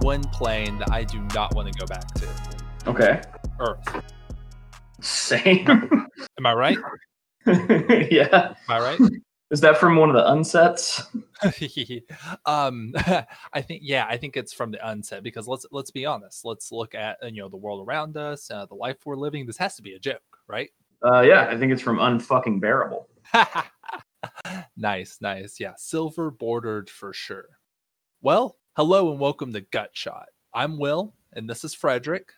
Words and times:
One 0.00 0.22
plane 0.24 0.78
that 0.78 0.92
I 0.92 1.04
do 1.04 1.20
not 1.34 1.54
want 1.54 1.72
to 1.72 1.78
go 1.78 1.86
back 1.86 2.12
to. 2.14 2.28
Okay. 2.86 3.20
Earth. 3.60 4.04
Same. 5.00 5.66
Am 6.38 6.46
I 6.46 6.52
right? 6.54 6.78
yeah. 7.46 8.54
Am 8.54 8.56
I 8.68 8.78
right? 8.78 8.98
Is 9.50 9.62
that 9.62 9.78
from 9.78 9.96
one 9.96 10.10
of 10.10 10.14
the 10.14 10.22
unsets? 10.22 11.06
um, 12.46 12.92
I 13.54 13.62
think 13.62 13.80
yeah, 13.82 14.06
I 14.06 14.18
think 14.18 14.36
it's 14.36 14.52
from 14.52 14.70
the 14.72 14.90
unset 14.90 15.22
because 15.22 15.48
let's 15.48 15.64
let's 15.72 15.90
be 15.90 16.04
honest. 16.04 16.44
Let's 16.44 16.70
look 16.70 16.94
at 16.94 17.16
you 17.22 17.42
know 17.42 17.48
the 17.48 17.56
world 17.56 17.86
around 17.86 18.18
us, 18.18 18.50
uh, 18.50 18.66
the 18.66 18.74
life 18.74 18.98
we're 19.06 19.16
living. 19.16 19.46
This 19.46 19.56
has 19.56 19.74
to 19.76 19.82
be 19.82 19.94
a 19.94 19.98
joke, 19.98 20.20
right? 20.48 20.68
Uh, 21.02 21.22
yeah, 21.22 21.48
I 21.48 21.56
think 21.56 21.72
it's 21.72 21.80
from 21.80 21.96
Unfucking 21.96 22.60
Bearable. 22.60 23.08
nice, 24.76 25.16
nice. 25.22 25.58
Yeah, 25.58 25.72
silver 25.76 26.30
bordered 26.30 26.90
for 26.90 27.14
sure. 27.14 27.46
Well, 28.20 28.56
hello 28.78 29.10
and 29.10 29.18
welcome 29.18 29.52
to 29.52 29.60
Gut 29.60 29.90
Shot. 29.92 30.28
I'm 30.54 30.78
Will, 30.78 31.12
and 31.32 31.50
this 31.50 31.64
is 31.64 31.74
Frederick. 31.74 32.30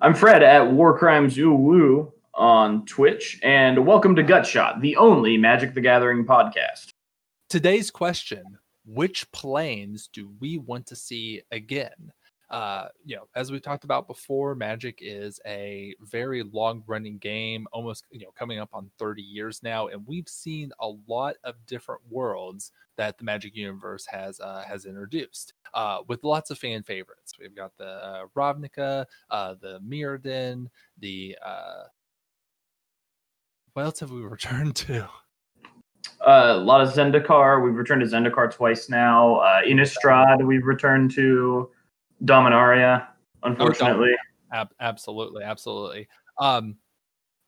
I'm 0.00 0.14
Fred 0.14 0.44
at 0.44 0.70
War 0.70 0.96
Crimes 0.96 1.36
Woo 1.36 2.12
on 2.34 2.86
Twitch, 2.86 3.40
and 3.42 3.84
welcome 3.84 4.14
to 4.14 4.22
Gut 4.22 4.46
Shot, 4.46 4.80
the 4.80 4.94
only 4.94 5.36
Magic 5.36 5.74
the 5.74 5.80
Gathering 5.80 6.24
podcast. 6.24 6.90
Today's 7.48 7.90
question 7.90 8.44
Which 8.84 9.28
planes 9.32 10.08
do 10.12 10.30
we 10.38 10.56
want 10.56 10.86
to 10.86 10.94
see 10.94 11.42
again? 11.50 12.12
Uh, 12.48 12.86
you 13.04 13.16
know, 13.16 13.28
as 13.34 13.50
we 13.50 13.58
talked 13.58 13.84
about 13.84 14.06
before, 14.06 14.54
Magic 14.54 14.98
is 15.00 15.40
a 15.46 15.94
very 16.00 16.44
long 16.44 16.84
running 16.86 17.18
game, 17.18 17.66
almost, 17.72 18.04
you 18.10 18.20
know, 18.20 18.30
coming 18.38 18.60
up 18.60 18.70
on 18.72 18.90
30 18.98 19.22
years 19.22 19.62
now. 19.62 19.88
And 19.88 20.06
we've 20.06 20.28
seen 20.28 20.70
a 20.80 20.90
lot 21.08 21.34
of 21.42 21.54
different 21.66 22.02
worlds 22.08 22.70
that 22.96 23.18
the 23.18 23.24
Magic 23.24 23.56
universe 23.56 24.06
has 24.06 24.38
uh, 24.40 24.62
has 24.66 24.86
introduced 24.86 25.54
uh, 25.74 25.98
with 26.08 26.22
lots 26.22 26.50
of 26.50 26.58
fan 26.58 26.82
favorites. 26.82 27.34
We've 27.38 27.54
got 27.54 27.76
the 27.78 27.84
uh, 27.88 28.22
Ravnica, 28.36 29.06
uh, 29.30 29.54
the 29.60 29.80
Mirrodin, 29.80 30.68
the 30.98 31.36
uh, 31.44 31.84
what 33.72 33.84
else 33.84 34.00
have 34.00 34.12
we 34.12 34.20
returned 34.22 34.76
to? 34.76 35.08
Uh, 36.20 36.54
a 36.54 36.56
lot 36.56 36.80
of 36.80 36.88
Zendikar. 36.94 37.62
We've 37.62 37.74
returned 37.74 38.00
to 38.00 38.06
Zendikar 38.06 38.50
twice 38.52 38.88
now. 38.88 39.36
Uh, 39.36 39.62
Innistrad, 39.62 40.44
we've 40.44 40.64
returned 40.64 41.10
to 41.12 41.70
Dominaria, 42.24 43.08
unfortunately. 43.42 44.12
Oh, 44.52 44.56
Ab- 44.56 44.74
absolutely, 44.80 45.42
absolutely. 45.42 46.08
Um, 46.38 46.76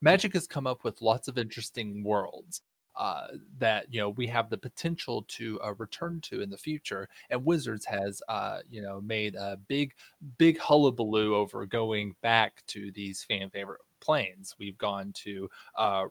Magic 0.01 0.33
has 0.33 0.47
come 0.47 0.67
up 0.67 0.83
with 0.83 1.01
lots 1.01 1.27
of 1.27 1.37
interesting 1.37 2.03
worlds 2.03 2.61
uh, 2.95 3.27
that 3.57 3.85
you 3.89 3.99
know 3.99 4.09
we 4.09 4.27
have 4.27 4.49
the 4.49 4.57
potential 4.57 5.25
to 5.29 5.59
uh, 5.61 5.73
return 5.77 6.19
to 6.21 6.41
in 6.41 6.49
the 6.49 6.57
future. 6.57 7.07
And 7.29 7.45
Wizards 7.45 7.85
has 7.85 8.21
uh, 8.27 8.59
you 8.69 8.81
know 8.81 9.01
made 9.01 9.35
a 9.35 9.57
big, 9.67 9.93
big 10.37 10.57
hullabaloo 10.59 11.35
over 11.35 11.65
going 11.65 12.15
back 12.21 12.63
to 12.67 12.91
these 12.91 13.23
fan 13.23 13.49
favorite 13.49 13.81
planes. 14.01 14.55
We've 14.59 14.77
gone 14.77 15.13
to 15.23 15.49
uh, 15.77 16.05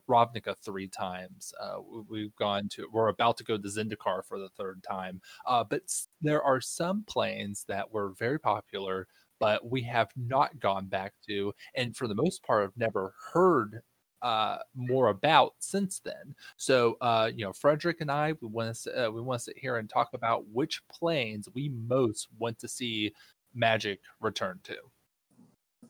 three 0.62 0.88
times. 0.88 1.52
Uh, 1.60 1.78
we've 2.08 2.34
gone 2.36 2.68
to, 2.70 2.88
we're 2.92 3.08
about 3.08 3.36
to 3.38 3.44
go 3.44 3.58
to 3.58 3.68
Zendikar 3.68 4.24
for 4.24 4.38
the 4.38 4.48
third 4.50 4.82
time. 4.82 5.20
Uh, 5.46 5.64
but 5.64 5.82
there 6.20 6.42
are 6.42 6.60
some 6.60 7.04
planes 7.06 7.64
that 7.68 7.92
were 7.92 8.10
very 8.18 8.38
popular, 8.38 9.08
but 9.38 9.68
we 9.68 9.82
have 9.82 10.10
not 10.16 10.58
gone 10.60 10.86
back 10.86 11.14
to, 11.26 11.54
and 11.74 11.96
for 11.96 12.08
the 12.08 12.14
most 12.14 12.42
part, 12.42 12.62
have 12.62 12.76
never 12.76 13.14
heard 13.32 13.82
uh, 14.22 14.58
more 14.74 15.08
about 15.08 15.54
since 15.58 16.00
then. 16.00 16.34
So, 16.56 16.96
uh, 17.00 17.30
you 17.34 17.44
know, 17.44 17.52
Frederick 17.52 18.00
and 18.00 18.10
I, 18.10 18.34
we 18.40 18.48
want 18.48 18.74
to 18.74 19.06
uh, 19.06 19.10
we 19.10 19.20
want 19.20 19.40
to 19.40 19.44
sit 19.44 19.58
here 19.58 19.76
and 19.76 19.88
talk 19.88 20.10
about 20.14 20.48
which 20.48 20.82
planes 20.88 21.48
we 21.54 21.68
most 21.68 22.28
want 22.38 22.58
to 22.60 22.68
see 22.68 23.12
Magic 23.54 24.00
return 24.20 24.60
to. 24.64 24.76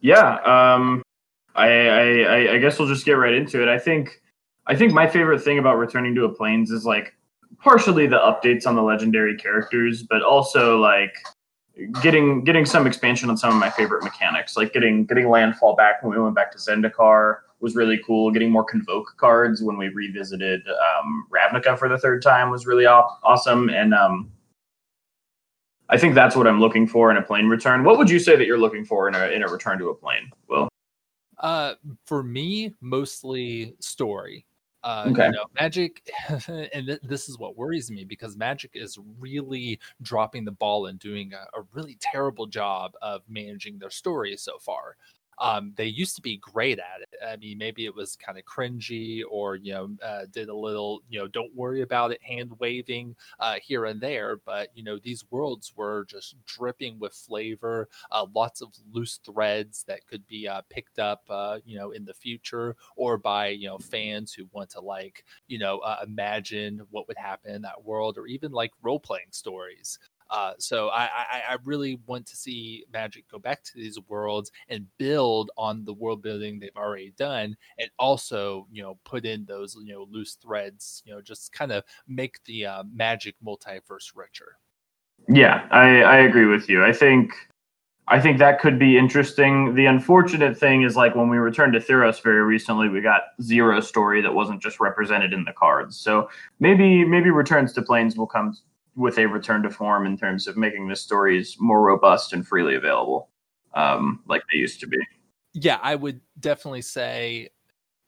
Yeah, 0.00 0.36
um, 0.44 1.02
I, 1.58 1.88
I 1.88 2.52
I 2.54 2.58
guess 2.58 2.78
we'll 2.78 2.88
just 2.88 3.04
get 3.04 3.12
right 3.12 3.34
into 3.34 3.62
it. 3.62 3.68
I 3.68 3.78
think 3.78 4.20
I 4.66 4.76
think 4.76 4.92
my 4.92 5.06
favorite 5.06 5.42
thing 5.42 5.58
about 5.58 5.78
returning 5.78 6.14
to 6.14 6.24
a 6.24 6.28
planes 6.28 6.70
is 6.70 6.84
like 6.84 7.14
partially 7.58 8.06
the 8.06 8.18
updates 8.18 8.66
on 8.66 8.76
the 8.76 8.82
legendary 8.82 9.36
characters, 9.36 10.02
but 10.02 10.22
also 10.22 10.78
like 10.78 11.14
getting 12.02 12.44
getting 12.44 12.66
some 12.66 12.86
expansion 12.86 13.30
on 13.30 13.36
some 13.36 13.50
of 13.50 13.58
my 13.58 13.70
favorite 13.70 14.04
mechanics, 14.04 14.56
like 14.56 14.72
getting 14.72 15.06
getting 15.06 15.28
landfall 15.28 15.74
back 15.76 16.02
when 16.02 16.12
we 16.12 16.22
went 16.22 16.34
back 16.34 16.52
to 16.52 16.58
Zendikar 16.58 17.38
was 17.60 17.74
really 17.74 17.98
cool. 18.06 18.30
Getting 18.30 18.50
more 18.50 18.64
convoke 18.64 19.14
cards 19.16 19.62
when 19.62 19.76
we 19.76 19.88
revisited 19.88 20.62
um, 20.68 21.26
Ravnica 21.30 21.78
for 21.78 21.88
the 21.88 21.98
third 21.98 22.22
time 22.22 22.50
was 22.50 22.66
really 22.66 22.86
aw- 22.86 23.18
awesome, 23.24 23.68
and 23.68 23.94
um, 23.94 24.30
I 25.88 25.96
think 25.96 26.14
that's 26.14 26.36
what 26.36 26.46
I'm 26.46 26.60
looking 26.60 26.86
for 26.86 27.10
in 27.10 27.16
a 27.16 27.22
plane 27.22 27.48
return. 27.48 27.84
What 27.84 27.98
would 27.98 28.10
you 28.10 28.18
say 28.18 28.36
that 28.36 28.46
you're 28.46 28.58
looking 28.58 28.84
for 28.84 29.08
in 29.08 29.14
a 29.14 29.28
in 29.28 29.42
a 29.42 29.48
return 29.48 29.78
to 29.78 29.88
a 29.88 29.94
plane? 29.94 30.30
Will 30.48 30.68
uh, 31.40 31.74
for 32.04 32.22
me, 32.22 32.74
mostly 32.80 33.74
story. 33.80 34.44
Uh, 34.84 35.10
Okay. 35.10 35.26
you 35.26 35.32
know, 35.32 35.44
Magic, 35.60 36.08
and 36.48 36.86
th- 36.86 37.00
this 37.02 37.28
is 37.28 37.36
what 37.38 37.56
worries 37.56 37.90
me 37.90 38.04
because 38.04 38.36
Magic 38.36 38.70
is 38.74 38.96
really 39.18 39.80
dropping 40.02 40.44
the 40.44 40.52
ball 40.52 40.86
and 40.86 40.98
doing 41.00 41.32
a, 41.34 41.58
a 41.58 41.64
really 41.72 41.98
terrible 42.00 42.46
job 42.46 42.92
of 43.02 43.22
managing 43.28 43.78
their 43.78 43.90
stories 43.90 44.40
so 44.40 44.56
far. 44.58 44.96
Um, 45.40 45.72
they 45.76 45.86
used 45.86 46.16
to 46.16 46.22
be 46.22 46.38
great 46.38 46.78
at 46.78 47.02
it. 47.02 47.08
I 47.26 47.36
mean, 47.36 47.58
maybe 47.58 47.84
it 47.84 47.94
was 47.94 48.16
kind 48.16 48.38
of 48.38 48.44
cringy, 48.44 49.22
or 49.28 49.56
you 49.56 49.72
know, 49.72 49.90
uh, 50.04 50.26
did 50.32 50.48
a 50.48 50.54
little, 50.54 51.00
you 51.08 51.18
know, 51.18 51.28
don't 51.28 51.54
worry 51.54 51.82
about 51.82 52.12
it, 52.12 52.22
hand 52.22 52.52
waving 52.58 53.14
uh, 53.40 53.56
here 53.62 53.84
and 53.86 54.00
there. 54.00 54.36
But 54.44 54.70
you 54.74 54.82
know, 54.82 54.98
these 54.98 55.24
worlds 55.30 55.72
were 55.76 56.04
just 56.08 56.34
dripping 56.46 56.98
with 56.98 57.12
flavor, 57.14 57.88
uh, 58.10 58.26
lots 58.34 58.60
of 58.60 58.68
loose 58.92 59.20
threads 59.24 59.84
that 59.88 60.06
could 60.06 60.26
be 60.26 60.48
uh, 60.48 60.62
picked 60.70 60.98
up, 60.98 61.22
uh, 61.28 61.58
you 61.64 61.78
know, 61.78 61.90
in 61.92 62.04
the 62.04 62.14
future, 62.14 62.76
or 62.96 63.18
by 63.18 63.48
you 63.48 63.68
know 63.68 63.78
fans 63.78 64.32
who 64.32 64.46
want 64.52 64.70
to 64.70 64.80
like, 64.80 65.24
you 65.46 65.58
know, 65.58 65.78
uh, 65.78 65.98
imagine 66.06 66.80
what 66.90 67.08
would 67.08 67.16
happen 67.16 67.54
in 67.54 67.62
that 67.62 67.84
world, 67.84 68.18
or 68.18 68.26
even 68.26 68.52
like 68.52 68.72
role 68.82 69.00
playing 69.00 69.26
stories. 69.30 69.98
Uh, 70.30 70.52
so 70.58 70.88
I, 70.88 71.04
I, 71.04 71.42
I 71.50 71.56
really 71.64 72.00
want 72.06 72.26
to 72.26 72.36
see 72.36 72.84
Magic 72.92 73.24
go 73.30 73.38
back 73.38 73.62
to 73.64 73.72
these 73.74 73.98
worlds 74.08 74.50
and 74.68 74.86
build 74.98 75.50
on 75.56 75.84
the 75.84 75.94
world 75.94 76.22
building 76.22 76.58
they've 76.58 76.70
already 76.76 77.12
done, 77.16 77.56
and 77.78 77.90
also 77.98 78.66
you 78.70 78.82
know 78.82 78.98
put 79.04 79.24
in 79.24 79.44
those 79.46 79.76
you 79.82 79.94
know 79.94 80.06
loose 80.10 80.34
threads, 80.34 81.02
you 81.06 81.14
know 81.14 81.20
just 81.20 81.52
kind 81.52 81.72
of 81.72 81.84
make 82.06 82.42
the 82.44 82.66
uh, 82.66 82.82
Magic 82.92 83.34
multiverse 83.44 84.12
richer. 84.14 84.56
Yeah, 85.28 85.66
I, 85.70 86.02
I 86.02 86.16
agree 86.18 86.46
with 86.46 86.68
you. 86.68 86.84
I 86.84 86.92
think 86.92 87.32
I 88.10 88.20
think 88.20 88.38
that 88.38 88.58
could 88.58 88.78
be 88.78 88.96
interesting. 88.96 89.74
The 89.74 89.86
unfortunate 89.86 90.56
thing 90.56 90.82
is 90.82 90.96
like 90.96 91.14
when 91.14 91.28
we 91.28 91.36
returned 91.36 91.74
to 91.74 91.80
Theros 91.80 92.22
very 92.22 92.42
recently, 92.42 92.88
we 92.88 93.02
got 93.02 93.22
zero 93.42 93.80
story 93.80 94.22
that 94.22 94.32
wasn't 94.32 94.62
just 94.62 94.80
represented 94.80 95.34
in 95.34 95.44
the 95.44 95.52
cards. 95.52 95.98
So 95.98 96.30
maybe 96.58 97.04
maybe 97.04 97.30
returns 97.30 97.72
to 97.74 97.82
planes 97.82 98.16
will 98.16 98.26
come 98.26 98.56
with 98.98 99.16
a 99.18 99.26
return 99.26 99.62
to 99.62 99.70
form 99.70 100.06
in 100.06 100.18
terms 100.18 100.48
of 100.48 100.56
making 100.56 100.88
the 100.88 100.96
stories 100.96 101.56
more 101.60 101.80
robust 101.80 102.32
and 102.32 102.46
freely 102.46 102.74
available, 102.74 103.30
um, 103.74 104.20
like 104.26 104.42
they 104.52 104.58
used 104.58 104.80
to 104.80 104.88
be. 104.88 104.98
Yeah, 105.54 105.78
I 105.80 105.94
would 105.94 106.20
definitely 106.40 106.82
say 106.82 107.48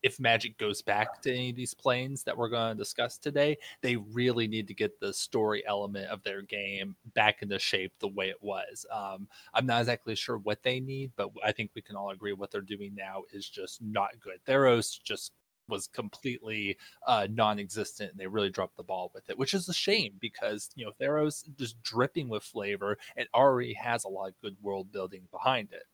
if 0.03 0.19
Magic 0.19 0.59
goes 0.59 0.83
back 0.83 1.23
to 1.23 1.33
any 1.33 1.51
of 1.51 1.57
these 1.57 1.75
planes 1.75 2.25
that 2.25 2.37
we're 2.37 2.49
going 2.49 2.77
to 2.77 2.83
discuss 2.83 3.19
today, 3.19 3.57
they 3.83 3.97
really 3.97 4.49
need 4.49 4.67
to 4.67 4.75
get 4.75 4.99
the 4.99 5.13
story 5.13 5.63
element 5.65 6.11
of 6.11 6.23
their 6.25 6.43
game 6.43 6.97
back 7.15 7.43
into 7.43 7.59
shape 7.59 7.93
the 8.01 8.09
way 8.09 8.29
it 8.29 8.43
was. 8.43 8.85
Um, 8.93 9.29
I'm 9.55 9.67
not 9.67 9.81
exactly 9.81 10.17
sure 10.17 10.39
what 10.39 10.63
they 10.63 10.81
need, 10.81 11.13
but 11.17 11.31
I 11.45 11.53
think 11.53 11.71
we 11.75 11.83
can 11.83 11.97
all 11.97 12.11
agree 12.11 12.33
what 12.33 12.51
they're 12.51 12.63
doing 12.63 12.95
now 12.97 13.23
is 13.33 13.49
just 13.49 13.81
not 13.81 14.11
good. 14.21 14.39
Theros 14.45 15.01
just 15.01 15.33
was 15.71 15.87
completely 15.87 16.77
uh, 17.07 17.27
non-existent, 17.31 18.11
and 18.11 18.21
they 18.21 18.27
really 18.27 18.51
dropped 18.51 18.77
the 18.77 18.83
ball 18.83 19.11
with 19.15 19.29
it, 19.31 19.39
which 19.39 19.55
is 19.55 19.69
a 19.69 19.75
shame 19.75 20.15
because 20.21 20.71
you 20.75 20.85
know 20.85 20.93
Theros 21.01 21.45
just 21.57 21.83
dripping 21.83 22.29
with 22.29 22.43
flavor 22.43 22.99
and 23.17 23.29
already 23.35 23.73
has 23.75 24.05
a 24.05 24.09
lot 24.09 24.29
of 24.29 24.41
good 24.43 24.57
world 24.61 24.93
building 24.93 25.23
behind 25.31 25.69
it. 25.73 25.85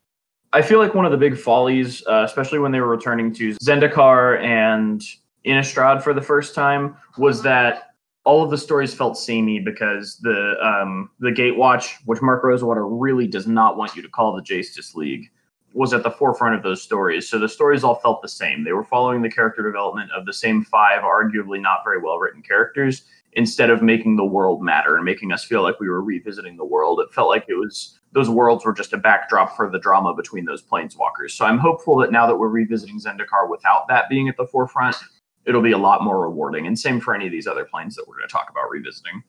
I 0.53 0.63
feel 0.63 0.79
like 0.79 0.95
one 0.95 1.05
of 1.05 1.11
the 1.11 1.19
big 1.19 1.37
follies, 1.37 2.03
uh, 2.07 2.23
especially 2.25 2.59
when 2.59 2.73
they 2.73 2.81
were 2.81 2.89
returning 2.89 3.33
to 3.35 3.55
Zendikar 3.57 4.41
and 4.43 5.03
Innistrad 5.45 6.03
for 6.03 6.15
the 6.15 6.23
first 6.23 6.55
time, 6.55 6.97
was 7.19 7.43
that 7.43 7.91
all 8.25 8.43
of 8.43 8.51
the 8.51 8.59
stories 8.59 8.93
felt 8.93 9.17
samey 9.17 9.61
because 9.61 10.19
the 10.19 10.55
um, 10.61 11.11
the 11.21 11.31
Gatewatch, 11.31 11.95
which 12.07 12.21
Mark 12.23 12.43
Rosewater 12.43 12.87
really 12.87 13.27
does 13.27 13.47
not 13.47 13.77
want 13.77 13.95
you 13.95 14.03
to 14.03 14.09
call 14.09 14.35
the 14.35 14.43
Justice 14.43 14.95
League, 14.95 15.31
was 15.77 15.93
at 15.93 16.03
the 16.03 16.11
forefront 16.11 16.57
of 16.57 16.63
those 16.63 16.83
stories. 16.83 17.29
So 17.29 17.39
the 17.39 17.49
stories 17.49 17.85
all 17.85 17.97
felt 17.97 18.23
the 18.23 18.29
same. 18.29 18.65
They 18.65 18.73
were 18.73 18.83
following 18.83 19.21
the 19.21 19.31
character 19.31 19.63
development 19.63 20.11
of 20.11 20.25
the 20.25 20.33
same 20.33 20.65
five, 20.65 21.03
arguably 21.03 21.61
not 21.61 21.85
very 21.85 22.01
well 22.01 22.19
written 22.19 22.41
characters, 22.41 23.03
instead 23.35 23.69
of 23.69 23.83
making 23.83 24.17
the 24.17 24.25
world 24.25 24.63
matter 24.63 24.97
and 24.97 25.05
making 25.05 25.33
us 25.33 25.45
feel 25.45 25.63
like 25.63 25.79
we 25.79 25.91
were 25.91 26.03
revisiting 26.03 26.57
the 26.57 26.65
world. 26.65 27.01
It 27.01 27.13
felt 27.13 27.29
like 27.29 27.45
it 27.49 27.57
was 27.57 28.01
those 28.13 28.31
worlds 28.31 28.65
were 28.65 28.73
just 28.73 28.95
a 28.95 28.97
backdrop 28.97 29.55
for 29.55 29.71
the 29.71 29.79
drama 29.79 30.15
between 30.15 30.47
those 30.47 30.63
planeswalkers. 30.63 31.33
So 31.33 31.45
I'm 31.45 31.59
hopeful 31.59 31.99
that 31.99 32.11
now 32.11 32.27
that 32.27 32.37
we're 32.37 32.49
revisiting 32.49 32.99
Zendikar 32.99 33.51
without 33.51 33.87
that 33.89 34.09
being 34.09 34.31
at 34.31 34.39
the 34.39 34.47
forefront, 34.47 34.97
it'll 35.45 35.61
be 35.61 35.73
a 35.73 35.79
lot 35.79 36.03
more 36.03 36.23
rewarding. 36.23 36.67
And 36.67 36.79
same 36.79 37.01
for 37.01 37.15
any 37.15 37.27
of 37.27 37.33
these 37.33 37.47
other 37.47 37.67
planes 37.67 37.95
that 37.97 38.09
we're 38.09 38.17
going 38.17 38.29
to 38.29 38.33
talk 38.33 38.49
about 38.51 38.71
revisiting. 38.71 39.23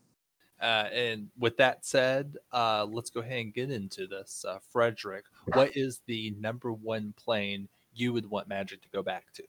Uh, 0.62 0.86
and 0.92 1.28
with 1.38 1.58
that 1.58 1.86
said, 1.86 2.36
uh, 2.52 2.86
let's 2.90 3.10
go 3.10 3.22
ahead 3.22 3.40
and 3.40 3.54
get 3.54 3.70
into 3.70 4.08
this. 4.08 4.44
Uh, 4.48 4.58
Frederick, 4.72 5.26
what 5.54 5.76
is 5.76 6.02
the 6.08 6.36
number 6.40 6.72
one 6.72 7.14
plane 7.16 7.68
you 7.94 8.14
would 8.14 8.30
want 8.30 8.48
Magic 8.48 8.82
to 8.82 8.90
go 8.90 9.04
back 9.04 9.26
to? 9.34 9.44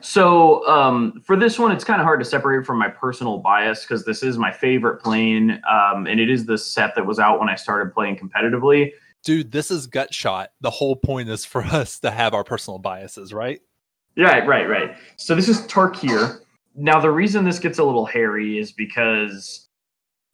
So 0.00 0.66
um, 0.68 1.20
for 1.24 1.36
this 1.36 1.58
one, 1.58 1.72
it's 1.72 1.84
kind 1.84 2.00
of 2.00 2.04
hard 2.04 2.20
to 2.20 2.24
separate 2.24 2.66
from 2.66 2.78
my 2.78 2.88
personal 2.88 3.38
bias 3.38 3.82
because 3.82 4.04
this 4.04 4.22
is 4.22 4.38
my 4.38 4.50
favorite 4.50 5.02
plane, 5.02 5.60
um, 5.70 6.06
and 6.06 6.18
it 6.18 6.30
is 6.30 6.46
the 6.46 6.58
set 6.58 6.94
that 6.94 7.04
was 7.04 7.18
out 7.18 7.38
when 7.38 7.48
I 7.48 7.54
started 7.54 7.92
playing 7.92 8.16
competitively. 8.16 8.92
Dude, 9.22 9.52
this 9.52 9.70
is 9.70 9.86
gut 9.86 10.12
shot. 10.12 10.50
The 10.60 10.70
whole 10.70 10.96
point 10.96 11.28
is 11.28 11.44
for 11.44 11.62
us 11.64 11.98
to 12.00 12.10
have 12.10 12.34
our 12.34 12.44
personal 12.44 12.78
biases, 12.78 13.32
right? 13.32 13.60
Yeah, 14.16 14.38
right, 14.40 14.68
right. 14.68 14.96
So 15.16 15.34
this 15.34 15.48
is 15.48 15.60
Tarkir. 15.66 16.40
Now 16.76 17.00
the 17.00 17.10
reason 17.10 17.44
this 17.44 17.58
gets 17.58 17.78
a 17.78 17.84
little 17.84 18.06
hairy 18.06 18.58
is 18.58 18.72
because 18.72 19.63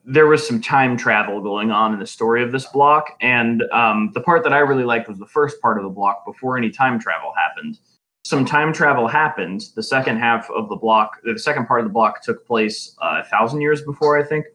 there 0.04 0.26
was 0.26 0.46
some 0.46 0.60
time 0.60 0.96
travel 0.96 1.40
going 1.40 1.70
on 1.70 1.92
in 1.92 1.98
the 1.98 2.06
story 2.06 2.42
of 2.42 2.52
this 2.52 2.66
block, 2.66 3.16
and 3.20 3.62
um, 3.72 4.10
the 4.14 4.20
part 4.20 4.42
that 4.44 4.52
I 4.52 4.58
really 4.58 4.84
liked 4.84 5.08
was 5.08 5.18
the 5.18 5.26
first 5.26 5.60
part 5.60 5.78
of 5.78 5.84
the 5.84 5.90
block 5.90 6.24
before 6.24 6.56
any 6.56 6.70
time 6.70 6.98
travel 6.98 7.32
happened 7.36 7.78
some 8.24 8.44
time 8.44 8.72
travel 8.72 9.08
happened. 9.08 9.64
The 9.74 9.82
second 9.82 10.18
half 10.18 10.48
of 10.50 10.68
the 10.68 10.76
block, 10.76 11.20
the 11.24 11.38
second 11.38 11.66
part 11.66 11.80
of 11.80 11.86
the 11.86 11.92
block 11.92 12.22
took 12.22 12.46
place 12.46 12.94
uh, 13.02 13.22
a 13.24 13.28
thousand 13.28 13.60
years 13.60 13.82
before, 13.82 14.18
I 14.18 14.22
think. 14.22 14.46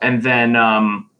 And 0.00 0.22
then 0.22 0.56
um, 0.56 1.10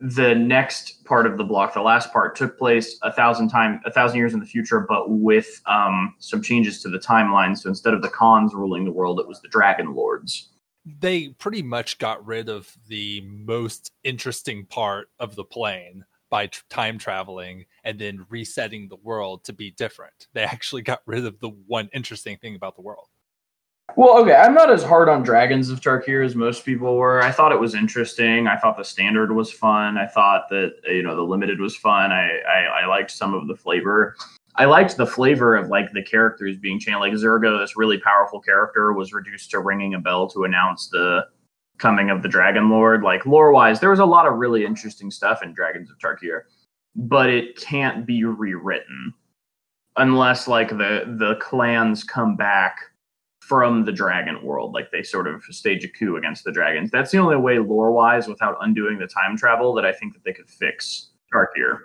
the 0.00 0.34
next 0.34 1.04
part 1.04 1.26
of 1.26 1.36
the 1.36 1.44
block, 1.44 1.74
the 1.74 1.82
last 1.82 2.12
part, 2.12 2.34
took 2.34 2.58
place 2.58 2.98
a 3.02 3.12
thousand 3.12 3.48
time, 3.48 3.80
a 3.84 3.92
thousand 3.92 4.18
years 4.18 4.34
in 4.34 4.40
the 4.40 4.46
future, 4.46 4.80
but 4.80 5.10
with 5.10 5.60
um, 5.66 6.14
some 6.18 6.42
changes 6.42 6.82
to 6.82 6.88
the 6.88 6.98
timeline. 6.98 7.56
So 7.56 7.68
instead 7.68 7.94
of 7.94 8.02
the 8.02 8.10
Khans 8.10 8.54
ruling 8.54 8.84
the 8.84 8.92
world, 8.92 9.20
it 9.20 9.28
was 9.28 9.40
the 9.40 9.48
Dragon 9.48 9.94
Lords. 9.94 10.48
They 11.00 11.28
pretty 11.30 11.62
much 11.62 11.98
got 11.98 12.24
rid 12.26 12.48
of 12.48 12.74
the 12.86 13.22
most 13.22 13.92
interesting 14.04 14.66
part 14.66 15.10
of 15.18 15.34
the 15.34 15.44
plane 15.44 16.04
by 16.30 16.46
t- 16.46 16.58
time 16.68 16.98
traveling 16.98 17.64
and 17.84 17.98
then 17.98 18.26
resetting 18.28 18.88
the 18.88 18.96
world 18.96 19.44
to 19.44 19.52
be 19.52 19.70
different. 19.72 20.28
They 20.32 20.42
actually 20.44 20.82
got 20.82 21.02
rid 21.06 21.26
of 21.26 21.38
the 21.40 21.50
one 21.66 21.88
interesting 21.92 22.36
thing 22.38 22.54
about 22.54 22.76
the 22.76 22.82
world. 22.82 23.08
Well, 23.96 24.18
okay, 24.18 24.34
I'm 24.34 24.54
not 24.54 24.70
as 24.70 24.82
hard 24.82 25.08
on 25.08 25.22
Dragons 25.22 25.70
of 25.70 25.80
Tarkir 25.80 26.24
as 26.24 26.34
most 26.34 26.64
people 26.64 26.96
were. 26.96 27.22
I 27.22 27.32
thought 27.32 27.52
it 27.52 27.60
was 27.60 27.74
interesting. 27.74 28.46
I 28.46 28.56
thought 28.56 28.76
the 28.76 28.84
standard 28.84 29.32
was 29.32 29.50
fun. 29.50 29.96
I 29.96 30.06
thought 30.06 30.48
that 30.50 30.74
you 30.86 31.02
know 31.02 31.16
the 31.16 31.22
limited 31.22 31.58
was 31.58 31.74
fun. 31.74 32.12
I 32.12 32.38
I, 32.40 32.82
I 32.82 32.86
liked 32.86 33.10
some 33.10 33.32
of 33.32 33.48
the 33.48 33.56
flavor. 33.56 34.14
I 34.58 34.64
liked 34.64 34.96
the 34.96 35.06
flavor 35.06 35.54
of 35.54 35.68
like 35.68 35.92
the 35.92 36.02
characters 36.02 36.56
being 36.56 36.80
changed. 36.80 36.98
Like 36.98 37.12
Zurgo, 37.12 37.60
this 37.60 37.76
really 37.76 37.98
powerful 37.98 38.40
character, 38.40 38.92
was 38.92 39.12
reduced 39.12 39.52
to 39.52 39.60
ringing 39.60 39.94
a 39.94 40.00
bell 40.00 40.28
to 40.30 40.42
announce 40.42 40.88
the 40.88 41.26
coming 41.78 42.10
of 42.10 42.22
the 42.22 42.28
Dragon 42.28 42.68
Lord. 42.68 43.02
Like 43.02 43.24
lore 43.24 43.52
wise, 43.52 43.78
there 43.78 43.90
was 43.90 44.00
a 44.00 44.04
lot 44.04 44.26
of 44.26 44.34
really 44.34 44.64
interesting 44.64 45.12
stuff 45.12 45.44
in 45.44 45.54
Dragons 45.54 45.88
of 45.90 45.98
Tarkir, 45.98 46.42
but 46.96 47.30
it 47.30 47.56
can't 47.56 48.04
be 48.04 48.24
rewritten 48.24 49.14
unless 49.96 50.48
like 50.48 50.70
the 50.70 51.14
the 51.18 51.36
clans 51.40 52.02
come 52.02 52.36
back 52.36 52.76
from 53.40 53.84
the 53.84 53.92
dragon 53.92 54.42
world 54.42 54.72
like 54.72 54.90
they 54.90 55.02
sort 55.02 55.26
of 55.26 55.42
stage 55.44 55.84
a 55.84 55.88
coup 55.88 56.16
against 56.16 56.44
the 56.44 56.52
dragons 56.52 56.90
that's 56.90 57.10
the 57.10 57.18
only 57.18 57.36
way 57.36 57.58
lore 57.58 57.90
wise 57.92 58.28
without 58.28 58.56
undoing 58.60 58.98
the 58.98 59.06
time 59.06 59.36
travel 59.36 59.74
that 59.74 59.84
i 59.84 59.92
think 59.92 60.12
that 60.12 60.22
they 60.24 60.32
could 60.32 60.48
fix 60.48 61.10
tarkir 61.34 61.78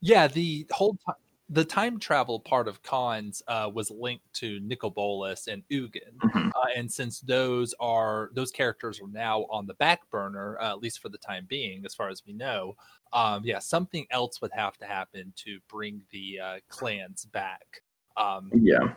yeah 0.00 0.26
the 0.26 0.66
whole 0.70 0.96
time 1.04 1.16
the 1.50 1.64
time 1.64 1.98
travel 1.98 2.40
part 2.40 2.68
of 2.68 2.82
Khans 2.82 3.42
uh, 3.48 3.70
was 3.72 3.90
linked 3.90 4.32
to 4.34 4.60
Nicol 4.60 4.90
Bolas 4.90 5.46
and 5.46 5.62
Ugin, 5.70 6.16
mm-hmm. 6.22 6.48
uh, 6.48 6.68
and 6.76 6.90
since 6.90 7.20
those 7.20 7.74
are 7.80 8.30
those 8.34 8.50
characters 8.50 9.00
are 9.00 9.08
now 9.08 9.42
on 9.50 9.66
the 9.66 9.74
back 9.74 10.08
burner, 10.10 10.58
uh, 10.60 10.70
at 10.70 10.80
least 10.80 11.00
for 11.00 11.10
the 11.10 11.18
time 11.18 11.46
being, 11.48 11.84
as 11.84 11.94
far 11.94 12.08
as 12.08 12.22
we 12.26 12.32
know, 12.32 12.74
um, 13.12 13.42
yeah, 13.44 13.58
something 13.58 14.06
else 14.10 14.40
would 14.40 14.52
have 14.52 14.76
to 14.78 14.86
happen 14.86 15.32
to 15.36 15.58
bring 15.68 16.00
the 16.10 16.40
uh, 16.42 16.56
clans 16.68 17.26
back. 17.26 17.82
Um, 18.16 18.50
yeah, 18.54 18.94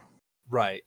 right. 0.49 0.83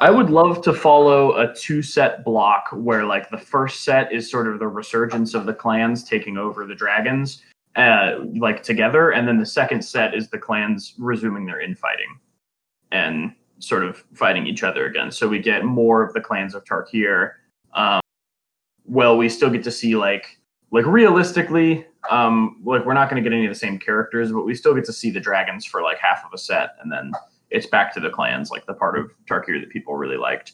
I 0.00 0.10
would 0.10 0.26
um, 0.26 0.32
love 0.32 0.62
to 0.62 0.72
follow 0.72 1.36
a 1.36 1.54
two 1.54 1.82
set 1.82 2.24
block 2.24 2.68
where, 2.72 3.04
like, 3.04 3.30
the 3.30 3.38
first 3.38 3.84
set 3.84 4.12
is 4.12 4.30
sort 4.30 4.48
of 4.48 4.58
the 4.58 4.66
resurgence 4.66 5.34
of 5.34 5.44
the 5.44 5.52
clans 5.54 6.02
taking 6.02 6.38
over 6.38 6.66
the 6.66 6.74
dragons, 6.74 7.42
uh, 7.76 8.18
like 8.34 8.62
together, 8.62 9.10
and 9.10 9.26
then 9.26 9.38
the 9.38 9.46
second 9.46 9.82
set 9.82 10.14
is 10.14 10.28
the 10.28 10.38
clans 10.38 10.94
resuming 10.98 11.46
their 11.46 11.60
infighting 11.60 12.18
and 12.90 13.34
sort 13.58 13.84
of 13.84 14.04
fighting 14.12 14.46
each 14.46 14.62
other 14.62 14.86
again. 14.86 15.10
So 15.10 15.28
we 15.28 15.38
get 15.38 15.64
more 15.64 16.02
of 16.02 16.12
the 16.12 16.20
clans 16.20 16.54
of 16.54 16.64
Tarkir. 16.64 17.32
Um, 17.74 18.00
well, 18.84 19.16
we 19.16 19.28
still 19.28 19.50
get 19.50 19.64
to 19.64 19.70
see 19.70 19.96
like 19.96 20.38
like 20.70 20.86
realistically, 20.86 21.86
um, 22.10 22.60
like 22.64 22.84
we're 22.84 22.94
not 22.94 23.10
going 23.10 23.22
to 23.22 23.28
get 23.28 23.34
any 23.34 23.46
of 23.46 23.50
the 23.50 23.58
same 23.58 23.78
characters, 23.78 24.32
but 24.32 24.44
we 24.44 24.54
still 24.54 24.74
get 24.74 24.84
to 24.86 24.92
see 24.92 25.10
the 25.10 25.20
dragons 25.20 25.64
for 25.64 25.82
like 25.82 25.98
half 25.98 26.24
of 26.24 26.32
a 26.32 26.38
set, 26.38 26.70
and 26.82 26.90
then 26.90 27.12
it's 27.50 27.66
back 27.66 27.92
to 27.94 28.00
the 28.00 28.10
clans, 28.10 28.50
like 28.50 28.66
the 28.66 28.74
part 28.74 28.98
of 28.98 29.12
Tarkir 29.28 29.60
that 29.60 29.70
people 29.70 29.94
really 29.94 30.16
liked. 30.16 30.52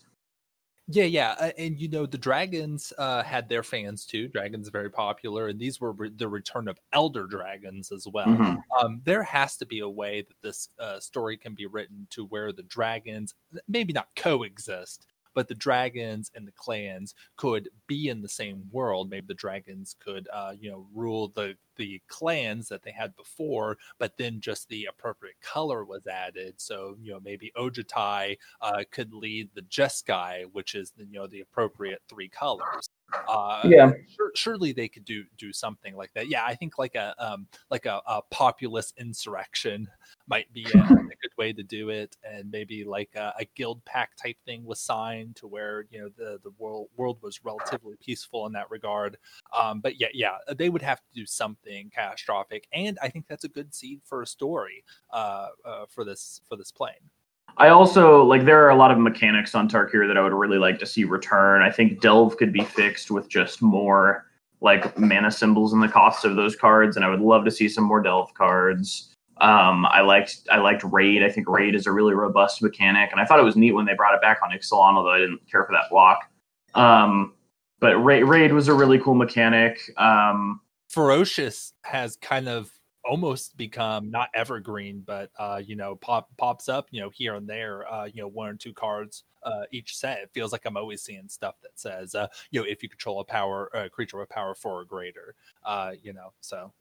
Yeah, 0.90 1.04
yeah, 1.04 1.34
uh, 1.38 1.50
and 1.58 1.78
you 1.78 1.88
know 1.88 2.06
the 2.06 2.16
dragons 2.16 2.94
uh, 2.96 3.22
had 3.22 3.46
their 3.46 3.62
fans 3.62 4.06
too. 4.06 4.28
Dragons 4.28 4.70
very 4.70 4.90
popular, 4.90 5.48
and 5.48 5.60
these 5.60 5.80
were 5.80 5.92
re- 5.92 6.10
the 6.16 6.28
return 6.28 6.66
of 6.66 6.80
elder 6.94 7.26
dragons 7.26 7.92
as 7.92 8.06
well. 8.08 8.26
Mm-hmm. 8.26 8.56
Um, 8.78 9.02
there 9.04 9.22
has 9.22 9.58
to 9.58 9.66
be 9.66 9.80
a 9.80 9.88
way 9.88 10.22
that 10.22 10.40
this 10.40 10.70
uh, 10.78 10.98
story 10.98 11.36
can 11.36 11.54
be 11.54 11.66
written 11.66 12.06
to 12.10 12.24
where 12.26 12.52
the 12.52 12.62
dragons 12.62 13.34
maybe 13.68 13.92
not 13.92 14.08
coexist, 14.16 15.06
but 15.38 15.46
the 15.46 15.54
dragons 15.54 16.32
and 16.34 16.48
the 16.48 16.52
clans 16.56 17.14
could 17.36 17.68
be 17.86 18.08
in 18.08 18.20
the 18.20 18.28
same 18.28 18.64
world. 18.72 19.08
Maybe 19.08 19.26
the 19.28 19.34
dragons 19.34 19.94
could, 20.00 20.26
uh, 20.32 20.54
you 20.58 20.68
know, 20.68 20.88
rule 20.92 21.28
the 21.28 21.54
the 21.76 22.02
clans 22.08 22.66
that 22.66 22.82
they 22.82 22.90
had 22.90 23.14
before, 23.14 23.78
but 24.00 24.16
then 24.16 24.40
just 24.40 24.68
the 24.68 24.86
appropriate 24.86 25.36
color 25.40 25.84
was 25.84 26.08
added. 26.08 26.54
So 26.56 26.96
you 27.00 27.12
know, 27.12 27.20
maybe 27.20 27.52
Ojutai 27.56 28.36
uh, 28.60 28.82
could 28.90 29.12
lead 29.12 29.50
the 29.54 29.62
Jeskai, 29.62 30.46
which 30.50 30.74
is 30.74 30.90
the, 30.90 31.04
you 31.04 31.20
know 31.20 31.28
the 31.28 31.42
appropriate 31.42 32.02
three 32.08 32.28
colors. 32.28 32.88
Uh, 33.26 33.62
yeah, 33.64 33.92
sure, 34.14 34.30
surely 34.34 34.72
they 34.72 34.88
could 34.88 35.04
do 35.04 35.24
do 35.36 35.52
something 35.52 35.96
like 35.96 36.12
that. 36.14 36.28
Yeah, 36.28 36.44
I 36.44 36.54
think 36.54 36.78
like 36.78 36.94
a 36.94 37.14
um, 37.18 37.46
like 37.70 37.86
a, 37.86 38.00
a 38.06 38.22
populist 38.30 38.94
insurrection 38.98 39.88
might 40.26 40.52
be 40.52 40.66
a, 40.74 40.78
a, 40.78 40.94
good 41.22 41.32
way 41.38 41.52
to 41.52 41.62
do 41.62 41.88
it, 41.88 42.16
and 42.22 42.50
maybe 42.50 42.84
like 42.84 43.10
a, 43.16 43.32
a, 43.40 43.46
guildpact 43.58 44.16
type 44.22 44.36
thing 44.44 44.64
was 44.64 44.80
signed 44.80 45.36
to 45.36 45.46
where 45.46 45.86
you 45.90 46.00
know 46.00 46.10
the 46.16 46.38
the 46.44 46.50
world 46.58 46.88
world 46.96 47.18
was 47.22 47.44
relatively 47.44 47.96
peaceful 48.04 48.46
in 48.46 48.52
that 48.52 48.70
regard. 48.70 49.16
Um, 49.58 49.80
but 49.80 49.98
yeah, 49.98 50.08
yeah, 50.12 50.36
they 50.56 50.68
would 50.68 50.82
have 50.82 50.98
to 50.98 51.14
do 51.14 51.24
something 51.24 51.90
catastrophic, 51.94 52.68
and 52.72 52.98
I 53.02 53.08
think 53.08 53.26
that's 53.26 53.44
a 53.44 53.48
good 53.48 53.74
seed 53.74 54.00
for 54.04 54.22
a 54.22 54.26
story 54.26 54.84
uh, 55.12 55.48
uh, 55.64 55.86
for 55.88 56.04
this 56.04 56.42
for 56.48 56.56
this 56.56 56.72
plane. 56.72 57.10
I 57.56 57.68
also 57.68 58.22
like 58.22 58.44
there 58.44 58.64
are 58.64 58.70
a 58.70 58.76
lot 58.76 58.90
of 58.90 58.98
mechanics 58.98 59.54
on 59.54 59.68
Tarkir 59.68 60.06
that 60.06 60.16
I 60.16 60.22
would 60.22 60.32
really 60.32 60.58
like 60.58 60.78
to 60.78 60.86
see 60.86 61.04
return. 61.04 61.62
I 61.62 61.70
think 61.70 62.00
Delve 62.00 62.36
could 62.36 62.52
be 62.52 62.62
fixed 62.62 63.10
with 63.10 63.28
just 63.28 63.62
more 63.62 64.26
like 64.60 64.98
mana 64.98 65.30
symbols 65.30 65.72
and 65.72 65.82
the 65.82 65.88
costs 65.88 66.24
of 66.24 66.36
those 66.36 66.56
cards, 66.56 66.96
and 66.96 67.04
I 67.04 67.08
would 67.08 67.20
love 67.20 67.44
to 67.44 67.50
see 67.50 67.68
some 67.68 67.84
more 67.84 68.02
Delve 68.02 68.32
cards. 68.34 69.14
Um, 69.40 69.86
I 69.86 70.00
liked 70.00 70.40
I 70.50 70.58
liked 70.58 70.82
Raid. 70.84 71.22
I 71.22 71.30
think 71.30 71.48
Raid 71.48 71.74
is 71.74 71.86
a 71.86 71.92
really 71.92 72.14
robust 72.14 72.62
mechanic, 72.62 73.10
and 73.12 73.20
I 73.20 73.24
thought 73.24 73.38
it 73.38 73.44
was 73.44 73.56
neat 73.56 73.72
when 73.72 73.86
they 73.86 73.94
brought 73.94 74.14
it 74.14 74.20
back 74.20 74.40
on 74.42 74.50
Ixalan, 74.50 74.96
although 74.96 75.12
I 75.12 75.18
didn't 75.18 75.40
care 75.50 75.64
for 75.64 75.72
that 75.72 75.90
block. 75.90 76.30
Um, 76.74 77.34
but 77.80 77.96
Raid, 77.98 78.24
Raid 78.24 78.52
was 78.52 78.68
a 78.68 78.74
really 78.74 78.98
cool 78.98 79.14
mechanic. 79.14 79.78
Um, 79.96 80.60
Ferocious 80.88 81.72
has 81.82 82.16
kind 82.16 82.48
of 82.48 82.70
almost 83.08 83.56
become 83.56 84.10
not 84.10 84.28
evergreen, 84.34 85.02
but 85.06 85.30
uh, 85.38 85.60
you 85.64 85.76
know, 85.76 85.96
pop 85.96 86.28
pops 86.36 86.68
up, 86.68 86.88
you 86.90 87.00
know, 87.00 87.10
here 87.10 87.34
and 87.34 87.48
there, 87.48 87.90
uh, 87.92 88.04
you 88.04 88.22
know, 88.22 88.28
one 88.28 88.48
or 88.48 88.54
two 88.54 88.72
cards 88.72 89.24
uh, 89.42 89.62
each 89.72 89.96
set. 89.96 90.18
It 90.18 90.30
feels 90.32 90.52
like 90.52 90.62
I'm 90.64 90.76
always 90.76 91.02
seeing 91.02 91.28
stuff 91.28 91.56
that 91.62 91.78
says, 91.78 92.14
uh, 92.14 92.28
you 92.50 92.60
know, 92.60 92.66
if 92.68 92.82
you 92.82 92.88
control 92.88 93.20
a 93.20 93.24
power 93.24 93.70
a 93.74 93.88
creature 93.88 94.18
with 94.18 94.28
power 94.28 94.54
four 94.54 94.80
or 94.80 94.84
greater, 94.84 95.34
uh, 95.64 95.92
you 96.02 96.12
know, 96.12 96.32
so. 96.40 96.72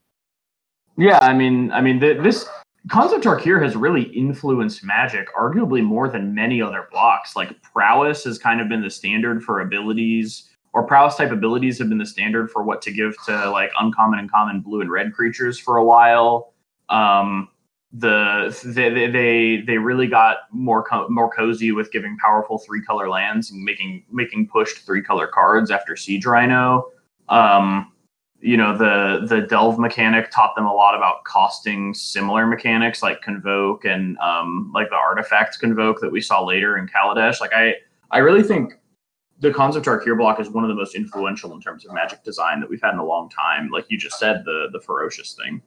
Yeah, 0.98 1.20
I 1.22 1.34
mean, 1.34 1.72
I 1.72 1.80
mean, 1.80 2.00
this 2.00 2.50
Khans 2.90 3.12
of 3.12 3.22
Tarkir 3.22 3.62
has 3.62 3.76
really 3.76 4.04
influenced 4.04 4.84
Magic, 4.84 5.28
arguably 5.36 5.84
more 5.84 6.10
than 6.10 6.34
many 6.34 6.62
other 6.62 6.88
blocks. 6.92 7.36
Like 7.36 7.62
prowess 7.62 8.24
has 8.24 8.40
kind 8.40 8.62
of 8.62 8.70
been 8.70 8.82
the 8.82 8.90
standard 8.90 9.44
for 9.44 9.62
abilities 9.62 10.50
or 10.78 10.84
prowess 10.84 11.16
type 11.16 11.32
abilities 11.32 11.80
have 11.80 11.90
been 11.90 11.98
the 11.98 12.06
standard 12.06 12.52
for 12.52 12.62
what 12.62 12.84
to 12.84 12.92
give 12.92 13.16
to 13.26 13.50
like 13.50 13.72
uncommon 13.80 14.20
and 14.20 14.32
common 14.32 14.62
blue 14.62 14.80
and 14.80 14.92
red 14.92 15.12
creatures 15.12 15.58
for 15.58 15.78
a 15.78 15.84
while. 15.84 16.54
Um, 16.90 17.50
the 17.92 18.56
they, 18.64 19.10
they 19.10 19.64
they 19.66 19.80
really 19.80 20.06
got 20.06 20.38
more 20.52 20.84
co- 20.84 21.10
more 21.10 21.32
cozy 21.32 21.72
with 21.72 21.92
giving 21.92 22.16
powerful 22.20 22.60
three 22.60 22.84
color 22.84 23.10
lands 23.10 23.50
and 23.50 23.64
making 23.64 24.04
making 24.12 24.50
pushed 24.50 24.86
three 24.86 25.02
color 25.02 25.26
cards 25.26 25.72
after 25.72 25.96
Siege 25.96 26.28
Rhino. 26.28 26.92
Um, 27.28 27.92
you 28.40 28.56
know 28.56 28.78
the 28.78 29.26
the 29.26 29.48
delve 29.48 29.80
mechanic 29.80 30.30
taught 30.30 30.56
them 30.56 30.68
a 30.68 30.74
lot 30.74 30.96
about 30.96 31.24
costing 31.24 31.92
similar 31.96 32.46
mechanics 32.46 33.02
like 33.02 33.24
convoke 33.24 33.84
and 33.84 34.16
um, 34.20 34.72
like 34.76 34.92
the 34.92 34.96
artifacts 34.96 35.58
convoke 35.58 36.02
that 36.02 36.12
we 36.12 36.22
saw 36.22 36.46
later 36.46 36.78
in 36.78 36.88
Kaladesh. 36.88 37.42
Like 37.42 37.54
I 37.54 37.74
I 38.12 38.20
really 38.20 38.44
think 38.44 38.74
the 39.40 39.54
Khans 39.54 39.76
of 39.76 39.84
Tarkir 39.84 40.18
block 40.18 40.40
is 40.40 40.50
one 40.50 40.64
of 40.64 40.68
the 40.70 40.76
most 40.76 40.96
influential 40.96 41.54
in 41.54 41.62
terms 41.62 41.86
of 41.86 41.94
magic 41.94 42.24
design 42.24 42.60
that 42.60 42.70
we've 42.70 42.82
had 42.82 42.94
in 42.94 43.00
a 43.00 43.06
long 43.06 43.30
time. 43.30 43.70
Like 43.70 43.86
you 43.90 43.98
just 43.98 44.20
said, 44.20 44.44
the 44.46 44.70
the 44.72 44.80
ferocious 44.80 45.34
thing. 45.34 45.62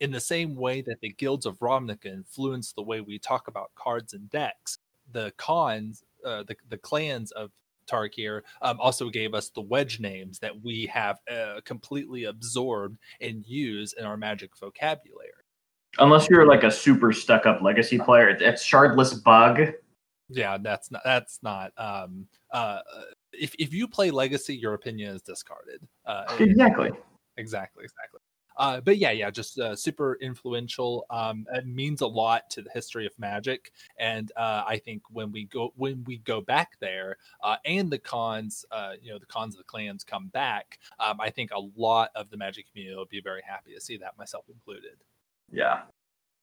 In 0.00 0.10
the 0.10 0.20
same 0.20 0.56
way 0.56 0.80
that 0.82 1.00
the 1.00 1.10
guilds 1.10 1.44
of 1.46 1.58
Ravnica 1.58 2.06
influence 2.06 2.72
the 2.72 2.82
way 2.82 3.00
we 3.00 3.18
talk 3.18 3.48
about 3.48 3.70
cards 3.74 4.14
and 4.14 4.30
decks, 4.30 4.78
the 5.12 5.32
Khans, 5.38 6.02
uh, 6.24 6.44
the 6.44 6.56
the 6.68 6.78
clans 6.78 7.32
of 7.32 7.50
Tarkir 7.90 8.42
um, 8.62 8.78
also 8.80 9.08
gave 9.08 9.34
us 9.34 9.50
the 9.50 9.60
wedge 9.60 10.00
names 10.00 10.38
that 10.38 10.62
we 10.62 10.86
have 10.86 11.18
uh, 11.30 11.60
completely 11.64 12.24
absorbed 12.24 12.98
and 13.20 13.44
use 13.46 13.94
in 13.94 14.04
our 14.04 14.16
magic 14.16 14.56
vocabulary. 14.56 15.32
Unless 15.98 16.28
you're 16.30 16.46
like 16.46 16.62
a 16.62 16.70
super 16.70 17.12
stuck 17.12 17.46
up 17.46 17.62
legacy 17.62 17.98
player, 17.98 18.28
it's 18.28 18.64
shardless 18.64 19.22
bug. 19.22 19.72
Yeah, 20.32 20.58
that's 20.58 20.90
not 20.90 21.02
that's 21.04 21.38
not. 21.42 21.72
Um, 21.76 22.26
uh, 22.52 22.80
if 23.32 23.54
if 23.58 23.72
you 23.72 23.88
play 23.88 24.10
legacy, 24.10 24.54
your 24.54 24.74
opinion 24.74 25.14
is 25.14 25.22
discarded. 25.22 25.80
Uh, 26.06 26.24
exactly. 26.40 26.90
Exactly. 27.36 27.84
Exactly. 27.84 28.20
Uh, 28.56 28.78
but 28.78 28.98
yeah, 28.98 29.10
yeah, 29.10 29.30
just 29.30 29.58
uh, 29.58 29.74
super 29.74 30.18
influential. 30.20 31.06
Um, 31.08 31.46
it 31.54 31.66
means 31.66 32.02
a 32.02 32.06
lot 32.06 32.50
to 32.50 32.60
the 32.60 32.70
history 32.70 33.06
of 33.06 33.18
Magic, 33.18 33.72
and 33.98 34.30
uh, 34.36 34.64
I 34.66 34.76
think 34.76 35.02
when 35.08 35.32
we 35.32 35.44
go 35.46 35.72
when 35.76 36.04
we 36.04 36.18
go 36.18 36.42
back 36.42 36.72
there, 36.78 37.16
uh, 37.42 37.56
and 37.64 37.90
the 37.90 37.98
Khans 37.98 38.66
uh, 38.70 38.92
you 39.00 39.12
know, 39.12 39.18
the 39.18 39.26
Khans 39.26 39.54
of 39.54 39.58
the 39.58 39.64
clans 39.64 40.04
come 40.04 40.28
back, 40.28 40.78
um, 40.98 41.20
I 41.20 41.30
think 41.30 41.52
a 41.52 41.60
lot 41.74 42.10
of 42.14 42.28
the 42.28 42.36
Magic 42.36 42.70
community 42.70 42.96
will 42.96 43.06
be 43.06 43.22
very 43.22 43.42
happy 43.46 43.72
to 43.74 43.80
see 43.80 43.96
that, 43.96 44.18
myself 44.18 44.44
included. 44.52 44.98
Yeah. 45.50 45.82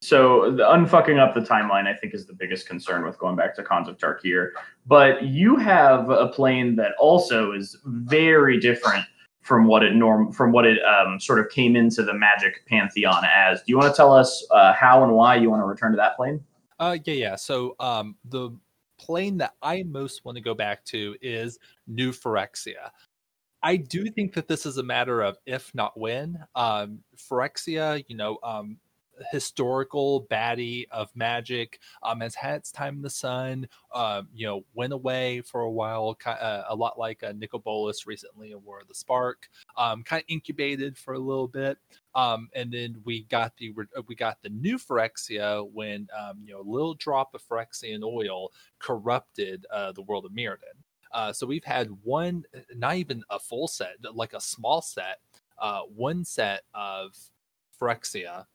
So 0.02 0.52
the 0.52 0.64
unfucking 0.64 1.20
up 1.20 1.34
the 1.34 1.42
timeline, 1.42 1.88
I 1.88 1.94
think, 1.94 2.14
is 2.14 2.26
the 2.26 2.34
biggest 2.34 2.68
concern 2.68 3.04
with 3.04 3.18
going 3.18 3.36
back 3.36 3.56
to 3.56 3.64
Khans 3.64 3.88
of 3.88 3.98
Tarkir. 3.98 4.52
But 4.86 5.24
you 5.24 5.56
have 5.58 6.10
a 6.10 6.28
plane 6.28 6.76
that 6.76 6.92
also 7.00 7.52
is 7.52 7.78
very 7.86 8.60
different 8.60 9.06
from 9.42 9.66
what 9.66 9.82
it 9.82 9.96
norm 9.96 10.32
from 10.32 10.52
what 10.52 10.66
it 10.66 10.78
um, 10.84 11.20
sort 11.20 11.40
of 11.40 11.50
came 11.50 11.76
into 11.76 12.04
the 12.04 12.14
Magic 12.14 12.66
pantheon 12.68 13.24
as. 13.34 13.60
Do 13.60 13.66
you 13.68 13.78
want 13.78 13.92
to 13.92 13.98
tell 13.98 14.14
us 14.14 14.46
uh, 14.52 14.74
how 14.74 15.04
and 15.04 15.14
why 15.14 15.36
you 15.36 15.50
want 15.50 15.62
to 15.62 15.66
return 15.66 15.92
to 15.92 15.98
that 15.98 16.16
plane? 16.16 16.44
Uh, 16.80 16.98
yeah, 17.06 17.14
yeah. 17.14 17.36
So 17.36 17.76
um, 17.80 18.16
the 18.26 18.52
plane 19.00 19.38
that 19.38 19.54
I 19.62 19.84
most 19.84 20.26
want 20.26 20.36
to 20.36 20.44
go 20.44 20.54
back 20.54 20.84
to 20.86 21.16
is 21.22 21.58
New 21.88 22.12
Phyrexia. 22.12 22.92
I 23.64 23.78
do 23.78 24.10
think 24.12 24.34
that 24.34 24.48
this 24.48 24.66
is 24.66 24.78
a 24.78 24.84
matter 24.84 25.22
of 25.22 25.38
if 25.46 25.74
not 25.74 25.98
when. 26.00 26.40
Um, 26.54 27.00
Phyrexia, 27.18 28.04
you 28.08 28.16
know, 28.16 28.38
um, 28.44 28.78
historical 29.32 30.26
baddie 30.30 30.86
of 30.92 31.10
magic 31.16 31.80
um, 32.04 32.20
has 32.20 32.36
had 32.36 32.56
its 32.56 32.72
time 32.72 32.96
in 32.96 33.02
the 33.02 33.10
sun 33.10 33.68
um, 33.94 34.28
you 34.34 34.46
know 34.46 34.64
went 34.74 34.94
away 34.94 35.42
for 35.42 35.62
a 35.62 35.72
while 35.72 36.18
uh, 36.26 36.64
a 36.70 36.76
lot 36.76 37.00
like 37.00 37.24
uh, 37.24 37.34
Nicol 37.36 37.60
Bolas 37.60 38.08
recently 38.08 38.52
in 38.52 38.64
war 38.64 38.80
of 38.80 38.88
the 38.88 38.96
spark 38.96 39.50
um, 39.78 40.04
kind 40.04 40.22
of 40.22 40.26
incubated 40.28 40.98
for 40.98 41.14
a 41.14 41.20
little 41.20 41.48
bit 41.48 41.78
um, 42.18 42.50
and 42.56 42.72
then 42.72 42.96
we 43.06 43.24
got 43.26 43.56
the 43.58 43.74
we 44.08 44.16
got 44.16 44.42
the 44.42 44.50
new 44.50 44.78
phyrexia 44.78 45.70
when 45.72 46.08
um, 46.18 46.40
you 46.44 46.54
know 46.54 46.62
a 46.62 46.70
little 46.70 46.96
drop 46.96 47.34
of 47.36 47.44
phyrexian 47.48 48.04
oil 48.04 48.52
corrupted 48.80 49.66
uh, 49.72 49.92
the 49.92 50.02
world 50.02 50.26
of 50.26 50.32
Mirrodin. 50.32 50.82
Uh, 51.12 51.32
so 51.32 51.46
we've 51.46 51.64
had 51.64 51.90
one, 52.04 52.44
not 52.76 52.96
even 52.96 53.24
a 53.30 53.40
full 53.40 53.68
set, 53.68 53.96
like 54.14 54.34
a 54.34 54.42
small 54.42 54.82
set, 54.82 55.20
uh, 55.60 55.82
one 55.82 56.26
set 56.26 56.64
of 56.74 57.16
Phyrexia 57.80 58.46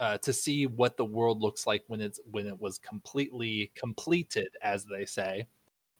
uh, 0.00 0.18
to 0.18 0.32
see 0.32 0.66
what 0.66 0.96
the 0.96 1.04
world 1.04 1.40
looks 1.40 1.66
like 1.66 1.84
when 1.88 2.00
it's 2.00 2.20
when 2.30 2.46
it 2.46 2.60
was 2.60 2.78
completely 2.78 3.70
completed, 3.74 4.48
as 4.62 4.84
they 4.84 5.04
say, 5.04 5.46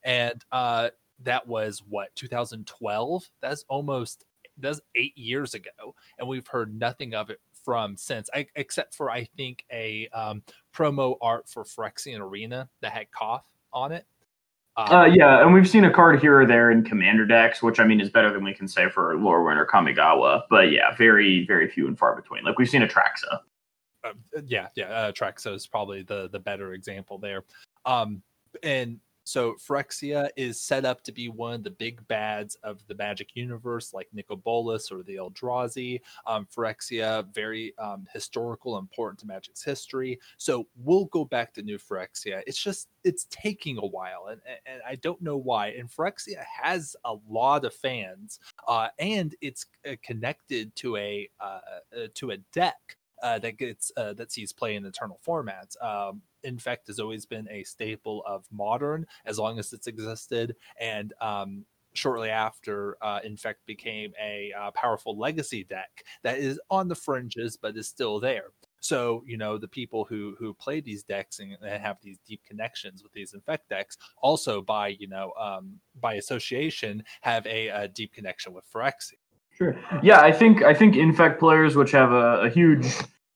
and 0.04 0.44
uh, 0.52 0.90
that 1.24 1.46
was 1.46 1.82
what 1.88 2.14
2012. 2.14 3.28
That's 3.40 3.64
almost 3.68 4.24
that's 4.58 4.80
eight 4.94 5.16
years 5.16 5.54
ago, 5.54 5.94
and 6.18 6.28
we've 6.28 6.46
heard 6.46 6.78
nothing 6.78 7.14
of 7.14 7.30
it 7.30 7.40
from 7.64 7.96
since, 7.96 8.30
I, 8.32 8.46
except 8.56 8.94
for 8.94 9.10
I 9.10 9.24
think 9.36 9.64
a 9.70 10.08
um, 10.08 10.42
promo 10.74 11.16
art 11.20 11.48
for 11.48 11.64
Phyrexian 11.64 12.20
Arena 12.20 12.68
that 12.80 12.92
had 12.92 13.08
Koth 13.10 13.42
on 13.72 13.92
it. 13.92 14.06
Um, 14.76 14.92
uh, 14.92 15.04
yeah, 15.06 15.42
and 15.42 15.52
we've 15.52 15.68
seen 15.68 15.84
a 15.84 15.92
card 15.92 16.20
here 16.20 16.40
or 16.40 16.46
there 16.46 16.70
in 16.70 16.84
Commander 16.84 17.26
decks, 17.26 17.62
which 17.62 17.80
I 17.80 17.84
mean 17.84 18.00
is 18.00 18.10
better 18.10 18.32
than 18.32 18.44
we 18.44 18.54
can 18.54 18.68
say 18.68 18.88
for 18.88 19.14
Lorwyn 19.16 19.56
or 19.56 19.66
Kamigawa. 19.66 20.44
But 20.48 20.70
yeah, 20.70 20.94
very, 20.96 21.44
very 21.46 21.68
few 21.68 21.88
and 21.88 21.98
far 21.98 22.14
between. 22.14 22.44
Like 22.44 22.58
we've 22.58 22.70
seen 22.70 22.82
Atraxa. 22.82 23.40
Uh, 24.36 24.42
yeah, 24.46 24.68
yeah, 24.74 25.10
uh, 25.20 25.30
is 25.46 25.66
probably 25.66 26.02
the 26.02 26.28
the 26.28 26.38
better 26.38 26.72
example 26.74 27.18
there. 27.18 27.44
Um, 27.84 28.22
and 28.62 29.00
so 29.28 29.56
Phyrexia 29.56 30.30
is 30.38 30.58
set 30.58 30.86
up 30.86 31.04
to 31.04 31.12
be 31.12 31.28
one 31.28 31.52
of 31.52 31.62
the 31.62 31.70
big 31.70 32.06
bads 32.08 32.54
of 32.62 32.80
the 32.86 32.94
Magic 32.94 33.36
universe, 33.36 33.92
like 33.92 34.08
Nicol 34.14 34.38
Bolas 34.38 34.90
or 34.90 35.02
the 35.02 35.16
Eldrazi. 35.16 36.00
Um, 36.26 36.46
Phyrexia, 36.46 37.26
very 37.34 37.76
um, 37.76 38.06
historical, 38.14 38.78
important 38.78 39.18
to 39.20 39.26
Magic's 39.26 39.62
history. 39.62 40.18
So 40.38 40.66
we'll 40.82 41.04
go 41.06 41.26
back 41.26 41.52
to 41.54 41.62
new 41.62 41.76
Phyrexia. 41.76 42.42
It's 42.46 42.56
just 42.56 42.88
it's 43.04 43.26
taking 43.28 43.76
a 43.76 43.86
while, 43.86 44.28
and, 44.30 44.40
and 44.64 44.80
I 44.88 44.94
don't 44.94 45.20
know 45.20 45.36
why. 45.36 45.72
And 45.72 45.90
Phyrexia 45.90 46.42
has 46.62 46.96
a 47.04 47.14
lot 47.28 47.66
of 47.66 47.74
fans, 47.74 48.40
uh, 48.66 48.88
and 48.98 49.34
it's 49.42 49.66
uh, 49.86 49.96
connected 50.02 50.74
to 50.76 50.96
a 50.96 51.28
uh, 51.38 51.60
uh 51.94 52.06
to 52.14 52.30
a 52.30 52.38
deck 52.54 52.96
uh, 53.22 53.38
that 53.40 53.58
gets 53.58 53.92
uh, 53.96 54.12
that 54.14 54.32
sees 54.32 54.52
play 54.52 54.76
in 54.76 54.84
eternal 54.84 55.20
formats. 55.26 55.80
Um, 55.82 56.22
Infect 56.44 56.86
has 56.86 57.00
always 57.00 57.26
been 57.26 57.48
a 57.50 57.64
staple 57.64 58.22
of 58.26 58.44
modern 58.50 59.06
as 59.26 59.38
long 59.38 59.58
as 59.58 59.72
it's 59.72 59.86
existed, 59.86 60.56
and 60.80 61.12
um, 61.20 61.64
shortly 61.94 62.30
after, 62.30 62.96
uh, 63.02 63.20
Infect 63.24 63.66
became 63.66 64.12
a 64.20 64.52
uh, 64.58 64.70
powerful 64.72 65.18
legacy 65.18 65.64
deck 65.64 66.04
that 66.22 66.38
is 66.38 66.60
on 66.70 66.88
the 66.88 66.94
fringes 66.94 67.56
but 67.56 67.76
is 67.76 67.88
still 67.88 68.20
there. 68.20 68.52
So 68.80 69.24
you 69.26 69.36
know 69.36 69.58
the 69.58 69.68
people 69.68 70.04
who 70.04 70.36
who 70.38 70.54
play 70.54 70.80
these 70.80 71.02
decks 71.02 71.40
and, 71.40 71.56
and 71.60 71.82
have 71.82 71.96
these 72.00 72.18
deep 72.26 72.42
connections 72.46 73.02
with 73.02 73.12
these 73.12 73.34
infect 73.34 73.68
decks 73.68 73.98
also 74.22 74.62
by 74.62 74.88
you 75.00 75.08
know 75.08 75.32
um, 75.38 75.80
by 76.00 76.14
association 76.14 77.02
have 77.22 77.44
a, 77.46 77.68
a 77.68 77.88
deep 77.88 78.12
connection 78.12 78.52
with 78.52 78.64
Phyrexia. 78.72 79.17
Sure. 79.58 79.76
Yeah, 80.04 80.20
I 80.20 80.30
think 80.30 80.62
I 80.62 80.72
think 80.72 80.94
infect 80.94 81.40
players, 81.40 81.74
which 81.74 81.90
have 81.90 82.12
a, 82.12 82.42
a 82.42 82.48
huge 82.48 82.86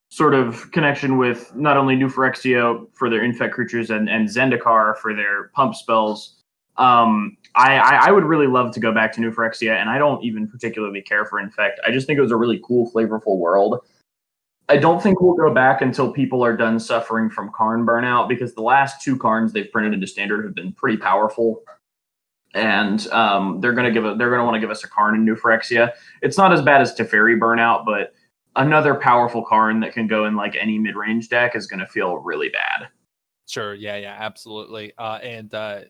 sort 0.08 0.34
of 0.34 0.70
connection 0.70 1.18
with 1.18 1.52
not 1.56 1.76
only 1.76 1.96
New 1.96 2.08
Phyrexia 2.08 2.86
for 2.92 3.10
their 3.10 3.24
infect 3.24 3.54
creatures 3.54 3.90
and, 3.90 4.08
and 4.08 4.28
Zendikar 4.28 4.96
for 4.98 5.14
their 5.14 5.48
pump 5.48 5.74
spells. 5.74 6.36
Um, 6.76 7.36
I, 7.56 7.76
I, 7.78 8.06
I 8.06 8.10
would 8.12 8.24
really 8.24 8.46
love 8.46 8.72
to 8.74 8.80
go 8.80 8.92
back 8.92 9.12
to 9.14 9.20
New 9.20 9.32
Phyrexia, 9.32 9.74
and 9.74 9.90
I 9.90 9.98
don't 9.98 10.22
even 10.22 10.46
particularly 10.46 11.02
care 11.02 11.24
for 11.24 11.40
infect. 11.40 11.80
I 11.86 11.90
just 11.90 12.06
think 12.06 12.18
it 12.18 12.22
was 12.22 12.30
a 12.30 12.36
really 12.36 12.60
cool, 12.64 12.90
flavorful 12.92 13.38
world. 13.38 13.80
I 14.68 14.76
don't 14.76 15.02
think 15.02 15.20
we'll 15.20 15.34
go 15.34 15.52
back 15.52 15.82
until 15.82 16.12
people 16.12 16.44
are 16.44 16.56
done 16.56 16.78
suffering 16.78 17.28
from 17.28 17.50
Karn 17.52 17.84
burnout 17.84 18.28
because 18.28 18.54
the 18.54 18.62
last 18.62 19.02
two 19.02 19.16
Karns 19.16 19.52
they've 19.52 19.70
printed 19.72 19.92
into 19.92 20.06
standard 20.06 20.44
have 20.44 20.54
been 20.54 20.72
pretty 20.72 20.98
powerful 20.98 21.62
and 22.54 23.06
um, 23.08 23.60
they're 23.60 23.72
gonna 23.72 23.90
give 23.90 24.04
a, 24.04 24.14
they're 24.14 24.30
gonna 24.30 24.44
want 24.44 24.54
to 24.54 24.60
give 24.60 24.70
us 24.70 24.84
a 24.84 24.88
Karn 24.88 25.14
in 25.14 25.24
New 25.24 25.36
Phyrexia. 25.36 25.92
It's 26.20 26.38
not 26.38 26.52
as 26.52 26.62
bad 26.62 26.80
as 26.80 26.94
Teferi 26.94 27.38
Burnout, 27.38 27.84
but 27.84 28.14
another 28.56 28.94
powerful 28.94 29.44
Karn 29.44 29.80
that 29.80 29.92
can 29.92 30.06
go 30.06 30.26
in 30.26 30.36
like 30.36 30.56
any 30.56 30.78
mid 30.78 30.96
range 30.96 31.28
deck 31.28 31.56
is 31.56 31.66
gonna 31.66 31.86
feel 31.86 32.16
really 32.16 32.48
bad. 32.48 32.88
Sure, 33.48 33.74
yeah, 33.74 33.96
yeah, 33.96 34.16
absolutely. 34.18 34.92
Uh, 34.98 35.18
and 35.22 35.52
uh, 35.52 35.80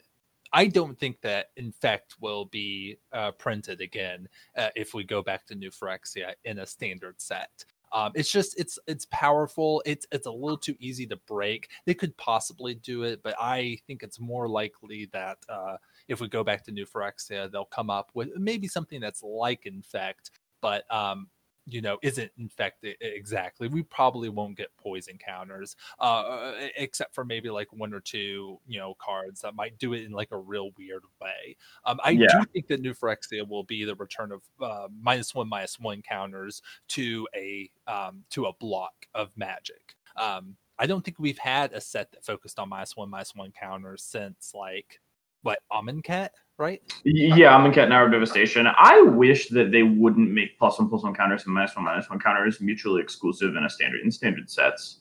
I 0.53 0.67
don't 0.67 0.99
think 0.99 1.21
that 1.23 1.47
Infect 1.57 2.17
will 2.21 2.47
be 2.47 2.99
uh, 3.13 3.33
printed 3.33 3.81
again 3.81 4.29
uh, 4.57 4.69
if 4.77 4.95
we 4.95 5.05
go 5.05 5.23
back 5.23 5.47
to 5.47 5.55
New 5.55 5.71
Phyrexia 5.71 6.33
in 6.45 6.59
a 6.59 6.67
standard 6.67 7.21
set. 7.21 7.65
Um, 7.93 8.13
it's 8.15 8.31
just 8.31 8.59
it's 8.59 8.79
it's 8.87 9.07
powerful. 9.11 9.83
It's 9.85 10.07
it's 10.13 10.27
a 10.27 10.31
little 10.31 10.57
too 10.57 10.75
easy 10.81 11.07
to 11.07 11.17
break. 11.17 11.69
They 11.85 11.95
could 11.95 12.17
possibly 12.17 12.75
do 12.75 13.03
it, 13.03 13.23
but 13.23 13.35
I 13.39 13.79
think 13.87 14.03
it's 14.03 14.19
more 14.19 14.49
likely 14.49 15.09
that 15.13 15.39
uh, 15.49 15.77
if 16.09 16.21
we 16.21 16.29
go 16.29 16.43
back 16.43 16.65
to 16.65 16.73
New 16.73 16.87
Phyrexia, 16.87 17.51
they'll 17.51 17.65
come 17.67 17.91
up 17.91 18.11
with 18.15 18.31
maybe 18.37 18.67
something 18.69 19.01
that's 19.01 19.23
like 19.23 19.67
Infect, 19.67 20.31
but 20.61 20.91
um, 20.93 21.29
you 21.67 21.81
know 21.81 21.99
isn't 22.03 22.31
infected 22.39 22.97
exactly. 23.01 23.69
We 23.69 23.83
probably 23.83 24.29
won't 24.29 24.57
get 24.57 24.77
poison 24.77 25.19
counters 25.19 25.77
uh 25.99 26.53
except 26.77 27.15
for 27.15 27.25
maybe 27.25 27.51
like 27.51 27.73
one 27.73 27.95
or 27.95 28.01
two 28.01 28.59
you 28.67 28.79
know 28.79 28.95
cards 28.99 29.41
that 29.43 29.55
might 29.55 29.79
do 29.79 29.93
it 29.93 30.05
in 30.05 30.13
like 30.13 30.33
a 30.33 30.39
real 30.39 30.71
weird 30.77 31.03
way. 31.21 31.57
Um 31.85 32.01
i 32.05 32.11
yeah. 32.11 32.27
do 32.33 32.45
think 32.53 32.67
that 32.69 32.81
new 32.81 32.95
phyrexia 32.95 33.47
will 33.47 33.65
be 33.65 33.85
the 33.85 33.95
return 33.95 34.33
of 34.33 34.43
uh, 34.61 34.89
minus 35.01 35.35
one 35.35 35.49
minus 35.49 35.79
one 35.79 36.03
counters 36.03 36.63
to 36.89 37.29
a 37.35 37.71
um 37.87 38.25
to 38.31 38.47
a 38.47 38.53
block 38.55 39.07
of 39.15 39.31
magic. 39.37 39.95
Um 40.17 40.57
i 40.79 40.87
don't 40.87 41.05
think 41.05 41.19
we've 41.19 41.39
had 41.39 41.73
a 41.73 41.81
set 41.81 42.11
that 42.13 42.25
focused 42.25 42.59
on 42.59 42.69
minus 42.69 42.97
one 42.97 43.11
minus 43.11 43.35
one 43.35 43.53
counters 43.53 44.03
since 44.03 44.53
like 44.55 45.01
what 45.43 45.59
Amonkhet, 45.73 46.31
right? 46.59 46.81
Yeah, 47.05 47.57
Amonkhet 47.59 47.85
and 47.85 47.93
Hour 47.93 48.07
of 48.07 48.13
Devastation. 48.13 48.67
I 48.67 49.01
wish 49.03 49.49
that 49.49 49.71
they 49.71 49.83
wouldn't 49.83 50.31
make 50.31 50.59
plus 50.59 50.79
one 50.79 50.89
plus 50.89 51.03
one 51.03 51.15
counters 51.15 51.45
and 51.45 51.55
minus 51.55 51.77
one 51.77 51.85
minus 51.85 52.09
one 52.09 52.19
counters 52.21 52.61
mutually 52.61 53.03
exclusive 53.03 53.57
in 53.57 53.65
a 53.65 53.71
standard 53.71 54.01
in 54.01 54.11
standard 54.11 54.51
sets. 54.51 54.99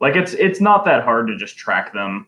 Like 0.00 0.16
it's 0.16 0.34
it's 0.34 0.60
not 0.60 0.84
that 0.84 1.04
hard 1.04 1.26
to 1.28 1.36
just 1.36 1.56
track 1.56 1.92
them 1.92 2.26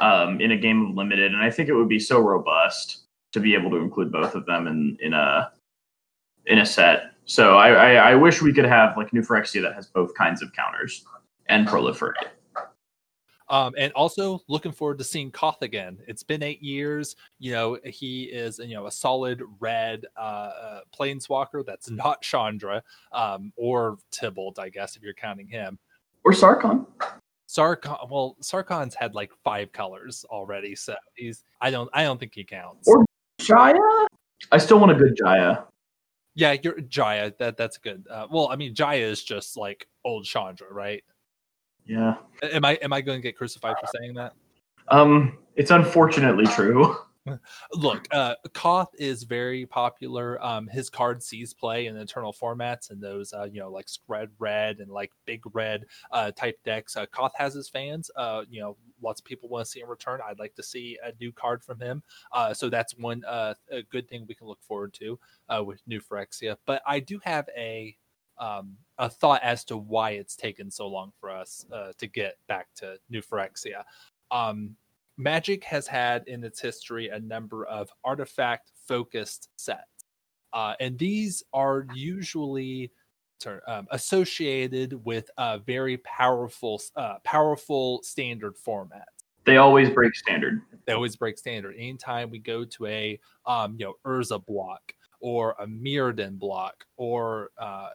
um, 0.00 0.40
in 0.40 0.52
a 0.52 0.56
game 0.56 0.86
of 0.86 0.96
limited, 0.96 1.32
and 1.34 1.42
I 1.42 1.50
think 1.50 1.68
it 1.68 1.74
would 1.74 1.88
be 1.88 1.98
so 1.98 2.20
robust. 2.20 3.04
to 3.32 3.40
be 3.40 3.54
able 3.54 3.70
to 3.70 3.76
include 3.76 4.10
both 4.12 4.34
of 4.34 4.46
them 4.46 4.66
in 4.66 4.96
in 5.00 5.12
a 5.12 5.52
in 6.46 6.58
a 6.58 6.66
set. 6.66 7.12
So 7.26 7.58
I, 7.58 7.68
I, 7.70 8.10
I 8.10 8.14
wish 8.14 8.42
we 8.42 8.52
could 8.52 8.64
have 8.64 8.96
like 8.96 9.12
New 9.12 9.22
Phyrexia 9.22 9.62
that 9.62 9.74
has 9.74 9.86
both 9.86 10.14
kinds 10.14 10.42
of 10.42 10.52
counters 10.52 11.04
and 11.46 11.66
proliferate. 11.68 12.14
Um, 13.50 13.74
and 13.76 13.92
also 13.94 14.40
looking 14.46 14.70
forward 14.70 14.98
to 14.98 15.04
seeing 15.04 15.32
Koth 15.32 15.60
again. 15.62 15.98
It's 16.06 16.22
been 16.22 16.42
eight 16.42 16.62
years. 16.62 17.16
You 17.40 17.52
know, 17.52 17.78
he 17.84 18.24
is 18.24 18.60
you 18.60 18.74
know 18.74 18.86
a 18.86 18.92
solid 18.92 19.42
red 19.58 20.06
uh, 20.16 20.20
uh, 20.20 20.80
planeswalker 20.96 21.66
that's 21.66 21.90
not 21.90 22.22
Chandra 22.22 22.82
um, 23.12 23.52
or 23.56 23.98
Tibalt, 24.12 24.60
I 24.60 24.68
guess, 24.68 24.96
if 24.96 25.02
you're 25.02 25.14
counting 25.14 25.48
him. 25.48 25.78
Or 26.24 26.32
Sarkhan. 26.32 26.86
Sarkhan. 27.48 28.08
Well, 28.08 28.36
Sarkhan's 28.40 28.94
had 28.94 29.16
like 29.16 29.32
five 29.42 29.72
colors 29.72 30.24
already, 30.30 30.76
so 30.76 30.94
he's. 31.14 31.42
I 31.60 31.72
don't. 31.72 31.90
I 31.92 32.04
don't 32.04 32.20
think 32.20 32.34
he 32.34 32.44
counts. 32.44 32.86
Or 32.86 33.04
Jaya. 33.40 33.74
I 34.52 34.58
still 34.58 34.78
want 34.78 34.92
a 34.92 34.94
good 34.94 35.16
Jaya. 35.16 35.64
Yeah, 36.36 36.56
you're 36.62 36.80
Jaya. 36.82 37.32
That 37.40 37.56
that's 37.56 37.78
good. 37.78 38.06
Uh, 38.08 38.28
well, 38.30 38.48
I 38.48 38.56
mean, 38.56 38.76
Jaya 38.76 39.04
is 39.04 39.24
just 39.24 39.56
like 39.56 39.88
old 40.04 40.24
Chandra, 40.24 40.72
right? 40.72 41.02
Yeah. 41.90 42.14
Am 42.44 42.64
I 42.64 42.74
am 42.82 42.92
I 42.92 43.00
going 43.00 43.18
to 43.18 43.22
get 43.22 43.36
crucified 43.36 43.74
for 43.80 43.88
saying 43.98 44.14
that? 44.14 44.34
Um, 44.88 45.38
it's 45.56 45.72
unfortunately 45.72 46.46
true. 46.46 46.96
Look, 47.74 48.06
uh, 48.12 48.36
Koth 48.54 48.90
is 48.96 49.24
very 49.24 49.66
popular. 49.66 50.42
Um, 50.42 50.68
his 50.68 50.88
card 50.88 51.20
sees 51.20 51.52
play 51.52 51.86
in 51.86 51.96
eternal 51.96 52.32
formats 52.32 52.90
and 52.90 53.02
those, 53.02 53.32
uh, 53.32 53.48
you 53.50 53.58
know, 53.58 53.70
like 53.70 53.88
spread 53.88 54.30
red 54.38 54.78
and 54.78 54.88
like 54.88 55.10
big 55.26 55.42
red 55.52 55.84
uh, 56.12 56.30
type 56.30 56.58
decks. 56.64 56.96
Uh, 56.96 57.06
Koth 57.06 57.32
has 57.36 57.54
his 57.54 57.68
fans. 57.68 58.08
Uh, 58.16 58.44
you 58.48 58.60
know, 58.60 58.76
lots 59.02 59.20
of 59.20 59.24
people 59.24 59.48
want 59.48 59.64
to 59.64 59.70
see 59.70 59.80
him 59.80 59.90
return. 59.90 60.20
I'd 60.24 60.38
like 60.38 60.54
to 60.54 60.62
see 60.62 60.96
a 61.04 61.12
new 61.20 61.32
card 61.32 61.64
from 61.64 61.80
him. 61.80 62.04
Uh, 62.32 62.54
so 62.54 62.70
that's 62.70 62.96
one 62.96 63.24
uh, 63.24 63.54
a 63.70 63.82
good 63.82 64.08
thing 64.08 64.26
we 64.28 64.34
can 64.34 64.46
look 64.46 64.62
forward 64.62 64.94
to 64.94 65.18
uh, 65.48 65.62
with 65.64 65.82
New 65.88 66.00
Phyrexia. 66.00 66.56
But 66.66 66.82
I 66.86 67.00
do 67.00 67.20
have 67.24 67.48
a 67.56 67.96
um, 68.40 68.76
a 68.98 69.08
thought 69.08 69.42
as 69.42 69.64
to 69.66 69.76
why 69.76 70.10
it's 70.10 70.34
taken 70.34 70.70
so 70.70 70.88
long 70.88 71.12
for 71.20 71.30
us 71.30 71.64
uh, 71.72 71.92
to 71.98 72.06
get 72.06 72.36
back 72.48 72.68
to 72.76 72.96
New 73.08 73.22
Phyrexia. 73.22 73.84
Um, 74.30 74.76
Magic 75.16 75.62
has 75.64 75.86
had 75.86 76.26
in 76.26 76.42
its 76.42 76.60
history 76.60 77.08
a 77.08 77.20
number 77.20 77.66
of 77.66 77.90
artifact 78.04 78.72
focused 78.86 79.50
sets. 79.56 80.06
Uh, 80.52 80.74
and 80.80 80.98
these 80.98 81.44
are 81.52 81.86
usually 81.94 82.90
um, 83.66 83.86
associated 83.90 85.04
with 85.04 85.30
a 85.38 85.58
very 85.58 85.98
powerful, 85.98 86.80
uh, 86.96 87.16
powerful 87.24 88.02
standard 88.02 88.56
format. 88.56 89.08
They 89.44 89.56
always 89.56 89.90
break 89.90 90.14
standard. 90.14 90.62
They 90.86 90.92
always 90.92 91.16
break 91.16 91.38
standard. 91.38 91.74
Anytime 91.76 92.30
we 92.30 92.38
go 92.38 92.64
to 92.64 92.86
a, 92.86 93.18
um, 93.46 93.76
you 93.78 93.86
know, 93.86 93.94
Urza 94.04 94.44
block 94.44 94.94
or 95.20 95.54
a 95.58 95.66
Mirrodin 95.66 96.38
block 96.38 96.84
or 96.96 97.50
uh, 97.58 97.90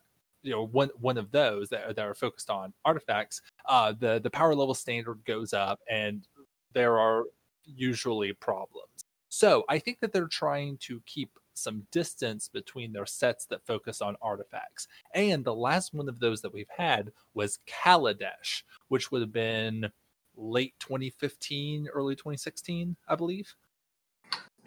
you 0.46 0.52
know 0.52 0.68
one 0.68 0.90
one 1.00 1.18
of 1.18 1.32
those 1.32 1.70
that, 1.70 1.96
that 1.96 2.06
are 2.06 2.14
focused 2.14 2.50
on 2.50 2.72
artifacts, 2.86 3.42
uh, 3.68 3.94
the 4.00 4.20
the 4.20 4.30
power 4.30 4.56
level 4.56 4.76
standard 4.76 5.20
goes 5.26 5.54
up, 5.54 5.80
and 5.90 6.28
there 6.74 7.00
are 7.00 7.24
usually 7.66 8.32
problems. 8.32 9.06
So 9.30 9.66
I 9.68 9.80
think 9.80 10.00
that 10.00 10.14
they're 10.14 10.28
trying 10.28 10.78
to 10.82 11.02
keep 11.06 11.32
some 11.56 11.88
distance 11.92 12.48
between 12.48 12.94
their 12.94 13.06
sets 13.06 13.46
that 13.48 13.66
focus 13.66 14.02
on 14.02 14.16
artifacts. 14.22 14.88
And 15.14 15.44
the 15.44 15.56
last 15.56 15.94
one 15.94 16.08
of 16.08 16.20
those 16.20 16.42
that 16.42 16.54
we've 16.54 16.70
had 16.78 17.12
was 17.34 17.60
Kaladesh, 17.68 18.64
which 18.90 19.12
would 19.12 19.22
have 19.22 19.32
been 19.32 19.90
late 20.38 20.74
2015, 20.80 21.88
early 21.94 22.16
2016, 22.16 22.96
I 23.08 23.16
believe. 23.16 23.54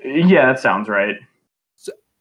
Yeah, 0.05 0.47
that 0.47 0.61
sounds 0.61 0.89
right 0.89 1.17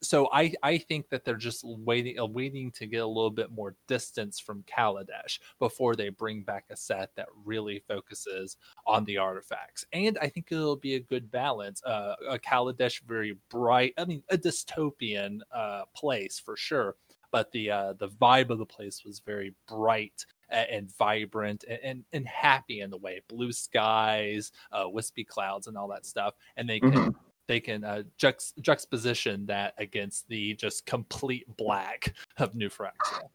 so 0.01 0.29
I 0.31 0.53
I 0.63 0.77
think 0.77 1.09
that 1.09 1.25
they're 1.25 1.35
just 1.35 1.63
waiting 1.63 2.19
uh, 2.19 2.25
waiting 2.25 2.71
to 2.71 2.85
get 2.85 3.01
a 3.01 3.07
little 3.07 3.31
bit 3.31 3.51
more 3.51 3.75
distance 3.87 4.39
from 4.39 4.63
Kaladesh 4.63 5.39
before 5.59 5.95
they 5.95 6.09
bring 6.09 6.43
back 6.43 6.65
a 6.69 6.75
set 6.75 7.11
that 7.15 7.27
really 7.45 7.83
focuses 7.87 8.57
on 8.85 9.05
the 9.05 9.17
artifacts. 9.17 9.85
And 9.93 10.17
I 10.21 10.29
think 10.29 10.51
it'll 10.51 10.75
be 10.75 10.95
a 10.95 10.99
good 10.99 11.31
balance. 11.31 11.83
Uh, 11.83 12.15
a 12.29 12.39
Kaladesh 12.39 13.01
very 13.03 13.37
bright, 13.49 13.93
I 13.97 14.05
mean 14.05 14.23
a 14.29 14.37
dystopian 14.37 15.39
uh, 15.51 15.83
place 15.95 16.39
for 16.39 16.55
sure, 16.55 16.95
but 17.31 17.51
the 17.51 17.71
uh, 17.71 17.93
the 17.93 18.09
vibe 18.09 18.49
of 18.49 18.59
the 18.59 18.65
place 18.65 19.03
was 19.03 19.19
very 19.19 19.55
bright 19.67 20.25
and 20.49 20.95
vibrant 20.97 21.65
and, 21.67 21.79
and, 21.83 22.03
and, 22.13 22.25
happy 22.25 22.79
in 22.79 22.89
the 22.89 22.97
way 22.97 23.21
blue 23.27 23.51
skies 23.51 24.53
uh, 24.71 24.87
wispy 24.87 25.25
clouds 25.25 25.67
and 25.67 25.77
all 25.77 25.89
that 25.89 26.05
stuff 26.05 26.35
and 26.55 26.69
they 26.69 26.79
can 26.79 26.91
mm-hmm 26.93 27.26
they 27.47 27.59
can 27.59 27.83
uh, 27.83 28.03
juxt- 28.19 28.59
juxtaposition 28.61 29.45
that 29.47 29.73
against 29.77 30.27
the 30.27 30.53
just 30.55 30.85
complete 30.85 31.45
black 31.57 32.13
of 32.37 32.55
New 32.55 32.69
Phyrexia. 32.69 33.29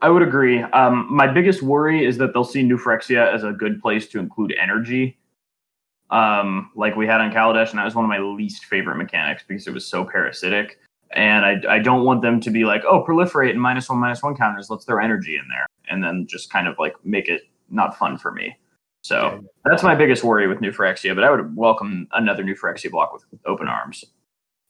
I 0.00 0.08
would 0.08 0.22
agree. 0.22 0.62
Um, 0.62 1.06
my 1.08 1.28
biggest 1.28 1.62
worry 1.62 2.04
is 2.04 2.18
that 2.18 2.34
they'll 2.34 2.44
see 2.44 2.62
New 2.62 2.76
Phyrexia 2.76 3.32
as 3.32 3.44
a 3.44 3.52
good 3.52 3.80
place 3.80 4.08
to 4.08 4.18
include 4.18 4.52
energy, 4.60 5.16
um, 6.10 6.70
like 6.74 6.94
we 6.96 7.06
had 7.06 7.20
on 7.20 7.32
Kaladesh, 7.32 7.70
and 7.70 7.78
that 7.78 7.84
was 7.84 7.94
one 7.94 8.04
of 8.04 8.08
my 8.08 8.18
least 8.18 8.66
favorite 8.66 8.96
mechanics 8.96 9.44
because 9.46 9.66
it 9.66 9.72
was 9.72 9.86
so 9.86 10.04
parasitic. 10.04 10.78
And 11.12 11.44
I, 11.44 11.76
I 11.76 11.78
don't 11.78 12.04
want 12.04 12.20
them 12.22 12.40
to 12.40 12.50
be 12.50 12.64
like, 12.64 12.82
oh, 12.84 13.04
proliferate 13.04 13.50
and 13.50 13.60
minus 13.60 13.88
one, 13.88 13.98
minus 13.98 14.22
one 14.22 14.36
counters. 14.36 14.70
Let's 14.70 14.84
throw 14.84 15.02
energy 15.02 15.36
in 15.36 15.46
there, 15.48 15.66
and 15.88 16.02
then 16.02 16.26
just 16.28 16.50
kind 16.50 16.68
of 16.68 16.76
like 16.78 16.94
make 17.04 17.28
it 17.28 17.42
not 17.70 17.96
fun 17.96 18.18
for 18.18 18.32
me. 18.32 18.56
So 19.02 19.44
that's 19.64 19.82
my 19.82 19.94
biggest 19.94 20.22
worry 20.22 20.46
with 20.46 20.60
New 20.60 20.70
Phyrexia, 20.70 21.14
but 21.14 21.24
I 21.24 21.30
would 21.30 21.56
welcome 21.56 22.06
another 22.12 22.44
New 22.44 22.54
Phyrexia 22.54 22.90
block 22.90 23.12
with 23.12 23.24
open 23.44 23.68
arms. 23.68 24.04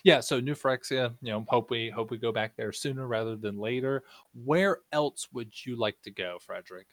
Yeah, 0.04 0.20
so 0.20 0.40
New 0.40 0.54
Phyrexia, 0.54 1.14
you 1.20 1.30
know, 1.30 1.44
hope 1.48 1.70
we 1.70 1.90
hope 1.90 2.10
we 2.10 2.18
go 2.18 2.32
back 2.32 2.56
there 2.56 2.72
sooner 2.72 3.06
rather 3.06 3.36
than 3.36 3.58
later. 3.58 4.02
Where 4.32 4.78
else 4.90 5.28
would 5.32 5.52
you 5.64 5.76
like 5.76 6.00
to 6.02 6.10
go, 6.10 6.38
Frederick? 6.40 6.86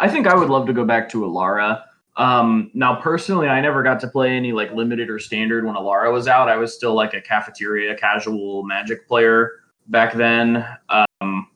I 0.00 0.08
think 0.08 0.26
I 0.26 0.34
would 0.34 0.50
love 0.50 0.66
to 0.66 0.72
go 0.72 0.84
back 0.84 1.08
to 1.10 1.22
Alara. 1.22 1.84
Um, 2.16 2.70
now, 2.74 2.96
personally, 2.96 3.48
I 3.48 3.60
never 3.60 3.82
got 3.82 4.00
to 4.00 4.08
play 4.08 4.36
any 4.36 4.52
like 4.52 4.72
limited 4.72 5.08
or 5.08 5.18
standard 5.18 5.64
when 5.64 5.76
Alara 5.76 6.12
was 6.12 6.28
out. 6.28 6.48
I 6.48 6.56
was 6.56 6.74
still 6.74 6.94
like 6.94 7.14
a 7.14 7.22
cafeteria 7.22 7.96
casual 7.96 8.64
Magic 8.64 9.08
player 9.08 9.52
back 9.86 10.12
then. 10.14 10.66
Um, 10.88 11.48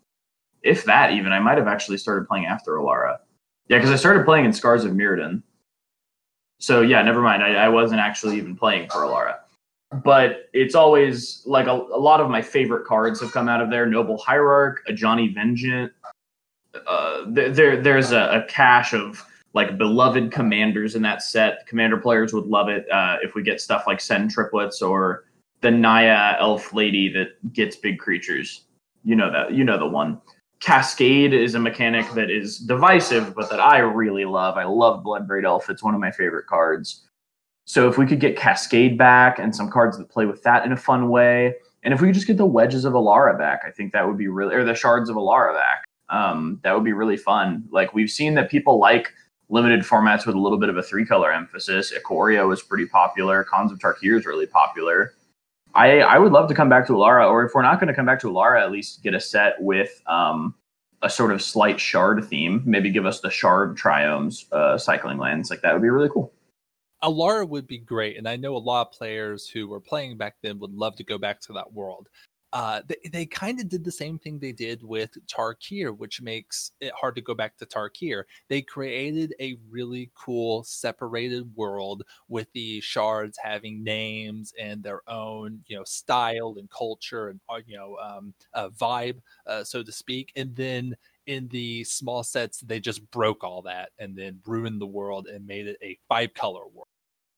if 0.62 0.84
that, 0.84 1.12
even 1.12 1.32
I 1.32 1.40
might 1.40 1.58
have 1.58 1.68
actually 1.68 1.98
started 1.98 2.26
playing 2.26 2.46
after 2.46 2.76
Alara. 2.76 3.18
Yeah, 3.68 3.78
because 3.78 3.90
I 3.90 3.96
started 3.96 4.24
playing 4.24 4.44
in 4.44 4.52
Scars 4.52 4.84
of 4.84 4.92
Mirrodin. 4.92 5.42
So 6.58 6.82
yeah, 6.82 7.02
never 7.02 7.20
mind. 7.20 7.42
I, 7.42 7.54
I 7.54 7.68
wasn't 7.68 8.00
actually 8.00 8.36
even 8.36 8.56
playing 8.56 8.88
for 8.88 9.00
Alara. 9.00 9.36
But 10.02 10.48
it's 10.52 10.74
always 10.74 11.42
like 11.46 11.66
a, 11.66 11.72
a, 11.72 12.00
lot 12.00 12.20
of 12.20 12.28
my 12.28 12.42
favorite 12.42 12.86
cards 12.86 13.20
have 13.20 13.32
come 13.32 13.48
out 13.48 13.60
of 13.60 13.70
there. 13.70 13.86
Noble 13.86 14.18
Hierarch, 14.18 14.82
Johnny 14.94 15.28
Vengeant. 15.28 15.92
Uh, 16.86 17.24
there, 17.28 17.80
there's 17.80 18.12
a, 18.12 18.42
a, 18.42 18.44
cache 18.48 18.92
of 18.92 19.24
like 19.54 19.78
beloved 19.78 20.32
commanders 20.32 20.94
in 20.94 21.02
that 21.02 21.22
set. 21.22 21.66
Commander 21.66 21.96
players 21.96 22.34
would 22.34 22.46
love 22.46 22.68
it 22.68 22.90
uh, 22.90 23.16
if 23.22 23.34
we 23.34 23.42
get 23.42 23.60
stuff 23.60 23.84
like 23.86 24.00
Sen 24.00 24.28
Triplets 24.28 24.82
or 24.82 25.24
the 25.60 25.70
Naya 25.70 26.36
Elf 26.38 26.74
Lady 26.74 27.08
that 27.12 27.52
gets 27.52 27.76
big 27.76 27.98
creatures. 27.98 28.64
You 29.04 29.14
know 29.16 29.30
that. 29.30 29.52
You 29.52 29.64
know 29.64 29.78
the 29.78 29.86
one. 29.86 30.20
Cascade 30.60 31.34
is 31.34 31.54
a 31.54 31.60
mechanic 31.60 32.10
that 32.12 32.30
is 32.30 32.58
divisive, 32.58 33.34
but 33.34 33.50
that 33.50 33.60
I 33.60 33.78
really 33.78 34.24
love. 34.24 34.56
I 34.56 34.64
love 34.64 35.04
Bloodbraid 35.04 35.44
Elf. 35.44 35.68
It's 35.68 35.82
one 35.82 35.94
of 35.94 36.00
my 36.00 36.10
favorite 36.10 36.46
cards. 36.46 37.06
So 37.66 37.88
if 37.88 37.98
we 37.98 38.06
could 38.06 38.20
get 38.20 38.36
Cascade 38.36 38.96
back 38.96 39.38
and 39.38 39.54
some 39.54 39.70
cards 39.70 39.98
that 39.98 40.08
play 40.08 40.24
with 40.24 40.42
that 40.44 40.64
in 40.64 40.72
a 40.72 40.76
fun 40.76 41.10
way, 41.10 41.54
and 41.82 41.92
if 41.92 42.00
we 42.00 42.08
could 42.08 42.14
just 42.14 42.26
get 42.26 42.36
the 42.36 42.46
Wedges 42.46 42.84
of 42.84 42.94
Alara 42.94 43.36
back, 43.36 43.62
I 43.66 43.70
think 43.70 43.92
that 43.92 44.06
would 44.06 44.16
be 44.16 44.28
really, 44.28 44.54
or 44.54 44.64
the 44.64 44.74
Shards 44.74 45.10
of 45.10 45.16
Alara 45.16 45.54
back. 45.54 45.84
Um, 46.08 46.60
that 46.62 46.72
would 46.72 46.84
be 46.84 46.92
really 46.92 47.16
fun. 47.16 47.64
Like 47.70 47.92
we've 47.92 48.10
seen 48.10 48.34
that 48.34 48.50
people 48.50 48.78
like 48.78 49.12
limited 49.48 49.80
formats 49.80 50.26
with 50.26 50.36
a 50.36 50.40
little 50.40 50.58
bit 50.58 50.68
of 50.68 50.76
a 50.76 50.82
three 50.82 51.04
color 51.04 51.32
emphasis. 51.32 51.92
Ikoria 51.92 52.48
was 52.48 52.62
pretty 52.62 52.86
popular. 52.86 53.44
Khans 53.44 53.72
of 53.72 53.78
Tarkir 53.78 54.16
is 54.18 54.26
really 54.26 54.46
popular. 54.46 55.14
I 55.76 56.00
I 56.00 56.18
would 56.18 56.32
love 56.32 56.48
to 56.48 56.54
come 56.54 56.68
back 56.68 56.86
to 56.86 56.94
Alara, 56.94 57.28
or 57.30 57.44
if 57.44 57.54
we're 57.54 57.62
not 57.62 57.78
going 57.78 57.88
to 57.88 57.94
come 57.94 58.06
back 58.06 58.20
to 58.20 58.28
Alara, 58.28 58.62
at 58.62 58.72
least 58.72 59.02
get 59.02 59.14
a 59.14 59.20
set 59.20 59.60
with 59.60 60.02
um, 60.06 60.54
a 61.02 61.10
sort 61.10 61.32
of 61.32 61.42
slight 61.42 61.78
shard 61.78 62.24
theme. 62.24 62.62
Maybe 62.64 62.90
give 62.90 63.04
us 63.04 63.20
the 63.20 63.30
shard 63.30 63.76
triomes 63.76 64.50
uh, 64.52 64.78
cycling 64.78 65.18
lands. 65.18 65.50
Like 65.50 65.60
that 65.60 65.74
would 65.74 65.82
be 65.82 65.90
really 65.90 66.08
cool. 66.08 66.32
Alara 67.04 67.46
would 67.46 67.66
be 67.66 67.78
great, 67.78 68.16
and 68.16 68.26
I 68.26 68.36
know 68.36 68.56
a 68.56 68.58
lot 68.58 68.88
of 68.88 68.92
players 68.92 69.48
who 69.48 69.68
were 69.68 69.80
playing 69.80 70.16
back 70.16 70.36
then 70.42 70.58
would 70.60 70.72
love 70.72 70.96
to 70.96 71.04
go 71.04 71.18
back 71.18 71.40
to 71.42 71.52
that 71.52 71.72
world 71.72 72.08
uh, 72.56 72.80
they, 72.88 72.96
they 73.12 73.26
kind 73.26 73.60
of 73.60 73.68
did 73.68 73.84
the 73.84 73.92
same 73.92 74.18
thing 74.18 74.38
they 74.38 74.52
did 74.52 74.82
with 74.82 75.10
Tarkir, 75.26 75.94
which 75.94 76.22
makes 76.22 76.72
it 76.80 76.90
hard 76.98 77.14
to 77.16 77.20
go 77.20 77.34
back 77.34 77.58
to 77.58 77.66
Tarkir. 77.66 78.24
They 78.48 78.62
created 78.62 79.34
a 79.40 79.58
really 79.68 80.10
cool 80.14 80.64
separated 80.64 81.54
world 81.54 82.04
with 82.28 82.48
the 82.54 82.80
shards 82.80 83.38
having 83.42 83.84
names 83.84 84.54
and 84.58 84.82
their 84.82 85.02
own, 85.06 85.64
you 85.66 85.76
know, 85.76 85.84
style 85.84 86.54
and 86.58 86.70
culture 86.70 87.28
and 87.28 87.40
uh, 87.50 87.60
you 87.66 87.76
know, 87.76 87.98
um, 87.98 88.32
uh, 88.54 88.70
vibe, 88.70 89.18
uh, 89.46 89.62
so 89.62 89.82
to 89.82 89.92
speak. 89.92 90.32
And 90.34 90.56
then 90.56 90.96
in 91.26 91.48
the 91.48 91.84
small 91.84 92.22
sets, 92.22 92.60
they 92.60 92.80
just 92.80 93.10
broke 93.10 93.44
all 93.44 93.62
that 93.62 93.90
and 93.98 94.16
then 94.16 94.40
ruined 94.46 94.80
the 94.80 94.86
world 94.86 95.26
and 95.26 95.46
made 95.46 95.66
it 95.66 95.76
a 95.82 95.98
five 96.08 96.32
color 96.32 96.66
world. 96.66 96.88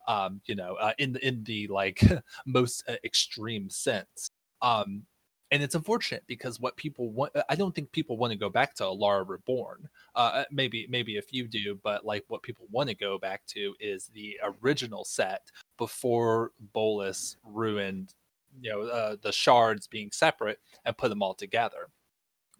um, 0.06 0.40
you 0.46 0.54
know, 0.54 0.74
uh, 0.76 0.92
in 0.98 1.12
the 1.12 1.26
in 1.26 1.44
the 1.44 1.66
like 1.68 2.02
most 2.46 2.84
extreme 3.04 3.68
sense. 3.70 4.27
Um, 4.62 5.04
and 5.50 5.62
it's 5.62 5.74
unfortunate 5.74 6.22
because 6.26 6.60
what 6.60 6.76
people 6.76 7.10
want 7.10 7.32
i 7.48 7.54
don't 7.54 7.74
think 7.74 7.90
people 7.92 8.18
want 8.18 8.30
to 8.30 8.38
go 8.38 8.50
back 8.50 8.74
to 8.74 8.82
alara 8.82 9.26
reborn 9.26 9.88
uh, 10.14 10.44
maybe 10.50 10.86
maybe 10.90 11.16
a 11.16 11.22
few 11.22 11.48
do 11.48 11.78
but 11.82 12.04
like 12.04 12.24
what 12.28 12.42
people 12.42 12.66
want 12.70 12.88
to 12.88 12.94
go 12.94 13.18
back 13.18 13.46
to 13.46 13.74
is 13.80 14.10
the 14.12 14.38
original 14.62 15.04
set 15.04 15.50
before 15.78 16.52
Bolas 16.74 17.36
ruined 17.44 18.14
you 18.60 18.70
know 18.70 18.82
uh, 18.82 19.16
the 19.22 19.32
shards 19.32 19.86
being 19.86 20.10
separate 20.12 20.58
and 20.84 20.96
put 20.96 21.08
them 21.08 21.22
all 21.22 21.34
together 21.34 21.88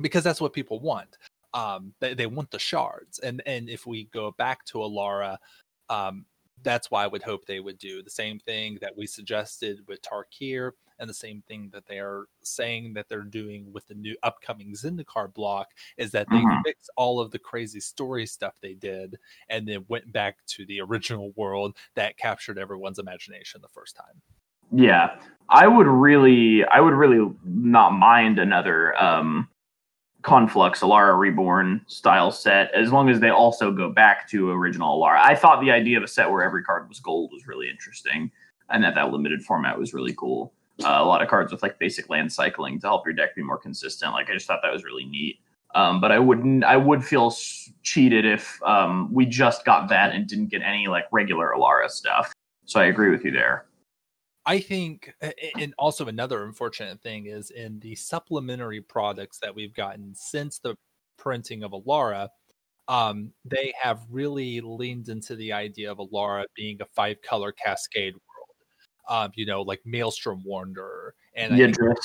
because 0.01 0.23
that's 0.23 0.41
what 0.41 0.53
people 0.53 0.81
want. 0.81 1.19
Um 1.55 1.93
they, 2.01 2.15
they 2.15 2.27
want 2.27 2.51
the 2.51 2.59
shards 2.59 3.19
and 3.21 3.43
and 3.47 3.69
if 3.69 3.87
we 3.87 4.05
go 4.13 4.33
back 4.33 4.65
to 4.67 4.79
alara 4.79 5.39
um 5.89 6.25
that's 6.63 6.91
why 6.91 7.05
i 7.05 7.07
would 7.07 7.23
hope 7.23 7.45
they 7.45 7.61
would 7.61 7.79
do 7.79 8.03
the 8.03 8.11
same 8.11 8.39
thing 8.39 8.79
that 8.81 8.97
we 8.97 9.07
suggested 9.07 9.81
with 9.87 10.01
tarkir 10.03 10.73
and 10.99 11.09
the 11.09 11.15
same 11.15 11.43
thing 11.47 11.71
that 11.73 11.87
they 11.87 11.99
are 11.99 12.27
saying 12.43 12.93
that 12.95 13.09
they're 13.09 13.23
doing 13.23 13.73
with 13.73 13.87
the 13.87 13.95
new 13.95 14.17
upcoming 14.23 14.73
Zendikar 14.73 15.33
block 15.33 15.69
is 15.97 16.11
that 16.13 16.29
they 16.31 16.37
mm-hmm. 16.37 16.63
fix 16.65 16.89
all 16.97 17.21
of 17.21 17.31
the 17.31 17.39
crazy 17.39 17.81
story 17.81 18.27
stuff 18.27 18.55
they 18.61 18.75
did 18.75 19.17
and 19.49 19.67
then 19.67 19.85
went 19.89 20.13
back 20.13 20.39
to 20.49 20.67
the 20.67 20.81
original 20.81 21.33
world 21.37 21.77
that 21.95 22.19
captured 22.19 22.59
everyone's 22.59 22.99
imagination 22.99 23.61
the 23.61 23.69
first 23.69 23.97
time. 23.97 24.21
Yeah. 24.73 25.19
I 25.49 25.67
would 25.67 25.87
really 25.87 26.65
I 26.65 26.81
would 26.81 26.95
really 26.95 27.33
not 27.45 27.91
mind 27.91 28.39
another 28.39 28.95
um 29.03 29.49
Conflux 30.23 30.81
Alara 30.81 31.19
Reborn 31.19 31.81
style 31.87 32.31
set 32.31 32.73
as 32.75 32.93
long 32.93 33.09
as 33.09 33.21
they 33.21 33.31
also 33.31 33.71
go 33.71 33.91
back 33.91 34.29
to 34.31 34.51
original 34.51 35.01
Alara. 35.01 35.21
I 35.21 35.35
thought 35.35 35.61
the 35.61 35.71
idea 35.71 35.97
of 35.97 36.03
a 36.03 36.09
set 36.09 36.31
where 36.31 36.43
every 36.43 36.63
card 36.63 36.89
was 36.89 37.01
gold 37.01 37.31
was 37.33 37.47
really 37.47 37.71
interesting 37.71 38.31
and 38.71 38.83
that 38.83 38.95
that 38.97 39.13
limited 39.13 39.43
format 39.43 39.79
was 39.79 39.95
really 39.95 40.13
cool 40.15 40.53
uh, 40.85 40.99
a 41.01 41.05
lot 41.05 41.23
of 41.23 41.29
cards 41.29 41.53
with 41.53 41.63
like 41.63 41.79
basic 41.79 42.09
land 42.09 42.33
cycling 42.33 42.81
to 42.81 42.87
help 42.87 43.05
your 43.05 43.15
deck 43.15 43.35
be 43.35 43.43
more 43.43 43.59
consistent. 43.59 44.13
Like 44.13 44.31
I 44.31 44.35
just 44.35 44.47
thought 44.47 44.61
that 44.63 44.73
was 44.73 44.85
really 44.85 45.05
neat. 45.05 45.41
Um, 45.75 46.01
but 46.01 46.13
I 46.13 46.19
wouldn't. 46.19 46.65
I 46.65 46.77
would 46.77 47.05
feel 47.05 47.35
cheated 47.83 48.25
if 48.25 48.61
um, 48.63 49.13
we 49.13 49.27
just 49.27 49.65
got 49.65 49.89
that 49.91 50.15
and 50.15 50.27
didn't 50.27 50.47
get 50.47 50.63
any 50.63 50.87
like 50.87 51.05
regular 51.13 51.53
Alara 51.57 51.91
stuff. 51.91 52.33
So 52.65 52.81
I 52.81 52.87
agree 52.87 53.11
with 53.11 53.25
you 53.25 53.31
there. 53.31 53.67
I 54.49 54.61
think, 54.61 55.13
and 55.59 55.75
also 55.77 56.07
another 56.07 56.45
unfortunate 56.45 57.03
thing 57.03 57.27
is 57.27 57.51
in 57.51 57.79
the 57.81 57.95
supplementary 57.95 58.81
products 58.81 59.39
that 59.43 59.55
we've 59.55 59.75
gotten 59.75 60.15
since 60.15 60.59
the 60.59 60.75
printing 61.19 61.63
of 61.65 61.73
Alara, 61.73 62.31
um, 62.89 63.31
they 63.45 63.75
have 63.79 64.01
really 64.11 64.63
leaned 64.63 65.11
into 65.11 65.37
the 65.37 65.53
idea 65.53 65.93
of 65.93 65.99
Alara 65.99 66.45
being 66.57 66.81
a 66.81 66.87
five 66.87 67.21
color 67.21 67.53
cascade 67.53 68.15
world. 68.15 68.57
um, 69.09 69.33
you 69.35 69.47
know, 69.47 69.63
like 69.63 69.81
Maelstrom 69.85 70.43
Wanderer, 70.45 71.15
and 71.35 71.57
yeah, 71.57 71.67
like, 71.67 71.97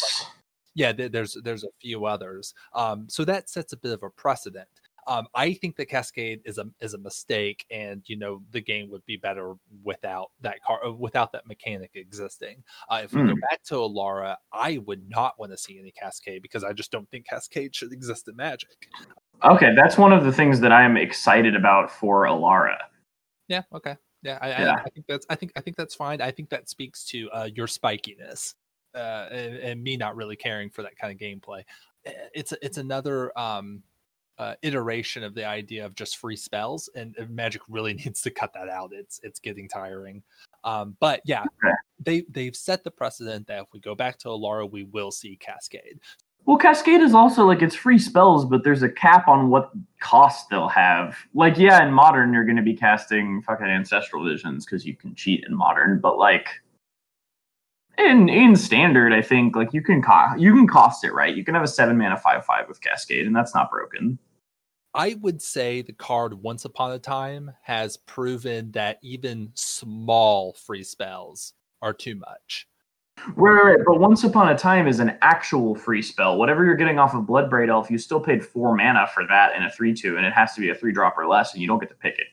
yeah, 0.76 0.92
there's 0.92 1.38
there's 1.44 1.64
a 1.64 1.70
few 1.82 2.06
others. 2.06 2.54
Um, 2.74 3.08
so 3.10 3.26
that 3.26 3.50
sets 3.50 3.74
a 3.74 3.78
bit 3.78 3.92
of 3.92 4.04
a 4.04 4.10
precedent. 4.10 4.68
Um, 5.08 5.28
I 5.36 5.54
think 5.54 5.76
the 5.76 5.86
Cascade 5.86 6.42
is 6.46 6.58
a 6.58 6.66
is 6.80 6.94
a 6.94 6.98
mistake, 6.98 7.66
and 7.72 8.02
you 8.06 8.18
know 8.18 8.42
the 8.52 8.62
game 8.62 8.90
would 8.92 9.06
be 9.06 9.18
better 9.18 9.54
without 9.84 10.32
that 10.42 10.62
car 10.64 10.86
uh, 10.86 10.92
without 10.92 11.32
that 11.34 11.48
mechanic 11.48 11.92
existing. 11.96 12.64
Uh, 12.90 13.02
if 13.04 13.14
we 13.14 13.22
mm. 13.22 13.28
go 13.28 13.34
hmm. 13.34 13.40
back 13.40 13.64
to 13.64 13.76
Alara, 13.76 14.36
I 14.52 14.80
would 14.80 15.10
not 15.10 15.40
want 15.40 15.52
to 15.52 15.58
see 15.58 15.80
any 15.80 15.92
Cascade 15.92 16.42
because 16.42 16.64
I 16.64 16.74
just 16.74 16.92
don't 16.92 17.10
think 17.10 17.28
Cascade 17.28 17.76
should 17.76 17.94
exist 17.94 18.28
in 18.28 18.36
Magic. 18.36 18.88
Okay, 19.44 19.74
that's 19.76 19.98
one 19.98 20.14
of 20.14 20.24
the 20.24 20.32
things 20.32 20.60
that 20.62 20.72
I 20.72 20.84
am 20.84 20.98
excited 20.98 21.56
about 21.56 21.92
for 21.92 22.24
Alara. 22.24 22.78
Yeah. 23.48 23.64
Okay. 23.74 23.98
Yeah, 24.22 24.40
I, 24.42 24.50
yeah. 24.50 24.76
I, 24.78 24.82
I, 24.82 24.90
think 24.90 25.06
that's 25.08 25.26
I 25.30 25.36
think 25.36 25.52
I 25.58 25.62
think 25.62 25.76
that's 25.76 25.96
fine. 25.96 26.22
I 26.22 26.32
think 26.32 26.50
that 26.50 26.70
speaks 26.70 27.04
to 27.08 27.30
uh, 27.32 27.50
your 27.54 27.68
spikiness 27.68 28.54
uh, 28.96 29.28
and, 29.32 29.56
and, 29.58 29.84
me 29.84 29.98
not 29.98 30.16
really 30.16 30.36
caring 30.36 30.70
for 30.70 30.82
that 30.84 30.98
kind 30.98 31.12
of 31.12 31.20
gameplay. 31.20 31.64
It's 32.34 32.54
it's 32.62 32.78
another 32.78 33.38
um, 33.38 33.84
uh, 34.38 34.56
iteration 34.62 35.24
of 35.24 35.36
the 35.36 35.46
idea 35.46 35.86
of 35.86 35.96
just 35.96 36.18
free 36.18 36.36
spells, 36.36 36.90
and 36.96 37.16
Magic 37.30 37.62
really 37.70 37.94
needs 38.06 38.22
to 38.22 38.32
cut 38.32 38.54
that 38.54 38.70
out. 38.70 38.92
It's 38.94 39.20
it's 39.24 39.40
getting 39.40 39.68
tiring. 39.68 40.24
Um, 40.64 40.96
but 41.00 41.22
yeah, 41.26 41.44
they 42.00 42.24
they've 42.30 42.56
set 42.56 42.84
the 42.84 42.92
precedent 42.92 43.48
that 43.48 43.62
if 43.64 43.68
we 43.74 43.80
go 43.80 43.96
back 43.96 44.18
to 44.20 44.30
Alara, 44.30 44.70
we 44.70 44.86
will 44.86 45.12
see 45.12 45.36
Cascade. 45.36 46.00
Well, 46.46 46.58
Cascade 46.58 47.00
is 47.00 47.14
also 47.14 47.46
like 47.46 47.62
it's 47.62 47.76
free 47.76 47.98
spells, 47.98 48.46
but 48.46 48.66
there's 48.66 48.84
a 48.84 48.90
cap 48.90 49.30
on 49.30 49.50
what 49.50 49.72
cost 50.02 50.50
they'll 50.50 50.68
have. 50.68 51.18
Like, 51.34 51.58
yeah, 51.58 51.86
in 51.86 51.94
modern 51.94 52.34
you're 52.34 52.44
going 52.44 52.58
to 52.58 52.62
be 52.64 52.76
casting 52.76 53.42
fucking 53.44 53.66
ancestral 53.66 54.26
visions 54.26 54.66
because 54.66 54.86
you 54.86 54.96
can 54.96 55.16
cheat 55.16 55.46
in 55.48 55.56
modern, 55.56 56.00
but 56.00 56.18
like 56.18 56.48
in 57.98 58.30
in 58.30 58.56
standard, 58.56 59.14
I 59.14 59.22
think 59.22 59.56
like 59.56 59.74
you 59.74 59.82
can 59.82 60.02
co- 60.02 60.36
you 60.38 60.54
can 60.54 60.68
cost 60.68 61.04
it 61.04 61.14
right. 61.14 61.36
You 61.36 61.44
can 61.44 61.54
have 61.54 61.64
a 61.64 61.68
seven 61.68 61.98
mana 61.98 62.18
five 62.18 62.46
five 62.46 62.68
with 62.68 62.82
Cascade, 62.82 63.26
and 63.26 63.36
that's 63.36 63.54
not 63.54 63.72
broken. 63.72 64.20
I 64.96 65.16
would 65.22 65.42
say 65.42 65.82
the 65.82 65.94
card 65.94 66.36
Once 66.36 66.66
Upon 66.66 66.92
a 66.92 67.00
Time 67.00 67.52
has 67.64 67.98
proven 67.98 68.72
that 68.74 69.00
even 69.02 69.50
small 69.56 70.54
free 70.54 70.84
spells 70.84 71.54
are 71.82 71.94
too 71.94 72.16
much. 72.16 72.68
Right, 73.36 73.64
right, 73.64 73.80
but 73.86 74.00
Once 74.00 74.24
Upon 74.24 74.50
a 74.50 74.58
Time 74.58 74.88
is 74.88 75.00
an 75.00 75.18
actual 75.22 75.74
free 75.74 76.04
spell. 76.04 76.38
Whatever 76.38 76.64
you're 76.64 76.76
getting 76.76 77.00
off 77.00 77.16
of 77.16 77.24
Bloodbraid 77.24 77.70
Elf, 77.70 77.90
you 77.90 77.98
still 77.98 78.20
paid 78.20 78.46
four 78.46 78.76
mana 78.76 79.08
for 79.14 79.26
that 79.28 79.56
in 79.56 79.64
a 79.64 79.72
3 79.72 79.96
2, 79.96 80.18
and 80.18 80.26
it 80.28 80.34
has 80.34 80.54
to 80.54 80.62
be 80.62 80.70
a 80.70 80.76
three 80.76 80.92
drop 80.92 81.18
or 81.18 81.28
less, 81.28 81.54
and 81.54 81.62
you 81.62 81.68
don't 81.68 81.80
get 81.80 81.90
to 81.90 81.96
pick 81.96 82.20
it 82.20 82.28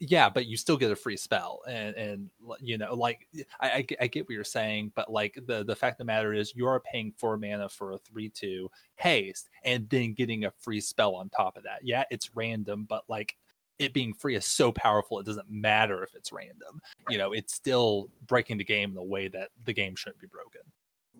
yeah 0.00 0.28
but 0.28 0.46
you 0.46 0.56
still 0.56 0.76
get 0.76 0.90
a 0.90 0.96
free 0.96 1.16
spell 1.16 1.60
and 1.68 1.94
and 1.96 2.30
you 2.60 2.78
know 2.78 2.94
like 2.94 3.28
I, 3.60 3.68
I, 3.68 3.86
I 4.00 4.06
get 4.06 4.24
what 4.24 4.30
you're 4.34 4.44
saying 4.44 4.92
but 4.94 5.10
like 5.10 5.38
the 5.46 5.64
the 5.64 5.76
fact 5.76 5.94
of 5.94 5.98
the 5.98 6.04
matter 6.04 6.32
is 6.32 6.54
you 6.54 6.66
are 6.66 6.80
paying 6.80 7.12
four 7.16 7.36
mana 7.36 7.68
for 7.68 7.92
a 7.92 7.98
three 7.98 8.28
two 8.28 8.70
haste 8.96 9.48
and 9.64 9.88
then 9.88 10.14
getting 10.14 10.44
a 10.44 10.50
free 10.50 10.80
spell 10.80 11.14
on 11.14 11.28
top 11.28 11.56
of 11.56 11.62
that. 11.64 11.80
Yeah 11.82 12.04
it's 12.10 12.34
random 12.34 12.86
but 12.88 13.04
like 13.08 13.36
it 13.78 13.94
being 13.94 14.12
free 14.12 14.34
is 14.34 14.44
so 14.44 14.72
powerful 14.72 15.20
it 15.20 15.26
doesn't 15.26 15.50
matter 15.50 16.02
if 16.02 16.14
it's 16.14 16.32
random. 16.32 16.80
You 17.08 17.18
know 17.18 17.32
it's 17.32 17.54
still 17.54 18.08
breaking 18.26 18.58
the 18.58 18.64
game 18.64 18.92
in 18.92 18.96
a 18.96 19.04
way 19.04 19.28
that 19.28 19.50
the 19.64 19.72
game 19.72 19.94
shouldn't 19.94 20.20
be 20.20 20.26
broken. 20.26 20.62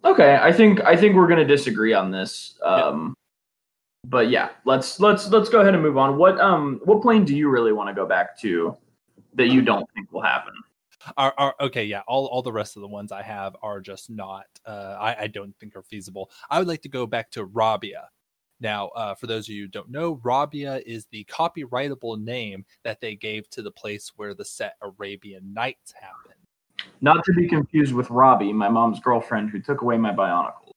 Okay 0.04 0.38
i 0.40 0.52
think 0.52 0.80
i 0.84 0.96
think 0.96 1.16
we're 1.16 1.26
going 1.26 1.40
to 1.40 1.44
disagree 1.44 1.92
on 1.92 2.10
this 2.10 2.54
um 2.62 3.16
yeah. 3.18 3.27
But 4.04 4.30
yeah 4.30 4.50
let's 4.64 5.00
let's 5.00 5.28
let's 5.28 5.48
go 5.48 5.60
ahead 5.60 5.74
and 5.74 5.82
move 5.82 5.98
on 5.98 6.16
what 6.16 6.40
um 6.40 6.80
what 6.84 7.02
plane 7.02 7.24
do 7.24 7.36
you 7.36 7.48
really 7.48 7.72
want 7.72 7.88
to 7.88 7.94
go 7.94 8.06
back 8.06 8.38
to 8.40 8.76
that 9.34 9.48
you 9.48 9.60
don't 9.60 9.88
think 9.94 10.10
will 10.12 10.22
happen 10.22 10.54
are, 11.16 11.34
are, 11.36 11.54
okay 11.60 11.84
yeah 11.84 12.02
all, 12.06 12.26
all 12.26 12.42
the 12.42 12.52
rest 12.52 12.76
of 12.76 12.82
the 12.82 12.88
ones 12.88 13.12
i 13.12 13.22
have 13.22 13.54
are 13.62 13.80
just 13.80 14.08
not 14.08 14.46
uh 14.66 14.96
I, 14.98 15.24
I 15.24 15.26
don't 15.26 15.54
think 15.58 15.76
are 15.76 15.82
feasible 15.82 16.30
i 16.48 16.58
would 16.58 16.68
like 16.68 16.82
to 16.82 16.88
go 16.88 17.06
back 17.06 17.30
to 17.32 17.46
Rabiah 17.46 18.06
now, 18.60 18.88
uh, 18.88 19.14
for 19.14 19.26
those 19.26 19.48
of 19.48 19.54
you 19.54 19.64
who 19.64 19.68
don't 19.68 19.90
know, 19.90 20.16
Rabiah 20.16 20.82
is 20.84 21.06
the 21.06 21.24
copyrightable 21.30 22.20
name 22.20 22.64
that 22.82 23.00
they 23.00 23.14
gave 23.14 23.48
to 23.50 23.62
the 23.62 23.70
place 23.70 24.12
where 24.16 24.34
the 24.34 24.44
set 24.44 24.76
Arabian 24.82 25.54
Nights 25.54 25.92
happened. 25.92 26.34
Not 27.00 27.24
to 27.24 27.32
be 27.32 27.46
confused 27.46 27.94
with 27.94 28.10
Robbie, 28.10 28.52
my 28.52 28.68
mom's 28.68 28.98
girlfriend 28.98 29.50
who 29.50 29.60
took 29.60 29.82
away 29.82 29.96
my 29.96 30.12
Bionicles. 30.12 30.72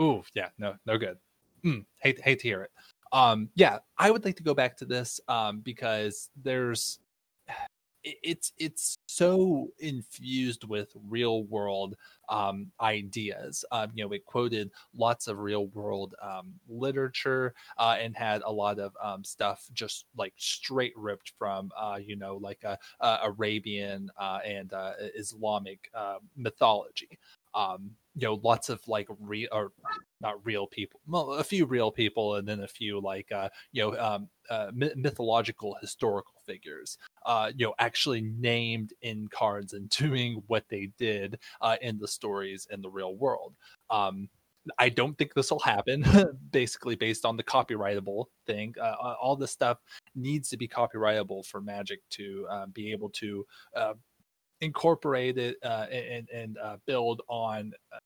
Ooh, 0.00 0.22
yeah, 0.34 0.48
no, 0.58 0.74
no 0.86 0.98
good. 0.98 1.18
Mm, 1.66 1.84
hate, 1.98 2.20
hate 2.20 2.38
to 2.40 2.48
hear 2.48 2.62
it. 2.62 2.70
Um, 3.12 3.48
yeah, 3.56 3.78
I 3.98 4.10
would 4.10 4.24
like 4.24 4.36
to 4.36 4.42
go 4.42 4.54
back 4.54 4.76
to 4.78 4.84
this 4.84 5.20
um, 5.28 5.60
because 5.60 6.30
there's 6.42 7.00
it's 8.04 8.52
it's 8.56 8.98
so 9.06 9.66
infused 9.80 10.62
with 10.62 10.92
real 11.08 11.42
world 11.44 11.96
um, 12.28 12.70
ideas. 12.80 13.64
Um, 13.72 13.90
you 13.94 14.04
know, 14.04 14.12
it 14.12 14.24
quoted 14.24 14.70
lots 14.94 15.26
of 15.26 15.40
real 15.40 15.66
world 15.68 16.14
um, 16.22 16.52
literature 16.68 17.52
uh, 17.78 17.96
and 18.00 18.16
had 18.16 18.42
a 18.42 18.52
lot 18.52 18.78
of 18.78 18.96
um, 19.02 19.24
stuff 19.24 19.66
just 19.72 20.04
like 20.16 20.34
straight 20.36 20.92
ripped 20.96 21.32
from 21.36 21.72
uh, 21.76 21.98
you 22.00 22.14
know 22.14 22.36
like 22.36 22.64
uh, 22.64 22.76
uh 23.00 23.18
Arabian 23.24 24.08
uh, 24.20 24.38
and 24.44 24.72
uh, 24.72 24.92
Islamic 25.16 25.90
mythology. 26.36 27.18
Um, 27.54 27.90
you 28.14 28.28
know, 28.28 28.40
lots 28.42 28.68
of 28.68 28.86
like 28.86 29.08
real 29.18 29.48
or 29.50 29.72
not 30.20 30.44
real 30.44 30.66
people, 30.66 31.00
well, 31.06 31.34
a 31.34 31.44
few 31.44 31.66
real 31.66 31.90
people, 31.90 32.36
and 32.36 32.46
then 32.46 32.60
a 32.60 32.68
few 32.68 33.00
like 33.00 33.30
you 33.72 33.82
know 33.82 33.98
um, 33.98 34.28
mythological 34.72 35.76
historical 35.80 36.40
figures 36.46 36.98
uh, 37.26 37.50
you 37.56 37.66
know, 37.66 37.74
actually 37.78 38.22
named 38.22 38.94
in 39.02 39.28
cards 39.28 39.74
and 39.74 39.90
doing 39.90 40.42
what 40.46 40.64
they 40.70 40.90
did 40.96 41.38
uh, 41.60 41.76
in 41.82 41.98
the 41.98 42.08
stories 42.08 42.66
in 42.70 42.80
the 42.80 42.88
real 42.88 43.16
world. 43.16 43.54
Um, 43.90 44.28
I 44.78 44.88
don't 44.88 45.16
think 45.16 45.34
this 45.34 45.50
will 45.50 45.60
happen, 45.60 46.04
basically 46.50 46.96
based 46.96 47.24
on 47.24 47.36
the 47.36 47.44
copyrightable 47.44 48.24
thing. 48.46 48.74
Uh, 48.80 49.14
all 49.20 49.36
this 49.36 49.52
stuff 49.52 49.78
needs 50.16 50.48
to 50.48 50.56
be 50.56 50.66
copyrightable 50.66 51.46
for 51.46 51.60
Magic 51.60 52.00
to 52.10 52.46
uh, 52.50 52.66
be 52.66 52.90
able 52.90 53.10
to 53.10 53.46
uh, 53.76 53.94
incorporate 54.60 55.38
it 55.38 55.56
uh, 55.62 55.86
and, 55.92 56.28
and 56.30 56.58
uh, 56.58 56.76
build 56.84 57.22
on 57.28 57.72
uh, 57.92 57.98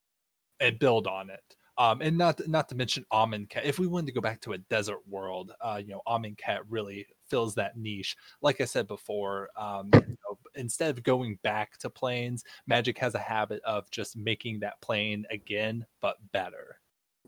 and 0.60 0.78
build 0.78 1.06
on 1.06 1.30
it. 1.30 1.56
Um, 1.78 2.00
and 2.02 2.18
not 2.18 2.40
not 2.48 2.68
to 2.68 2.74
mention 2.74 3.04
Amonkhet. 3.12 3.64
If 3.64 3.78
we 3.78 3.86
wanted 3.86 4.06
to 4.06 4.12
go 4.12 4.20
back 4.20 4.40
to 4.42 4.52
a 4.52 4.58
desert 4.58 5.00
world, 5.08 5.52
uh, 5.60 5.80
you 5.80 5.92
know, 5.92 6.02
Amonkhet 6.06 6.60
really 6.68 7.06
fills 7.28 7.54
that 7.54 7.76
niche. 7.76 8.16
Like 8.42 8.60
I 8.60 8.64
said 8.64 8.86
before, 8.86 9.48
um, 9.56 9.90
you 9.94 10.00
know, 10.00 10.38
instead 10.54 10.90
of 10.90 11.02
going 11.02 11.38
back 11.42 11.78
to 11.78 11.90
planes, 11.90 12.44
Magic 12.66 12.98
has 12.98 13.14
a 13.14 13.18
habit 13.18 13.62
of 13.64 13.90
just 13.90 14.16
making 14.16 14.60
that 14.60 14.80
plane 14.80 15.24
again, 15.30 15.86
but 16.00 16.16
better. 16.32 16.76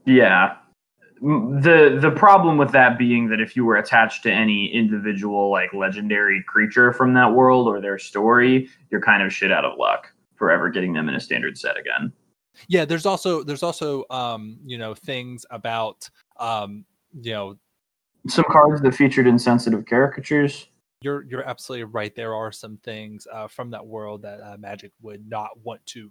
Yeah. 0.04 0.56
The 1.20 1.98
the 2.00 2.10
problem 2.10 2.58
with 2.58 2.72
that 2.72 2.98
being 2.98 3.28
that 3.28 3.40
if 3.40 3.54
you 3.54 3.64
were 3.64 3.76
attached 3.76 4.24
to 4.24 4.32
any 4.32 4.66
individual 4.74 5.50
like 5.50 5.72
legendary 5.72 6.42
creature 6.48 6.92
from 6.92 7.14
that 7.14 7.32
world 7.32 7.68
or 7.68 7.80
their 7.80 7.98
story, 7.98 8.68
you're 8.90 9.00
kind 9.00 9.22
of 9.22 9.32
shit 9.32 9.52
out 9.52 9.64
of 9.64 9.78
luck 9.78 10.12
forever 10.34 10.68
getting 10.68 10.92
them 10.92 11.08
in 11.08 11.14
a 11.14 11.20
standard 11.20 11.56
set 11.56 11.76
again. 11.78 12.12
Yeah, 12.68 12.84
there's 12.84 13.06
also 13.06 13.42
there's 13.42 13.62
also 13.62 14.04
um, 14.10 14.58
you 14.64 14.78
know, 14.78 14.94
things 14.94 15.46
about 15.50 16.08
um, 16.38 16.84
you 17.20 17.32
know, 17.32 17.56
some 18.28 18.44
cards 18.50 18.80
that 18.82 18.94
featured 18.94 19.26
insensitive 19.26 19.84
caricatures. 19.86 20.68
You're 21.00 21.24
you're 21.24 21.48
absolutely 21.48 21.84
right. 21.84 22.14
There 22.14 22.34
are 22.34 22.52
some 22.52 22.78
things 22.78 23.26
uh, 23.32 23.48
from 23.48 23.70
that 23.70 23.84
world 23.84 24.22
that 24.22 24.40
uh, 24.40 24.56
Magic 24.58 24.92
would 25.02 25.28
not 25.28 25.50
want 25.64 25.84
to 25.86 26.10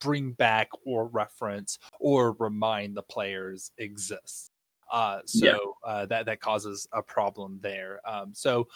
bring 0.00 0.32
back 0.32 0.68
or 0.86 1.06
reference 1.08 1.78
or 1.98 2.32
remind 2.38 2.96
the 2.96 3.02
players 3.02 3.70
exists. 3.78 4.50
Uh, 4.90 5.20
so 5.24 5.46
yeah. 5.46 5.56
uh, 5.84 6.06
that 6.06 6.26
that 6.26 6.40
causes 6.40 6.88
a 6.92 7.02
problem 7.02 7.60
there. 7.62 8.00
Um, 8.04 8.32
so, 8.34 8.66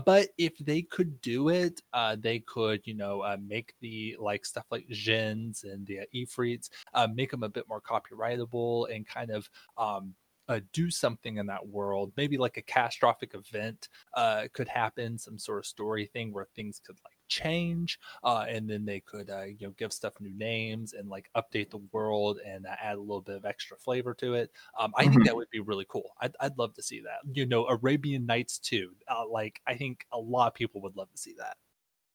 but 0.00 0.28
if 0.38 0.56
they 0.58 0.82
could 0.82 1.20
do 1.20 1.48
it, 1.48 1.80
uh, 1.92 2.16
they 2.18 2.40
could, 2.40 2.80
you 2.84 2.94
know, 2.94 3.20
uh, 3.20 3.36
make 3.46 3.74
the 3.80 4.16
like 4.18 4.44
stuff 4.44 4.66
like 4.70 4.88
Djinns 4.88 5.64
and 5.64 5.86
the 5.86 6.00
uh, 6.00 6.04
Ifrits, 6.14 6.68
uh, 6.94 7.08
make 7.12 7.30
them 7.30 7.42
a 7.42 7.48
bit 7.48 7.68
more 7.68 7.80
copyrightable 7.80 8.94
and 8.94 9.06
kind 9.06 9.30
of 9.30 9.48
um, 9.78 10.14
uh, 10.48 10.60
do 10.72 10.90
something 10.90 11.36
in 11.38 11.46
that 11.46 11.66
world. 11.66 12.12
Maybe 12.16 12.36
like 12.36 12.56
a 12.56 12.62
catastrophic 12.62 13.34
event 13.34 13.88
uh, 14.14 14.44
could 14.52 14.68
happen, 14.68 15.18
some 15.18 15.38
sort 15.38 15.58
of 15.58 15.66
story 15.66 16.06
thing 16.06 16.32
where 16.32 16.48
things 16.56 16.80
could 16.84 16.96
like 17.04 17.13
change, 17.34 17.98
uh, 18.22 18.44
and 18.48 18.68
then 18.68 18.84
they 18.84 19.00
could 19.00 19.30
uh, 19.30 19.44
you 19.44 19.66
know 19.66 19.74
give 19.76 19.92
stuff 19.92 20.14
new 20.20 20.36
names 20.36 20.92
and 20.92 21.08
like 21.08 21.28
update 21.36 21.70
the 21.70 21.82
world 21.92 22.38
and 22.46 22.66
uh, 22.66 22.76
add 22.82 22.96
a 22.96 23.00
little 23.00 23.20
bit 23.20 23.36
of 23.36 23.44
extra 23.44 23.76
flavor 23.76 24.14
to 24.14 24.34
it. 24.34 24.50
Um, 24.78 24.92
I 24.96 25.02
think 25.02 25.14
mm-hmm. 25.14 25.24
that 25.24 25.36
would 25.36 25.50
be 25.50 25.60
really 25.60 25.86
cool. 25.88 26.12
I'd, 26.20 26.34
I'd 26.40 26.58
love 26.58 26.74
to 26.74 26.82
see 26.82 27.00
that. 27.00 27.18
You 27.32 27.46
know, 27.46 27.66
Arabian 27.66 28.26
Nights 28.26 28.58
too. 28.58 28.90
Uh, 29.08 29.26
like 29.28 29.60
I 29.66 29.74
think 29.74 30.06
a 30.12 30.18
lot 30.18 30.48
of 30.48 30.54
people 30.54 30.80
would 30.82 30.96
love 30.96 31.10
to 31.10 31.18
see 31.18 31.34
that. 31.38 31.56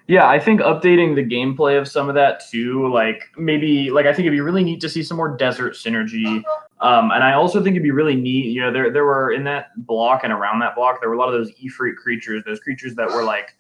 Yeah, 0.09 0.27
I 0.27 0.39
think 0.39 0.61
updating 0.61 1.13
the 1.13 1.23
gameplay 1.23 1.79
of 1.79 1.87
some 1.87 2.09
of 2.09 2.15
that 2.15 2.41
too, 2.49 2.91
like 2.91 3.21
maybe 3.37 3.91
like 3.91 4.07
I 4.07 4.09
think 4.11 4.25
it'd 4.25 4.31
be 4.31 4.41
really 4.41 4.63
neat 4.63 4.81
to 4.81 4.89
see 4.89 5.03
some 5.03 5.17
more 5.17 5.37
desert 5.37 5.75
synergy. 5.75 6.41
Um, 6.81 7.11
and 7.11 7.23
I 7.23 7.33
also 7.33 7.61
think 7.61 7.75
it'd 7.75 7.83
be 7.83 7.91
really 7.91 8.15
neat, 8.15 8.47
you 8.47 8.59
know, 8.59 8.71
there 8.71 8.91
there 8.91 9.05
were 9.05 9.33
in 9.33 9.43
that 9.43 9.67
block 9.85 10.23
and 10.23 10.33
around 10.33 10.59
that 10.61 10.73
block, 10.73 10.99
there 10.99 11.09
were 11.09 11.15
a 11.15 11.19
lot 11.19 11.27
of 11.27 11.33
those 11.33 11.51
Ifrit 11.63 11.95
creatures, 11.95 12.41
those 12.43 12.59
creatures 12.59 12.95
that 12.95 13.07
were 13.07 13.23
like 13.23 13.55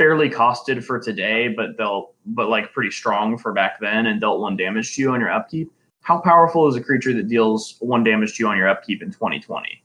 fairly 0.00 0.30
costed 0.30 0.82
for 0.82 0.98
today, 0.98 1.48
but 1.48 1.76
they'll 1.76 2.12
but 2.24 2.48
like 2.48 2.72
pretty 2.72 2.90
strong 2.90 3.36
for 3.36 3.52
back 3.52 3.78
then 3.80 4.06
and 4.06 4.18
dealt 4.18 4.40
one 4.40 4.56
damage 4.56 4.96
to 4.96 5.02
you 5.02 5.12
on 5.12 5.20
your 5.20 5.30
upkeep. 5.30 5.70
How 6.00 6.18
powerful 6.18 6.66
is 6.66 6.74
a 6.74 6.80
creature 6.80 7.12
that 7.12 7.28
deals 7.28 7.76
one 7.80 8.02
damage 8.02 8.34
to 8.36 8.42
you 8.42 8.48
on 8.48 8.56
your 8.56 8.66
upkeep 8.66 9.02
in 9.02 9.10
2020? 9.10 9.82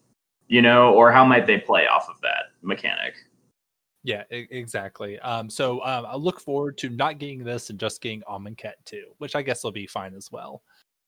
You 0.48 0.62
know, 0.62 0.94
or 0.94 1.12
how 1.12 1.26
might 1.26 1.46
they 1.46 1.58
play 1.58 1.86
off 1.88 2.08
of 2.10 2.16
that 2.22 2.54
mechanic? 2.62 3.16
Yeah, 4.06 4.24
exactly. 4.30 5.20
Um, 5.20 5.50
so 5.50 5.84
um, 5.84 6.06
I 6.08 6.16
look 6.16 6.40
forward 6.40 6.78
to 6.78 6.90
not 6.90 7.20
getting 7.20 7.44
this 7.44 7.70
and 7.70 7.78
just 7.78 8.02
getting 8.02 8.22
Amonkhet 8.22 8.76
too, 8.86 9.08
which 9.18 9.36
I 9.36 9.42
guess 9.42 9.66
will 9.66 9.74
be 9.74 9.86
fine 9.86 10.14
as 10.14 10.32
well. 10.32 10.62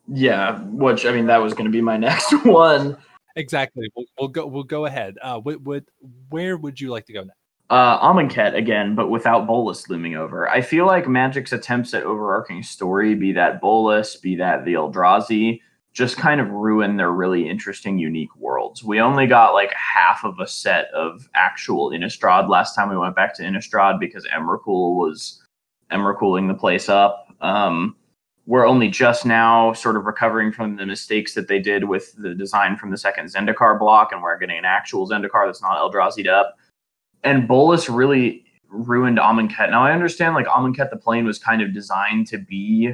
Yeah, 0.10 0.60
which 0.64 1.06
I 1.06 1.14
mean 1.14 1.28
that 1.28 1.38
was 1.38 1.54
going 1.54 1.66
to 1.66 1.72
be 1.72 1.80
my 1.80 1.96
next 2.10 2.34
one. 2.44 2.98
Exactly. 3.38 3.90
We'll, 3.96 4.06
we'll 4.20 4.28
go. 4.28 4.48
We'll 4.48 4.64
go 4.64 4.86
ahead. 4.86 5.18
Uh, 5.22 5.40
what, 5.40 5.62
what, 5.62 5.86
where 6.30 6.58
would 6.58 6.82
you 6.82 6.90
like 6.90 7.06
to 7.06 7.14
go 7.14 7.22
next? 7.22 7.38
Uh, 7.70 8.00
Amonkhet 8.00 8.56
again, 8.56 8.96
but 8.96 9.10
without 9.10 9.46
Bolas 9.46 9.90
looming 9.90 10.16
over. 10.16 10.48
I 10.50 10.62
feel 10.62 10.86
like 10.86 11.06
Magic's 11.06 11.52
attempts 11.52 11.94
at 11.94 12.04
overarching 12.04 12.64
story, 12.64 13.14
be 13.14 13.34
that 13.34 13.60
Bolas, 13.60 14.16
be 14.16 14.38
that 14.38 14.64
the 14.64 14.76
Eldrazi, 14.76 15.60
just 15.92 16.16
kind 16.16 16.40
of 16.40 16.50
ruin 16.50 16.96
their 16.96 17.12
really 17.12 17.50
interesting, 17.50 17.98
unique 17.98 18.34
worlds. 18.38 18.84
We 18.84 19.02
only 19.02 19.28
got 19.28 19.54
like 19.54 19.74
half 19.74 20.24
of 20.24 20.40
a 20.40 20.48
set 20.48 20.90
of 20.94 21.28
actual 21.36 21.90
Innistrad 21.90 22.48
last 22.48 22.74
time 22.76 22.90
we 22.90 22.98
went 22.98 23.16
back 23.16 23.36
to 23.36 23.44
Innistrad 23.44 24.00
because 24.00 24.26
Emrakul 24.28 24.96
was 24.96 25.44
Emrakuling 25.92 26.48
the 26.48 26.54
place 26.54 26.88
up. 26.88 27.28
Um, 27.42 27.96
we're 28.46 28.68
only 28.68 28.90
just 28.90 29.26
now 29.26 29.74
sort 29.74 29.98
of 29.98 30.06
recovering 30.06 30.52
from 30.52 30.76
the 30.76 30.86
mistakes 30.86 31.34
that 31.34 31.48
they 31.48 31.60
did 31.60 31.84
with 31.84 32.14
the 32.18 32.34
design 32.34 32.78
from 32.78 32.92
the 32.92 32.98
second 32.98 33.26
Zendikar 33.26 33.78
block, 33.78 34.12
and 34.12 34.22
we're 34.22 34.38
getting 34.38 34.58
an 34.58 34.66
actual 34.66 35.10
Zendikar 35.10 35.48
that's 35.48 35.62
not 35.62 35.78
Eldrazi'd 35.78 36.28
up. 36.28 36.58
And 37.28 37.46
Bolas 37.46 37.90
really 37.90 38.46
ruined 38.70 39.18
Amonkhet. 39.18 39.70
Now 39.70 39.84
I 39.84 39.92
understand 39.92 40.34
like 40.34 40.46
Amonkhet 40.46 40.92
the 40.92 40.96
plane 40.96 41.26
was 41.26 41.38
kind 41.38 41.62
of 41.62 41.74
designed 41.74 42.28
to 42.28 42.38
be 42.38 42.94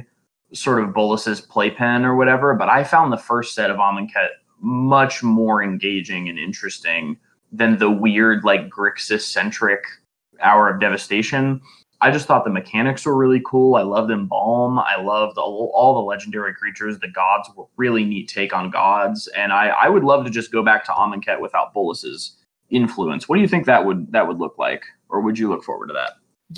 sort 0.52 0.82
of 0.82 0.92
Bolas's 0.92 1.40
playpen 1.40 2.04
or 2.04 2.16
whatever, 2.16 2.52
but 2.54 2.68
I 2.68 2.82
found 2.82 3.12
the 3.12 3.16
first 3.16 3.54
set 3.54 3.70
of 3.70 3.76
Amonkhet 3.76 4.30
much 4.58 5.22
more 5.22 5.62
engaging 5.62 6.28
and 6.28 6.36
interesting 6.36 7.16
than 7.52 7.78
the 7.78 7.90
weird, 7.90 8.42
like 8.42 8.68
Grixis 8.68 9.20
centric 9.20 9.84
Hour 10.40 10.68
of 10.68 10.80
Devastation. 10.80 11.60
I 12.00 12.10
just 12.10 12.26
thought 12.26 12.42
the 12.42 12.50
mechanics 12.50 13.06
were 13.06 13.16
really 13.16 13.40
cool. 13.46 13.76
I 13.76 13.82
loved 13.82 14.10
Embalm. 14.10 14.80
I 14.80 15.00
loved 15.00 15.38
all, 15.38 15.70
all, 15.76 15.94
the 15.94 16.00
legendary 16.00 16.54
creatures. 16.54 16.98
The 16.98 17.08
gods 17.08 17.48
were 17.56 17.66
really 17.76 18.04
neat 18.04 18.28
take 18.28 18.52
on 18.52 18.70
gods, 18.70 19.28
and 19.28 19.52
I, 19.52 19.68
I 19.68 19.88
would 19.88 20.02
love 20.02 20.24
to 20.24 20.30
just 20.30 20.50
go 20.50 20.64
back 20.64 20.84
to 20.86 20.92
Amonkhet 20.92 21.40
without 21.40 21.72
Bolas's 21.72 22.36
influence. 22.70 23.28
What 23.28 23.36
do 23.36 23.42
you 23.42 23.48
think 23.48 23.66
that 23.66 23.84
would 23.84 24.10
that 24.12 24.26
would 24.26 24.38
look 24.38 24.58
like, 24.58 24.84
or 25.08 25.20
would 25.20 25.38
you 25.38 25.48
look 25.48 25.64
forward 25.64 25.88
to 25.88 25.94
that? 25.94 26.12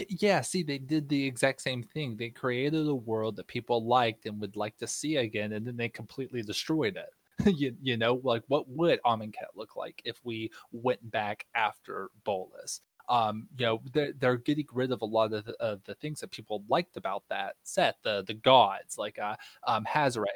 yeah 0.09 0.41
see 0.41 0.63
they 0.63 0.79
did 0.79 1.09
the 1.09 1.25
exact 1.27 1.61
same 1.61 1.83
thing 1.83 2.17
they 2.17 2.29
created 2.29 2.87
a 2.87 2.95
world 2.95 3.37
that 3.37 3.47
people 3.47 3.87
liked 3.87 4.27
and 4.27 4.41
would 4.41 4.57
like 4.57 4.77
to 4.77 4.87
see 4.87 5.17
again 5.17 5.53
and 5.53 5.67
then 5.67 5.77
they 5.77 5.89
completely 5.89 6.43
destroyed 6.43 6.97
it 6.97 7.55
you, 7.57 7.75
you 7.83 7.97
know 7.97 8.21
like 8.25 8.43
what 8.49 8.69
would 8.69 9.01
Amonkhet 9.05 9.55
look 9.55 9.77
like 9.77 10.03
if 10.05 10.19
we 10.25 10.51
went 10.73 11.11
back 11.11 11.47
after 11.55 12.11
Bolas 12.25 12.81
um, 13.09 13.49
you 13.59 13.67
know, 13.67 13.81
they're, 13.93 14.13
they're 14.19 14.37
getting 14.37 14.67
rid 14.73 14.93
of 14.93 15.03
a 15.03 15.05
lot 15.05 15.33
of 15.33 15.45
the, 15.45 15.55
uh, 15.63 15.77
the, 15.85 15.95
things 15.95 16.21
that 16.21 16.31
people 16.31 16.65
liked 16.69 16.97
about 16.97 17.23
that 17.29 17.55
set, 17.63 17.97
the 18.03 18.25
the 18.27 18.35
gods 18.35 18.99
like 18.99 19.19
uh, 19.19 19.37
um, 19.67 19.87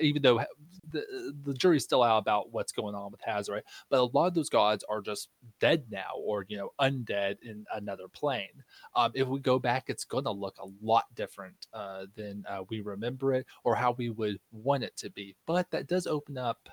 even 0.00 0.22
though 0.22 0.40
the 0.90 1.34
the 1.44 1.54
jury's 1.54 1.84
still 1.84 2.02
out 2.02 2.18
about 2.18 2.52
what's 2.52 2.72
going 2.72 2.94
on 2.94 3.10
with 3.10 3.20
Hazoret, 3.26 3.62
but 3.88 4.00
a 4.00 4.04
lot 4.04 4.26
of 4.26 4.34
those 4.34 4.48
gods 4.48 4.84
are 4.88 5.00
just 5.00 5.28
dead 5.58 5.84
now, 5.90 6.12
or 6.16 6.46
you 6.48 6.56
know, 6.56 6.72
undead 6.80 7.36
in 7.42 7.64
another 7.74 8.08
plane. 8.08 8.62
Um, 8.94 9.12
if 9.14 9.26
we 9.26 9.40
go 9.40 9.58
back, 9.58 9.84
it's 9.88 10.04
going 10.04 10.24
to 10.24 10.30
look 10.30 10.56
a 10.58 10.68
lot 10.82 11.04
different 11.14 11.66
uh, 11.72 12.06
than 12.16 12.44
uh, 12.48 12.64
we 12.68 12.80
remember 12.80 13.34
it, 13.34 13.46
or 13.64 13.74
how 13.74 13.92
we 13.92 14.10
would 14.10 14.38
want 14.52 14.84
it 14.84 14.96
to 14.98 15.10
be. 15.10 15.36
But 15.46 15.70
that 15.70 15.88
does 15.88 16.06
open 16.06 16.38
up 16.38 16.68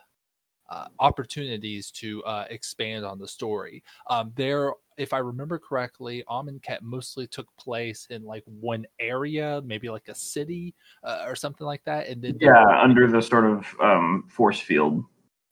uh, 0.69 0.87
opportunities 0.99 1.91
to 1.91 2.23
uh, 2.23 2.45
expand 2.49 3.05
on 3.05 3.19
the 3.19 3.27
story. 3.27 3.83
Um, 4.09 4.31
there, 4.35 4.73
if 4.97 5.13
I 5.13 5.19
remember 5.19 5.59
correctly, 5.59 6.23
Amonkhet 6.29 6.81
mostly 6.81 7.27
took 7.27 7.47
place 7.57 8.07
in 8.09 8.23
like 8.23 8.43
one 8.45 8.85
area, 8.99 9.61
maybe 9.63 9.89
like 9.89 10.07
a 10.07 10.15
city 10.15 10.73
uh, 11.03 11.25
or 11.27 11.35
something 11.35 11.65
like 11.65 11.83
that, 11.85 12.07
and 12.07 12.21
then 12.21 12.37
yeah, 12.41 12.81
under 12.81 13.07
the 13.07 13.21
sort 13.21 13.45
of 13.45 13.65
um, 13.81 14.25
force 14.27 14.59
field 14.59 15.03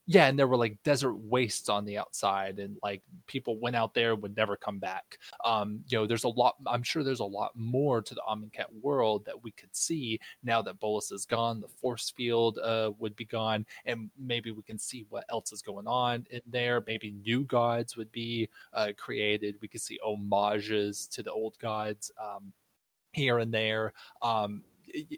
yeah, 0.07 0.27
and 0.27 0.37
there 0.37 0.47
were 0.47 0.57
like 0.57 0.77
desert 0.83 1.15
wastes 1.15 1.67
on 1.67 1.83
the 1.83 1.97
outside, 1.97 2.59
and 2.59 2.77
like 2.83 3.01
people 3.25 3.59
went 3.59 3.75
out 3.75 3.95
there 3.95 4.15
would 4.15 4.37
never 4.37 4.55
come 4.55 4.77
back. 4.77 5.17
Um, 5.43 5.79
you 5.87 5.97
know, 5.97 6.05
there's 6.05 6.25
a 6.25 6.29
lot. 6.29 6.55
I'm 6.67 6.83
sure 6.83 7.03
there's 7.03 7.21
a 7.21 7.25
lot 7.25 7.51
more 7.55 8.03
to 8.03 8.13
the 8.13 8.21
Amonkhet 8.29 8.67
world 8.81 9.25
that 9.25 9.41
we 9.41 9.49
could 9.51 9.75
see 9.75 10.19
now 10.43 10.61
that 10.61 10.79
Bolas 10.79 11.11
is 11.11 11.25
gone. 11.25 11.59
The 11.59 11.67
force 11.67 12.11
field 12.15 12.59
uh, 12.59 12.91
would 12.99 13.15
be 13.15 13.25
gone, 13.25 13.65
and 13.85 14.11
maybe 14.19 14.51
we 14.51 14.61
can 14.61 14.77
see 14.77 15.05
what 15.09 15.25
else 15.29 15.51
is 15.51 15.63
going 15.63 15.87
on 15.87 16.27
in 16.29 16.41
there. 16.45 16.83
Maybe 16.85 17.09
new 17.11 17.43
gods 17.43 17.97
would 17.97 18.11
be 18.11 18.47
uh, 18.73 18.89
created. 18.97 19.55
We 19.59 19.67
could 19.67 19.81
see 19.81 19.97
homages 20.03 21.07
to 21.07 21.23
the 21.23 21.31
old 21.31 21.57
gods 21.57 22.11
um, 22.23 22.53
here 23.13 23.39
and 23.39 23.51
there. 23.51 23.93
Um, 24.21 24.63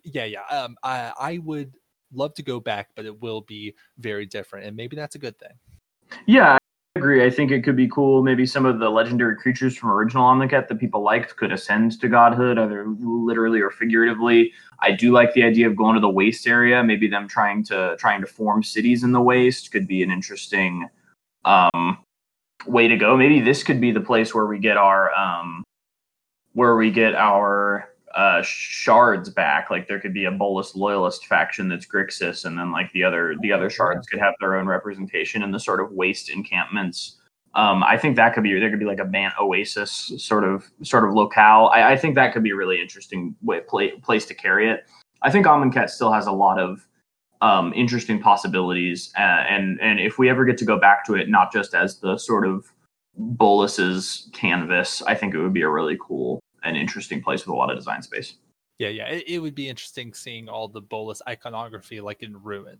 yeah, 0.04 0.26
yeah. 0.26 0.44
Um, 0.50 0.78
I, 0.84 1.12
I 1.20 1.38
would 1.40 1.74
love 2.14 2.34
to 2.36 2.44
go 2.44 2.60
back, 2.60 2.90
but 2.96 3.06
it 3.06 3.22
will 3.22 3.42
be 3.42 3.76
very 3.98 4.26
different, 4.26 4.66
and 4.66 4.76
maybe 4.76 4.96
that's 4.96 5.16
a 5.16 5.20
good 5.20 5.38
thing. 5.40 5.54
Yeah, 6.26 6.54
I 6.54 6.58
agree. 7.00 7.26
I 7.26 7.30
think 7.30 7.52
it 7.52 7.64
could 7.64 7.76
be 7.76 7.88
cool. 7.88 8.24
Maybe 8.24 8.46
some 8.46 8.66
of 8.66 8.80
the 8.80 8.90
legendary 8.90 9.36
creatures 9.36 9.76
from 9.76 9.92
original 9.92 10.24
Amonkhet 10.24 10.68
that 10.68 10.80
people 10.80 11.02
liked 11.02 11.36
could 11.36 11.52
ascend 11.52 12.00
to 12.00 12.08
godhood, 12.08 12.58
either 12.58 12.88
literally 12.88 13.62
or 13.62 13.70
figuratively. 13.70 14.54
I 14.80 14.92
do 14.92 15.12
like 15.12 15.34
the 15.34 15.44
idea 15.44 15.68
of 15.68 15.76
going 15.76 15.96
to 15.96 16.02
the 16.02 16.10
waste 16.10 16.48
area. 16.48 16.84
Maybe 16.84 17.08
them 17.08 17.28
trying 17.28 17.64
to 17.66 17.96
trying 18.00 18.22
to 18.22 18.28
form 18.28 18.64
cities 18.64 19.04
in 19.04 19.12
the 19.12 19.22
waste 19.22 19.72
could 19.72 19.88
be 19.88 20.02
an 20.02 20.12
interesting 20.12 20.88
um, 21.46 22.00
way 22.66 22.88
to 22.88 22.98
go. 22.98 23.18
Maybe 23.18 23.40
this 23.42 23.64
could 23.64 23.82
be 23.82 23.92
the 23.92 24.02
place 24.02 24.34
where 24.34 24.46
we 24.46 24.60
get 24.60 24.78
our 24.78 25.14
um, 25.14 25.64
where 26.54 26.76
we 26.76 26.90
get 26.90 27.16
our 27.16 27.90
uh, 28.18 28.42
shards 28.42 29.30
back. 29.30 29.70
Like 29.70 29.88
there 29.88 30.00
could 30.00 30.14
be 30.14 30.26
a 30.26 30.32
Bolas 30.32 30.76
loyalist 30.76 31.28
faction 31.28 31.70
that's 31.70 31.86
Grixis, 31.86 32.46
and 32.46 32.58
then 32.58 32.72
like 32.72 32.92
the 32.92 33.04
other 33.04 33.36
the 33.42 33.54
other 33.54 33.70
shards 33.70 34.08
could 34.08 34.20
have 34.20 34.34
their 34.40 34.56
own 34.58 34.66
representation 34.66 35.44
in 35.44 35.52
the 35.52 35.60
sort 35.60 35.80
of 35.80 35.92
waste 35.92 36.30
encampments 36.30 37.18
Um, 37.58 37.84
I 37.84 37.98
think 37.98 38.16
that 38.16 38.34
could 38.34 38.44
be 38.44 38.58
there 38.60 38.70
could 38.70 38.80
be 38.80 38.86
like 38.86 39.00
a 39.00 39.06
Bant 39.06 39.34
Oasis 39.40 40.14
sort 40.18 40.44
of 40.44 40.70
sort 40.84 41.06
of 41.06 41.14
locale. 41.14 41.72
I, 41.74 41.94
I 41.94 41.98
think 41.98 42.16
that 42.16 42.32
could 42.34 42.44
be 42.44 42.52
a 42.52 42.56
really 42.56 42.80
interesting 42.80 43.36
way, 43.42 43.62
play, 43.62 43.92
place 44.04 44.26
to 44.28 44.36
carry 44.36 44.70
it. 44.70 44.86
I 45.24 45.32
think 45.32 45.48
Amonkhet 45.48 45.90
still 45.90 46.12
has 46.12 46.28
a 46.28 46.32
lot 46.32 46.60
of 46.60 46.88
um, 47.42 47.74
interesting 47.76 48.20
possibilities, 48.20 49.12
uh, 49.18 49.22
and 49.50 49.80
and 49.82 50.00
if 50.00 50.20
we 50.20 50.30
ever 50.30 50.46
get 50.46 50.58
to 50.60 50.66
go 50.66 50.80
back 50.80 51.04
to 51.06 51.16
it, 51.16 51.30
not 51.30 51.52
just 51.52 51.74
as 51.74 52.00
the 52.00 52.18
sort 52.18 52.48
of 52.48 52.72
Bolas's 53.16 54.30
canvas, 54.34 55.02
I 55.04 55.16
think 55.16 55.34
it 55.34 55.42
would 55.42 55.54
be 55.54 55.64
a 55.64 55.70
really 55.70 55.98
cool 56.00 56.40
and 56.64 56.78
interesting 56.78 57.22
place 57.22 57.46
with 57.46 57.54
a 57.54 57.58
lot 57.58 57.70
of 57.70 57.78
design 57.78 58.02
space. 58.02 58.36
Yeah, 58.80 58.90
yeah, 58.90 59.08
it, 59.08 59.24
it 59.28 59.40
would 59.40 59.56
be 59.56 59.70
interesting 59.70 60.14
seeing 60.14 60.50
all 60.50 60.68
the 60.68 60.82
Bolas 60.82 61.22
iconography 61.28 62.00
like 62.00 62.22
in 62.22 62.42
ruin. 62.42 62.78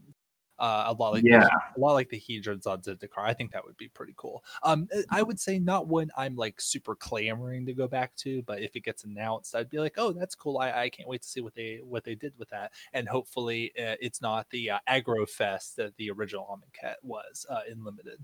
Uh, 0.60 0.86
a 0.88 0.94
lot 0.94 1.14
like 1.14 1.24
yeah, 1.24 1.42
the, 1.42 1.52
a 1.78 1.80
lot 1.80 1.94
like 1.94 2.10
the 2.10 2.20
Hedrons 2.20 2.66
on 2.66 2.82
Zendikar. 2.82 3.24
I 3.24 3.34
think 3.34 3.52
that 3.52 3.64
would 3.64 3.78
be 3.78 3.90
pretty 3.90 4.16
cool. 4.18 4.44
Um, 4.64 4.88
uh, 4.96 5.02
I 5.12 5.22
would 5.22 5.40
say 5.40 5.60
not 5.60 5.88
one 5.88 6.10
I'm 6.18 6.36
like 6.36 6.60
super 6.60 6.96
clamoring 6.96 7.68
to 7.68 7.74
go 7.74 7.88
back 7.88 8.16
to, 8.18 8.42
but 8.42 8.62
if 8.62 8.76
it 8.76 8.84
gets 8.84 9.04
announced, 9.04 9.56
I'd 9.56 9.70
be 9.70 9.78
like, 9.78 9.96
oh, 9.98 10.12
that's 10.14 10.34
cool. 10.34 10.58
I, 10.58 10.72
I 10.72 10.90
can't 10.90 11.08
wait 11.08 11.22
to 11.22 11.28
see 11.28 11.42
what 11.42 11.54
they 11.54 11.80
what 11.84 12.04
they 12.04 12.16
did 12.16 12.34
with 12.40 12.50
that, 12.50 12.72
and 12.94 13.08
hopefully 13.08 13.72
uh, 13.78 13.96
it's 14.02 14.20
not 14.20 14.50
the 14.50 14.72
uh, 14.72 14.80
aggro 14.90 15.30
fest 15.30 15.76
that 15.76 15.96
the 15.98 16.10
original 16.10 16.48
Amonkhet 16.50 16.96
was 17.04 17.46
uh, 17.52 17.62
in 17.72 17.84
limited. 17.84 18.18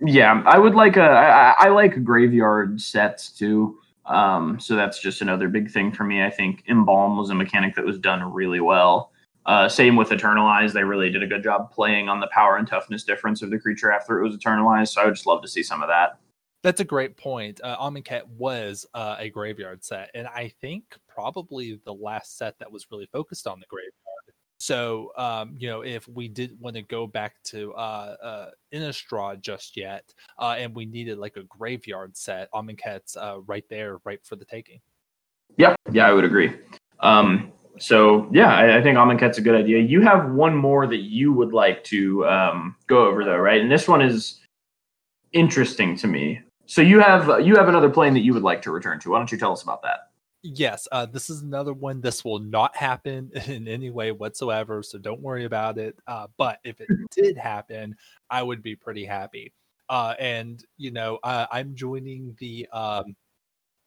Yeah, 0.00 0.42
I 0.46 0.58
would 0.58 0.74
like 0.74 0.96
a. 0.96 1.02
I, 1.02 1.54
I 1.58 1.68
like 1.68 2.02
graveyard 2.04 2.80
sets 2.80 3.30
too. 3.30 3.78
Um, 4.06 4.60
so 4.60 4.76
that's 4.76 5.00
just 5.00 5.22
another 5.22 5.48
big 5.48 5.70
thing 5.70 5.92
for 5.92 6.04
me. 6.04 6.22
I 6.22 6.30
think 6.30 6.62
embalm 6.68 7.16
was 7.16 7.30
a 7.30 7.34
mechanic 7.34 7.74
that 7.74 7.84
was 7.84 7.98
done 7.98 8.22
really 8.32 8.60
well. 8.60 9.12
Uh, 9.46 9.68
same 9.68 9.94
with 9.94 10.10
Eternalize. 10.10 10.72
They 10.72 10.82
really 10.82 11.10
did 11.10 11.22
a 11.22 11.26
good 11.26 11.42
job 11.42 11.70
playing 11.70 12.08
on 12.08 12.20
the 12.20 12.26
power 12.28 12.56
and 12.56 12.66
toughness 12.66 13.04
difference 13.04 13.42
of 13.42 13.50
the 13.50 13.58
creature 13.58 13.92
after 13.92 14.18
it 14.18 14.26
was 14.26 14.36
Eternalized. 14.36 14.88
So 14.88 15.02
I 15.02 15.04
would 15.04 15.14
just 15.14 15.26
love 15.26 15.42
to 15.42 15.48
see 15.48 15.62
some 15.62 15.82
of 15.82 15.88
that. 15.88 16.18
That's 16.62 16.80
a 16.80 16.84
great 16.84 17.16
point. 17.16 17.60
Uh, 17.62 17.76
Amonkhet 17.78 18.26
was 18.26 18.86
uh, 18.92 19.16
a 19.18 19.30
graveyard 19.30 19.84
set, 19.84 20.10
and 20.14 20.26
I 20.26 20.52
think 20.60 20.96
probably 21.06 21.80
the 21.84 21.94
last 21.94 22.36
set 22.36 22.58
that 22.58 22.72
was 22.72 22.86
really 22.90 23.06
focused 23.12 23.46
on 23.46 23.60
the 23.60 23.66
graveyard. 23.68 23.92
So, 24.66 25.12
um, 25.16 25.54
you 25.56 25.68
know, 25.68 25.82
if 25.82 26.08
we 26.08 26.26
did 26.26 26.58
want 26.58 26.74
to 26.74 26.82
go 26.82 27.06
back 27.06 27.40
to 27.44 27.72
uh, 27.74 28.16
uh, 28.20 28.50
Innistrad 28.74 29.40
just 29.40 29.76
yet, 29.76 30.12
uh, 30.40 30.56
and 30.58 30.74
we 30.74 30.86
needed 30.86 31.18
like 31.18 31.36
a 31.36 31.44
graveyard 31.44 32.16
set, 32.16 32.50
Amonkhet's 32.50 33.16
uh, 33.16 33.38
right 33.46 33.64
there, 33.68 34.00
right 34.02 34.18
for 34.24 34.34
the 34.34 34.44
taking. 34.44 34.80
Yeah, 35.56 35.76
yeah, 35.92 36.08
I 36.08 36.12
would 36.12 36.24
agree. 36.24 36.52
Um, 36.98 37.52
so 37.78 38.28
yeah, 38.32 38.56
I, 38.56 38.78
I 38.78 38.82
think 38.82 38.98
Amonkhet's 38.98 39.38
a 39.38 39.40
good 39.40 39.54
idea. 39.54 39.78
You 39.78 40.00
have 40.00 40.32
one 40.32 40.56
more 40.56 40.88
that 40.88 41.02
you 41.02 41.32
would 41.32 41.52
like 41.52 41.84
to 41.84 42.26
um, 42.26 42.74
go 42.88 43.06
over 43.06 43.24
though, 43.24 43.36
right? 43.36 43.60
And 43.60 43.70
this 43.70 43.86
one 43.86 44.02
is 44.02 44.40
interesting 45.32 45.96
to 45.98 46.08
me. 46.08 46.40
So 46.66 46.82
you 46.82 46.98
have 46.98 47.46
you 47.46 47.54
have 47.54 47.68
another 47.68 47.88
plane 47.88 48.14
that 48.14 48.24
you 48.24 48.34
would 48.34 48.42
like 48.42 48.62
to 48.62 48.72
return 48.72 48.98
to. 48.98 49.10
Why 49.10 49.18
don't 49.18 49.30
you 49.30 49.38
tell 49.38 49.52
us 49.52 49.62
about 49.62 49.82
that? 49.82 50.05
Yes, 50.48 50.86
uh, 50.92 51.06
this 51.06 51.28
is 51.28 51.42
another 51.42 51.72
one. 51.72 52.00
This 52.00 52.24
will 52.24 52.38
not 52.38 52.76
happen 52.76 53.32
in 53.46 53.66
any 53.66 53.90
way 53.90 54.12
whatsoever, 54.12 54.82
so 54.82 54.96
don't 54.96 55.20
worry 55.20 55.44
about 55.44 55.76
it. 55.76 55.98
Uh, 56.06 56.28
but 56.36 56.60
if 56.64 56.80
it 56.80 56.88
did 57.10 57.36
happen, 57.36 57.96
I 58.30 58.42
would 58.42 58.62
be 58.62 58.76
pretty 58.76 59.04
happy. 59.04 59.52
Uh, 59.88 60.14
and 60.20 60.64
you 60.76 60.90
know, 60.92 61.18
I'm 61.24 61.74
joining 61.74 62.36
the 62.38 62.68
um, 62.72 63.16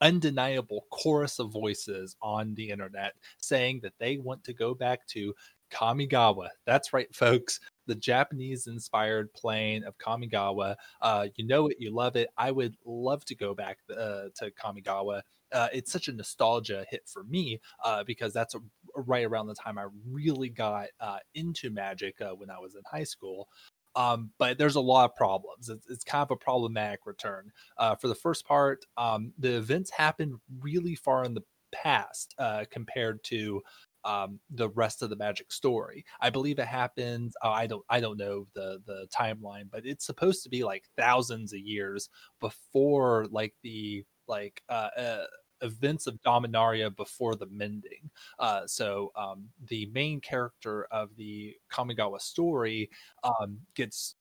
undeniable 0.01 0.85
chorus 0.91 1.39
of 1.39 1.51
voices 1.51 2.15
on 2.21 2.55
the 2.55 2.69
internet 2.69 3.13
saying 3.37 3.79
that 3.83 3.93
they 3.99 4.17
want 4.17 4.43
to 4.45 4.53
go 4.53 4.73
back 4.73 5.05
to 5.07 5.33
Kamigawa. 5.71 6.49
That's 6.65 6.93
right, 6.93 7.13
folks. 7.13 7.59
The 7.87 7.95
Japanese 7.95 8.67
inspired 8.67 9.31
plane 9.33 9.83
of 9.83 9.97
Kamigawa. 9.97 10.75
Uh, 11.01 11.27
you 11.35 11.45
know 11.45 11.67
it, 11.67 11.77
you 11.79 11.91
love 11.93 12.15
it. 12.15 12.29
I 12.37 12.51
would 12.51 12.75
love 12.85 13.23
to 13.25 13.35
go 13.35 13.53
back 13.53 13.77
uh, 13.91 14.29
to 14.35 14.51
Kamigawa. 14.51 15.21
Uh, 15.51 15.67
it's 15.73 15.91
such 15.91 16.07
a 16.07 16.13
nostalgia 16.13 16.85
hit 16.89 17.07
for 17.07 17.23
me 17.23 17.59
uh, 17.83 18.03
because 18.03 18.33
that's 18.33 18.55
a, 18.55 18.59
right 18.95 19.25
around 19.25 19.47
the 19.47 19.55
time 19.55 19.77
I 19.77 19.85
really 20.09 20.49
got 20.49 20.87
uh, 20.99 21.19
into 21.35 21.69
magic 21.69 22.21
uh, 22.21 22.31
when 22.31 22.49
I 22.49 22.59
was 22.59 22.75
in 22.75 22.81
high 22.89 23.03
school. 23.03 23.47
Um, 23.95 24.31
but 24.37 24.57
there's 24.57 24.75
a 24.75 24.81
lot 24.81 25.05
of 25.05 25.15
problems. 25.15 25.69
It's, 25.69 25.87
it's 25.89 26.03
kind 26.03 26.21
of 26.21 26.31
a 26.31 26.35
problematic 26.35 27.01
return. 27.05 27.51
Uh, 27.77 27.95
for 27.95 28.07
the 28.07 28.15
first 28.15 28.45
part, 28.45 28.85
um, 28.97 29.33
the 29.37 29.57
events 29.57 29.89
happen 29.91 30.39
really 30.61 30.95
far 30.95 31.23
in 31.25 31.33
the 31.33 31.41
past 31.71 32.35
uh, 32.37 32.65
compared 32.71 33.23
to 33.25 33.61
um, 34.05 34.39
the 34.49 34.69
rest 34.69 35.01
of 35.01 35.09
the 35.09 35.15
magic 35.15 35.51
story. 35.51 36.05
I 36.21 36.29
believe 36.29 36.59
it 36.59 36.67
happens. 36.67 37.35
I 37.43 37.67
don't. 37.67 37.83
I 37.89 37.99
don't 37.99 38.17
know 38.17 38.47
the 38.53 38.81
the 38.85 39.07
timeline, 39.13 39.65
but 39.69 39.85
it's 39.85 40.05
supposed 40.05 40.43
to 40.43 40.49
be 40.49 40.63
like 40.63 40.85
thousands 40.97 41.51
of 41.53 41.59
years 41.59 42.09
before 42.39 43.27
like 43.31 43.53
the 43.63 44.05
like 44.27 44.61
uh 44.69 45.23
events 45.61 46.07
of 46.07 46.21
Dominaria 46.21 46.95
before 46.95 47.35
the 47.35 47.47
mending. 47.47 48.09
Uh, 48.39 48.65
so 48.65 49.11
um, 49.15 49.45
the 49.67 49.89
main 49.93 50.21
character 50.21 50.87
of 50.91 51.15
the 51.15 51.55
Kamigawa 51.71 52.21
story 52.21 52.89
um, 53.23 53.59
gets 53.75 54.15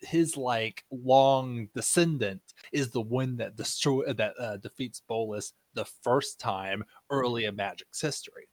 his 0.00 0.36
like 0.36 0.84
long 0.90 1.68
descendant 1.74 2.42
is 2.72 2.90
the 2.90 3.00
one 3.00 3.36
that 3.36 3.56
destroy 3.56 4.12
that 4.12 4.34
uh, 4.38 4.56
defeats 4.58 5.00
Bolas 5.06 5.52
the 5.74 5.84
first 5.84 6.40
time 6.40 6.84
early 7.10 7.44
in 7.44 7.56
Magic's 7.56 8.00
history. 8.00 8.48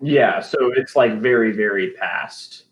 Yeah, 0.00 0.40
so 0.40 0.72
it's 0.74 0.96
like 0.96 1.20
very 1.20 1.52
very 1.52 1.92
past. 1.92 2.64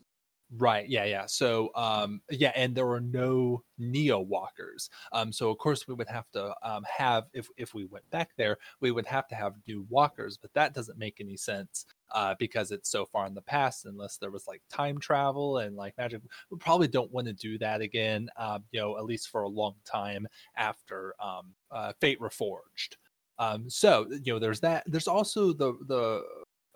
Right. 0.58 0.88
Yeah. 0.88 1.04
Yeah. 1.04 1.26
So, 1.26 1.70
um, 1.76 2.22
yeah, 2.28 2.50
and 2.56 2.74
there 2.74 2.86
were 2.86 3.00
no 3.00 3.62
neo 3.78 4.18
walkers. 4.18 4.90
Um, 5.12 5.32
so 5.32 5.48
of 5.48 5.58
course 5.58 5.86
we 5.86 5.94
would 5.94 6.08
have 6.08 6.28
to 6.32 6.52
um, 6.64 6.82
have 6.92 7.26
if 7.32 7.46
if 7.56 7.72
we 7.72 7.84
went 7.84 8.08
back 8.10 8.30
there, 8.36 8.56
we 8.80 8.90
would 8.90 9.06
have 9.06 9.28
to 9.28 9.36
have 9.36 9.54
new 9.68 9.86
walkers, 9.88 10.36
but 10.36 10.52
that 10.54 10.74
doesn't 10.74 10.98
make 10.98 11.20
any 11.20 11.36
sense 11.36 11.86
uh, 12.12 12.34
because 12.40 12.72
it's 12.72 12.90
so 12.90 13.06
far 13.06 13.26
in 13.28 13.34
the 13.34 13.40
past. 13.42 13.84
Unless 13.86 14.16
there 14.16 14.32
was 14.32 14.48
like 14.48 14.60
time 14.68 14.98
travel 14.98 15.58
and 15.58 15.76
like 15.76 15.96
magic, 15.96 16.20
we 16.50 16.58
probably 16.58 16.88
don't 16.88 17.12
want 17.12 17.28
to 17.28 17.32
do 17.32 17.56
that 17.58 17.80
again. 17.80 18.28
Um, 18.36 18.64
you 18.72 18.80
know, 18.80 18.98
at 18.98 19.04
least 19.04 19.28
for 19.28 19.42
a 19.42 19.48
long 19.48 19.76
time 19.84 20.26
after 20.56 21.14
um, 21.22 21.54
uh, 21.70 21.92
Fate 22.00 22.18
Reforged. 22.18 22.96
Um, 23.38 23.70
so 23.70 24.08
you 24.10 24.32
know, 24.32 24.38
there's 24.40 24.60
that. 24.60 24.82
There's 24.86 25.08
also 25.08 25.52
the 25.52 25.74
the 25.86 26.22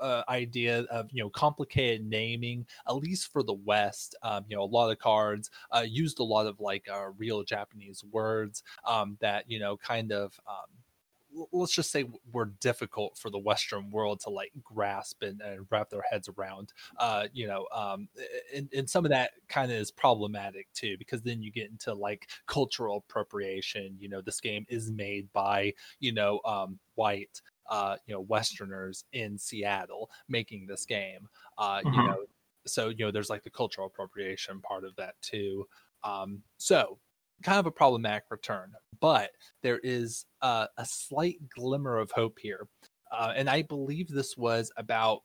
uh, 0.01 0.23
idea 0.29 0.81
of 0.91 1.09
you 1.13 1.23
know 1.23 1.31
complicated 1.31 2.07
naming 2.07 2.67
at 2.89 2.97
least 2.97 3.33
for 3.33 3.43
the 3.43 3.55
west 3.55 4.15
um, 4.23 4.45
you 4.49 4.57
know 4.57 4.63
a 4.63 4.65
lot 4.65 4.91
of 4.91 4.99
cards 4.99 5.51
uh, 5.73 5.85
used 5.87 6.19
a 6.19 6.25
lot 6.25 6.47
of 6.47 6.61
like 6.61 6.87
uh, 6.93 7.07
real 7.19 7.43
japanese 7.43 8.03
words 8.11 8.63
um, 8.87 9.17
that 9.21 9.45
you 9.49 9.59
know 9.59 9.77
kind 9.77 10.13
of 10.13 10.39
um, 10.49 10.67
let's 11.53 11.73
just 11.73 11.91
say 11.91 12.05
were 12.33 12.53
difficult 12.61 13.19
for 13.19 13.31
the 13.31 13.39
western 13.39 13.91
world 13.91 14.21
to 14.21 14.31
like 14.31 14.53
grasp 14.63 15.23
and, 15.23 15.41
and 15.41 15.67
wrap 15.71 15.91
their 15.91 16.05
heads 16.11 16.29
around 16.29 16.73
uh 16.99 17.27
you 17.33 17.47
know 17.47 17.67
um 17.75 18.09
and, 18.55 18.69
and 18.77 18.89
some 18.89 19.05
of 19.05 19.11
that 19.11 19.33
kind 19.49 19.71
of 19.71 19.79
is 19.79 19.91
problematic 19.91 20.67
too 20.75 20.97
because 20.99 21.23
then 21.23 21.43
you 21.43 21.51
get 21.51 21.71
into 21.71 21.93
like 21.93 22.29
cultural 22.47 23.05
appropriation 23.09 23.97
you 23.99 24.09
know 24.09 24.21
this 24.21 24.41
game 24.41 24.65
is 24.69 24.91
made 24.91 25.33
by 25.33 25.73
you 26.01 26.13
know 26.13 26.41
um 26.45 26.79
white 26.95 27.41
uh, 27.71 27.97
you 28.07 28.15
know 28.15 28.21
Westerners 28.21 29.05
in 29.13 29.39
Seattle 29.39 30.11
making 30.29 30.67
this 30.67 30.85
game. 30.85 31.29
Uh, 31.59 31.79
mm-hmm. 31.79 32.01
You 32.01 32.07
know, 32.09 32.17
so 32.67 32.89
you 32.89 33.05
know 33.05 33.11
there's 33.11 33.31
like 33.31 33.45
the 33.45 33.51
cultural 33.51 33.87
appropriation 33.87 34.61
part 34.61 34.85
of 34.85 34.95
that 34.97 35.15
too. 35.23 35.67
Um, 36.03 36.43
so 36.59 36.99
kind 37.43 37.59
of 37.59 37.67
a 37.67 37.71
problematic 37.71 38.25
return, 38.31 38.73
but 39.01 39.31
there 39.63 39.81
is 39.83 40.27
uh, 40.43 40.67
a 40.79 40.85
slight 40.85 41.37
glimmer 41.55 41.99
of 41.99 42.11
hope 42.11 42.39
here. 42.41 42.69
Uh, 43.13 43.33
and 43.37 43.49
I 43.49 43.63
believe 43.63 44.09
this 44.09 44.37
was 44.37 44.73
about 44.77 45.21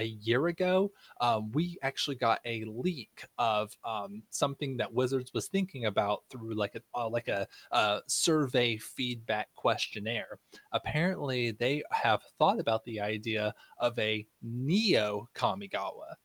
a 0.00 0.04
year 0.04 0.48
ago, 0.48 0.90
um, 1.20 1.52
we 1.52 1.78
actually 1.82 2.16
got 2.16 2.40
a 2.44 2.64
leak 2.64 3.24
of 3.38 3.76
um, 3.84 4.22
something 4.30 4.76
that 4.78 4.92
Wizards 4.92 5.32
was 5.34 5.46
thinking 5.48 5.84
about 5.84 6.24
through 6.30 6.54
like 6.54 6.74
a 6.74 6.80
uh, 6.98 7.08
like 7.08 7.28
a, 7.28 7.46
a 7.70 8.00
survey 8.08 8.76
feedback 8.78 9.48
questionnaire. 9.54 10.38
Apparently, 10.72 11.52
they 11.52 11.82
have 11.92 12.22
thought 12.38 12.58
about 12.58 12.84
the 12.84 13.00
idea 13.00 13.54
of 13.78 13.98
a 13.98 14.26
Neo 14.42 15.28
Kamigawa 15.34 16.16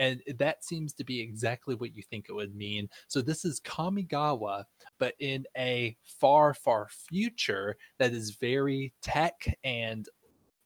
and 0.00 0.22
that 0.38 0.64
seems 0.64 0.94
to 0.94 1.04
be 1.04 1.20
exactly 1.20 1.74
what 1.74 1.94
you 1.94 2.02
think 2.02 2.26
it 2.28 2.32
would 2.32 2.56
mean. 2.56 2.88
So 3.06 3.20
this 3.20 3.44
is 3.44 3.60
Kamigawa, 3.60 4.64
but 4.98 5.14
in 5.20 5.44
a 5.58 5.94
far, 6.02 6.54
far 6.54 6.88
future 6.88 7.76
that 7.98 8.12
is 8.12 8.30
very 8.40 8.94
tech 9.02 9.58
and 9.62 10.08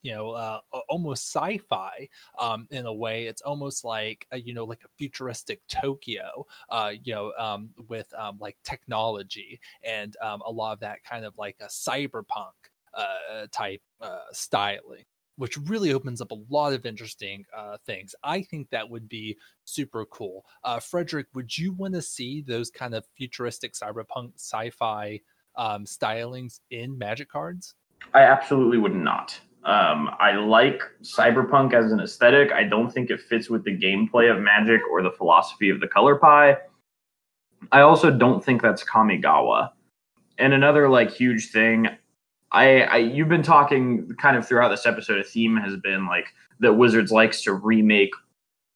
you 0.05 0.13
know 0.13 0.31
uh, 0.31 0.61
almost 0.89 1.35
sci-fi 1.35 2.09
um, 2.39 2.69
in 2.71 2.87
a 2.87 2.95
way 2.95 3.27
it's 3.27 3.43
almost 3.43 3.85
like 3.85 4.27
a, 4.31 4.39
you 4.39 4.55
know 4.55 4.65
like 4.65 4.83
a 4.85 4.89
futuristic 4.97 5.61
tokyo 5.67 6.47
uh, 6.71 6.93
you 7.03 7.13
know 7.13 7.33
um, 7.39 7.71
with 7.89 8.13
um, 8.17 8.37
like 8.39 8.57
technology 8.63 9.59
and 9.83 10.17
um, 10.23 10.41
a 10.47 10.51
lot 10.51 10.73
of 10.73 10.81
that 10.81 11.03
kind 11.03 11.25
of 11.25 11.37
like 11.37 11.57
a 11.61 11.67
cyberpunk 11.67 12.53
uh, 12.95 13.47
type 13.51 13.81
uh, 14.01 14.19
styling 14.31 15.05
which 15.37 15.57
really 15.59 15.93
opens 15.93 16.21
up 16.21 16.31
a 16.31 16.39
lot 16.49 16.73
of 16.73 16.87
interesting 16.87 17.45
uh, 17.57 17.77
things. 17.85 18.15
I 18.23 18.43
think 18.43 18.71
that 18.71 18.89
would 18.89 19.09
be 19.09 19.37
super 19.65 20.05
cool. 20.07 20.45
Uh, 20.63 20.79
Frederick, 20.79 21.27
would 21.35 21.59
you 21.59 21.73
want 21.73 21.95
to 21.95 22.03
see 22.03 22.43
those 22.43 22.71
kind 22.71 22.95
of 22.95 23.05
futuristic 23.17 23.73
cyberpunk 23.73 24.35
sci-fi 24.37 25.21
um, 25.57 25.87
stylings 25.87 26.61
in 26.71 26.97
Magic 26.97 27.29
cards? 27.29 27.75
I 28.13 28.21
absolutely 28.23 28.79
would 28.79 28.95
not. 28.95 29.41
Um, 29.65 30.11
I 30.21 30.33
like 30.33 30.83
cyberpunk 31.03 31.73
as 31.73 31.91
an 31.91 32.01
aesthetic. 32.01 32.53
I 32.53 32.65
don't 32.65 32.93
think 32.93 33.11
it 33.11 33.21
fits 33.21 33.49
with 33.49 33.65
the 33.65 33.77
gameplay 33.77 34.31
of 34.31 34.43
Magic 34.43 34.81
or 34.91 35.03
the 35.03 35.11
philosophy 35.11 35.71
of 35.71 35.81
the 35.81 35.89
color 35.89 36.17
pie. 36.17 36.59
I 37.73 37.81
also 37.81 38.11
don't 38.11 38.45
think 38.45 38.61
that's 38.61 38.85
Kamigawa. 38.85 39.71
And 40.37 40.53
another 40.53 40.91
like 40.91 41.11
huge 41.11 41.51
thing, 41.51 41.89
I, 42.53 42.83
I 42.83 42.97
you've 42.99 43.29
been 43.29 43.43
talking 43.43 44.15
kind 44.21 44.37
of 44.37 44.47
throughout 44.47 44.69
this 44.69 44.85
episode. 44.85 45.19
A 45.19 45.25
theme 45.25 45.57
has 45.57 45.77
been 45.77 46.07
like 46.07 46.27
that 46.61 46.75
Wizards 46.75 47.11
likes 47.11 47.43
to 47.43 47.55
remake 47.55 48.13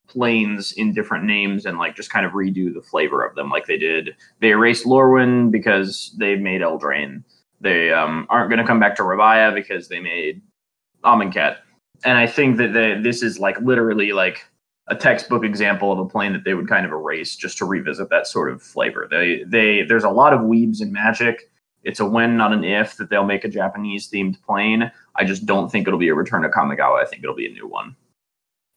planes 0.08 0.72
in 0.72 0.94
different 0.94 1.24
names 1.24 1.66
and 1.66 1.78
like 1.78 1.94
just 1.94 2.10
kind 2.10 2.24
of 2.24 2.32
redo 2.32 2.72
the 2.72 2.80
flavor 2.80 3.22
of 3.24 3.34
them, 3.34 3.50
like 3.50 3.66
they 3.66 3.76
did. 3.76 4.16
They 4.40 4.50
erased 4.50 4.86
Lorwyn 4.86 5.50
because 5.50 6.14
they 6.18 6.36
made 6.36 6.62
Eldraine. 6.62 7.24
They 7.60 7.92
um, 7.92 8.26
aren't 8.30 8.48
going 8.48 8.60
to 8.60 8.66
come 8.66 8.80
back 8.80 8.96
to 8.96 9.02
Rabiah 9.02 9.54
because 9.54 9.88
they 9.88 10.00
made 10.00 10.40
Amonkhet. 11.04 11.58
And 12.04 12.16
I 12.16 12.26
think 12.26 12.56
that 12.58 12.72
they, 12.72 13.00
this 13.00 13.22
is 13.22 13.38
like 13.38 13.60
literally 13.60 14.12
like 14.12 14.44
a 14.88 14.94
textbook 14.94 15.44
example 15.44 15.92
of 15.92 15.98
a 15.98 16.06
plane 16.06 16.32
that 16.32 16.44
they 16.44 16.54
would 16.54 16.68
kind 16.68 16.86
of 16.86 16.92
erase 16.92 17.36
just 17.36 17.58
to 17.58 17.64
revisit 17.64 18.08
that 18.10 18.26
sort 18.26 18.50
of 18.50 18.62
flavor. 18.62 19.06
They 19.10 19.44
they 19.46 19.82
there's 19.82 20.04
a 20.04 20.10
lot 20.10 20.32
of 20.32 20.40
weebs 20.40 20.80
in 20.80 20.92
Magic. 20.92 21.50
It's 21.84 22.00
a 22.00 22.04
when, 22.04 22.36
not 22.36 22.52
an 22.52 22.64
if, 22.64 22.96
that 22.96 23.08
they'll 23.08 23.24
make 23.24 23.44
a 23.44 23.48
Japanese 23.48 24.10
themed 24.10 24.42
plane. 24.42 24.90
I 25.14 25.24
just 25.24 25.46
don't 25.46 25.70
think 25.70 25.86
it'll 25.86 25.98
be 25.98 26.08
a 26.08 26.14
return 26.14 26.42
to 26.42 26.48
Kamigawa. 26.48 27.00
I 27.00 27.04
think 27.04 27.22
it'll 27.22 27.36
be 27.36 27.46
a 27.46 27.52
new 27.52 27.68
one. 27.68 27.96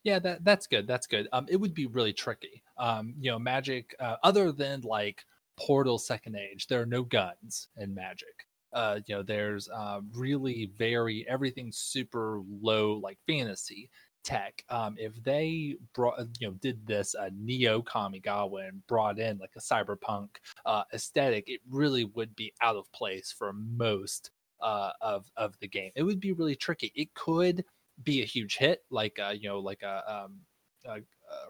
Yeah, 0.04 0.20
that 0.20 0.44
that's 0.44 0.68
good. 0.68 0.88
That's 0.88 1.08
good. 1.08 1.28
Um, 1.32 1.46
it 1.50 1.58
would 1.58 1.74
be 1.74 1.86
really 1.86 2.14
tricky. 2.14 2.64
Um, 2.78 3.14
you 3.20 3.32
know, 3.32 3.40
Magic. 3.40 3.96
Uh, 4.00 4.18
other 4.24 4.52
than 4.52 4.82
like 4.82 5.26
Portal 5.58 5.98
Second 5.98 6.36
Age, 6.36 6.68
there 6.68 6.82
are 6.82 6.86
no 6.88 7.04
guns 7.04 7.68
in 7.78 7.94
Magic. 7.94 8.48
Uh, 8.74 9.00
you 9.06 9.16
know, 9.16 9.24
there's 9.24 9.70
uh, 9.70 10.02
really 10.14 10.72
very 10.78 11.26
everything 11.28 11.72
super 11.72 12.42
low 12.62 12.94
like 12.94 13.18
fantasy 13.28 13.90
tech. 14.24 14.64
Um, 14.70 14.96
if 15.00 15.22
they 15.24 15.76
brought, 15.94 16.20
uh, 16.20 16.26
you 16.40 16.48
know, 16.48 16.54
did 16.62 16.86
this 16.86 17.16
uh, 17.16 17.30
Neo 17.36 17.82
Kamigawa 17.82 18.68
and 18.70 18.86
brought 18.88 19.20
in 19.20 19.38
like 19.38 19.52
a 19.56 19.60
cyberpunk 19.60 20.30
uh, 20.66 20.84
aesthetic, 20.94 21.46
it 21.48 21.62
really 21.70 22.06
would 22.06 22.36
be 22.36 22.54
out 22.62 22.76
of 22.76 22.92
place 22.92 23.34
for 23.38 23.54
most 23.54 24.32
uh, 24.62 24.92
of 25.02 25.30
of 25.38 25.58
the 25.60 25.68
game. 25.68 25.92
It 25.96 26.04
would 26.04 26.20
be 26.20 26.34
really 26.34 26.56
tricky. 26.56 26.92
It 26.96 27.14
could 27.14 27.66
be 28.04 28.22
a 28.22 28.26
huge 28.26 28.58
hit, 28.58 28.84
like 28.90 29.20
uh, 29.20 29.34
you 29.38 29.50
know, 29.50 29.60
like 29.60 29.82
a, 29.84 30.04
um, 30.12 30.40
a 30.86 30.92
uh, 30.92 31.00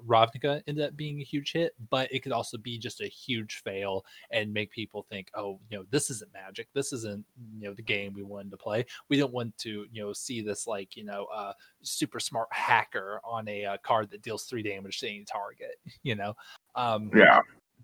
Ravnica 0.05 0.61
ended 0.67 0.86
up 0.86 0.97
being 0.97 1.19
a 1.19 1.23
huge 1.23 1.51
hit, 1.53 1.73
but 1.89 2.11
it 2.11 2.19
could 2.19 2.32
also 2.32 2.57
be 2.57 2.77
just 2.77 3.01
a 3.01 3.07
huge 3.07 3.61
fail 3.63 4.05
and 4.32 4.53
make 4.53 4.71
people 4.71 5.05
think, 5.09 5.29
oh, 5.36 5.59
you 5.69 5.77
know, 5.77 5.86
this 5.91 6.09
isn't 6.09 6.34
magic. 6.34 6.67
This 6.73 6.93
isn't, 6.93 7.25
you 7.57 7.67
know, 7.67 7.73
the 7.73 7.82
game 7.82 8.13
we 8.13 8.23
wanted 8.23 8.51
to 8.51 8.57
play. 8.57 8.86
We 9.09 9.17
don't 9.17 9.34
want 9.34 9.57
to, 9.59 9.86
you 9.91 10.03
know, 10.03 10.13
see 10.13 10.41
this 10.41 10.67
like, 10.67 10.95
you 10.95 11.03
know, 11.03 11.27
uh, 11.34 11.53
super 11.82 12.19
smart 12.19 12.47
hacker 12.51 13.21
on 13.23 13.47
a 13.47 13.65
uh, 13.65 13.77
card 13.84 14.09
that 14.11 14.21
deals 14.21 14.43
three 14.43 14.63
damage 14.63 14.99
to 14.99 15.07
any 15.07 15.25
target, 15.25 15.79
you 16.03 16.15
know? 16.15 16.36
Um, 16.75 17.11
yeah. 17.15 17.39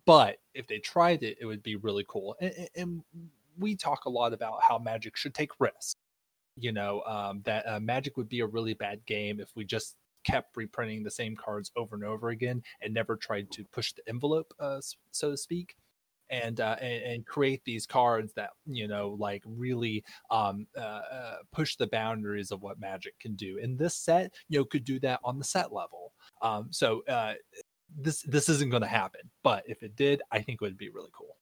But 0.06 0.38
if 0.54 0.68
they 0.68 0.80
tried 0.80 1.24
it, 1.24 1.38
it 1.42 1.46
would 1.46 1.64
be 1.64 1.76
really 1.76 2.06
cool. 2.08 2.36
And, 2.40 2.70
and 2.76 3.04
we 3.60 3.76
talk 3.76 4.06
a 4.06 4.10
lot 4.10 4.34
about 4.34 4.62
how 4.62 4.78
magic 4.78 5.18
should 5.18 5.34
take 5.34 5.52
risks 5.60 5.96
you 6.60 6.72
know 6.72 7.02
um, 7.06 7.42
that 7.46 7.68
uh, 7.68 7.80
magic 7.80 8.18
would 8.18 8.28
be 8.28 8.40
a 8.40 8.46
really 8.46 8.74
bad 8.74 9.06
game 9.06 9.40
if 9.40 9.56
we 9.56 9.64
just 9.64 9.96
kept 10.28 10.58
reprinting 10.58 11.04
the 11.04 11.12
same 11.12 11.36
cards 11.36 11.72
over 11.76 11.96
and 11.96 12.04
over 12.04 12.30
again 12.30 12.62
and 12.82 12.94
never 12.94 13.16
tried 13.16 13.50
to 13.52 13.64
push 13.66 13.94
the 13.94 14.08
envelope, 14.08 14.54
uh, 14.60 14.80
so 15.12 15.32
to 15.32 15.38
speak. 15.38 15.76
And, 16.30 16.60
uh, 16.60 16.76
and, 16.82 17.04
and 17.04 17.26
create 17.26 17.62
these 17.64 17.86
cards 17.86 18.34
that 18.34 18.50
you 18.66 18.90
know 18.90 19.16
like 19.18 19.44
really 19.46 20.04
um, 20.30 20.68
uh, 20.78 20.82
uh, 21.10 21.36
push 21.54 21.78
the 21.78 21.88
boundaries 21.88 22.52
of 22.52 22.62
what 22.62 22.82
Magic 22.82 23.18
can 23.18 23.36
do. 23.36 23.60
And 23.64 23.80
this 23.80 23.96
set, 23.96 24.34
you 24.50 24.60
know, 24.60 24.66
could 24.66 24.84
do 24.84 25.00
that 25.00 25.22
on 25.24 25.40
the 25.40 25.46
set 25.46 25.72
level. 25.72 26.12
Um, 26.42 26.68
so 26.70 27.02
uh, 27.08 27.36
this 27.98 28.24
this 28.24 28.50
isn't 28.50 28.72
going 28.72 28.82
to 28.82 28.90
happen, 28.90 29.22
but 29.42 29.64
if 29.68 29.84
it 29.84 29.96
did, 29.96 30.22
I 30.30 30.42
think 30.42 30.62
it 30.62 30.66
would 30.66 30.78
be 30.78 30.90
really 30.90 31.12
cool. 31.14 31.38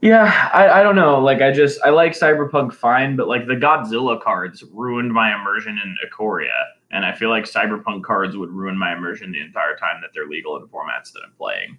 Yeah, 0.00 0.50
I, 0.52 0.80
I 0.80 0.82
don't 0.82 0.94
know. 0.94 1.18
Like 1.18 1.40
I 1.40 1.50
just 1.50 1.80
I 1.82 1.88
like 1.88 2.12
Cyberpunk 2.12 2.74
fine, 2.74 3.16
but 3.16 3.28
like 3.28 3.46
the 3.46 3.54
Godzilla 3.54 4.20
cards 4.20 4.62
ruined 4.70 5.12
my 5.12 5.34
immersion 5.34 5.80
in 5.82 5.96
Ikoria. 6.06 6.52
And 6.90 7.04
I 7.04 7.14
feel 7.14 7.30
like 7.30 7.44
Cyberpunk 7.44 8.04
cards 8.04 8.36
would 8.36 8.50
ruin 8.50 8.78
my 8.78 8.92
immersion 8.92 9.32
the 9.32 9.40
entire 9.40 9.76
time 9.76 10.00
that 10.02 10.10
they're 10.14 10.28
legal 10.28 10.56
in 10.56 10.62
the 10.62 10.68
formats 10.68 11.12
that 11.12 11.22
I'm 11.26 11.34
playing. 11.36 11.78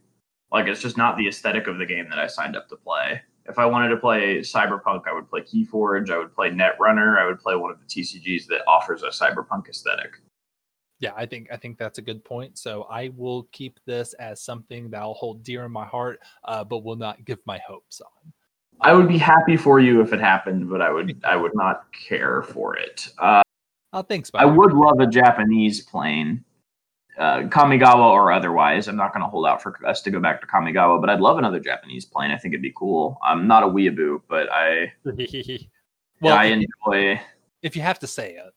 Like 0.51 0.68
it's 0.68 0.82
just 0.82 0.97
not 0.97 1.18
the 1.18 1.28
aesthetic 1.28 1.68
of 1.68 1.78
the 1.78 1.86
game 1.86 2.10
that 2.10 2.20
I 2.20 2.28
signed 2.28 2.55
up 2.55 2.68
to 2.70 2.76
play. 2.76 3.22
If 3.45 3.60
I 3.60 3.66
wanted 3.66 3.89
to 3.89 3.97
play 3.97 4.39
Cyberpunk, 4.39 5.03
I 5.08 5.14
would 5.14 5.30
play 5.30 5.41
Keyforge, 5.41 6.10
I 6.10 6.18
would 6.18 6.36
play 6.36 6.49
Netrunner, 6.49 7.18
I 7.18 7.26
would 7.26 7.39
play 7.39 7.55
one 7.55 7.72
of 7.72 7.78
the 7.80 7.86
TCGs 7.86 8.47
that 8.47 8.68
offers 8.68 9.03
a 9.03 9.08
Cyberpunk 9.08 9.70
aesthetic. 9.70 10.12
Yeah, 10.99 11.12
I 11.16 11.26
think 11.26 11.49
I 11.51 11.58
think 11.58 11.78
that's 11.78 11.99
a 11.99 12.01
good 12.01 12.24
point. 12.26 12.58
So 12.58 12.84
I 12.89 13.12
will 13.16 13.43
keep 13.51 13.80
this 13.86 14.14
as 14.14 14.41
something 14.41 14.89
that 14.89 15.01
I'll 15.01 15.14
hold 15.14 15.43
dear 15.43 15.66
in 15.66 15.72
my 15.72 15.86
heart, 15.86 16.20
uh, 16.43 16.64
but 16.64 16.84
will 16.84 16.95
not 16.95 17.24
give 17.24 17.39
my 17.45 17.60
hopes 17.60 18.01
on. 18.01 18.34
I 18.82 18.93
would 18.93 19.08
be 19.08 19.18
happy 19.18 19.58
for 19.58 19.80
you 19.80 20.01
if 20.01 20.12
it 20.12 20.20
happened, 20.20 20.70
but 20.70 20.82
I 20.82 20.91
would 20.91 21.22
I 21.24 21.36
would 21.36 21.55
not 21.55 21.86
care 21.93 22.41
for 22.41 22.76
it. 22.76 23.10
Uh, 23.20 23.41
Oh, 23.97 24.03
thanks. 24.03 24.29
I 24.35 24.45
would 24.45 24.73
love 24.73 24.99
a 24.99 25.07
Japanese 25.07 25.81
plane, 25.81 26.45
uh, 27.17 27.39
Kamigawa 27.47 28.11
or 28.11 28.31
otherwise. 28.31 28.87
I'm 28.87 28.95
not 28.95 29.11
going 29.11 29.23
to 29.23 29.27
hold 29.27 29.47
out 29.47 29.59
for 29.59 29.75
us 29.87 30.03
to 30.03 30.11
go 30.11 30.19
back 30.19 30.39
to 30.41 30.45
Kamigawa, 30.45 31.01
but 31.01 31.09
I'd 31.09 31.19
love 31.19 31.39
another 31.39 31.59
Japanese 31.59 32.05
plane. 32.05 32.29
I 32.29 32.37
think 32.37 32.53
it'd 32.53 32.61
be 32.61 32.73
cool. 32.77 33.17
I'm 33.23 33.47
not 33.47 33.63
a 33.63 33.65
weeaboo, 33.65 34.21
but 34.29 34.49
I, 34.51 34.93
well, 36.21 36.37
I 36.37 36.45
enjoy. 36.45 37.19
If 37.63 37.75
you 37.75 37.81
have 37.81 37.97
to 37.97 38.07
say 38.07 38.35
it, 38.35 38.53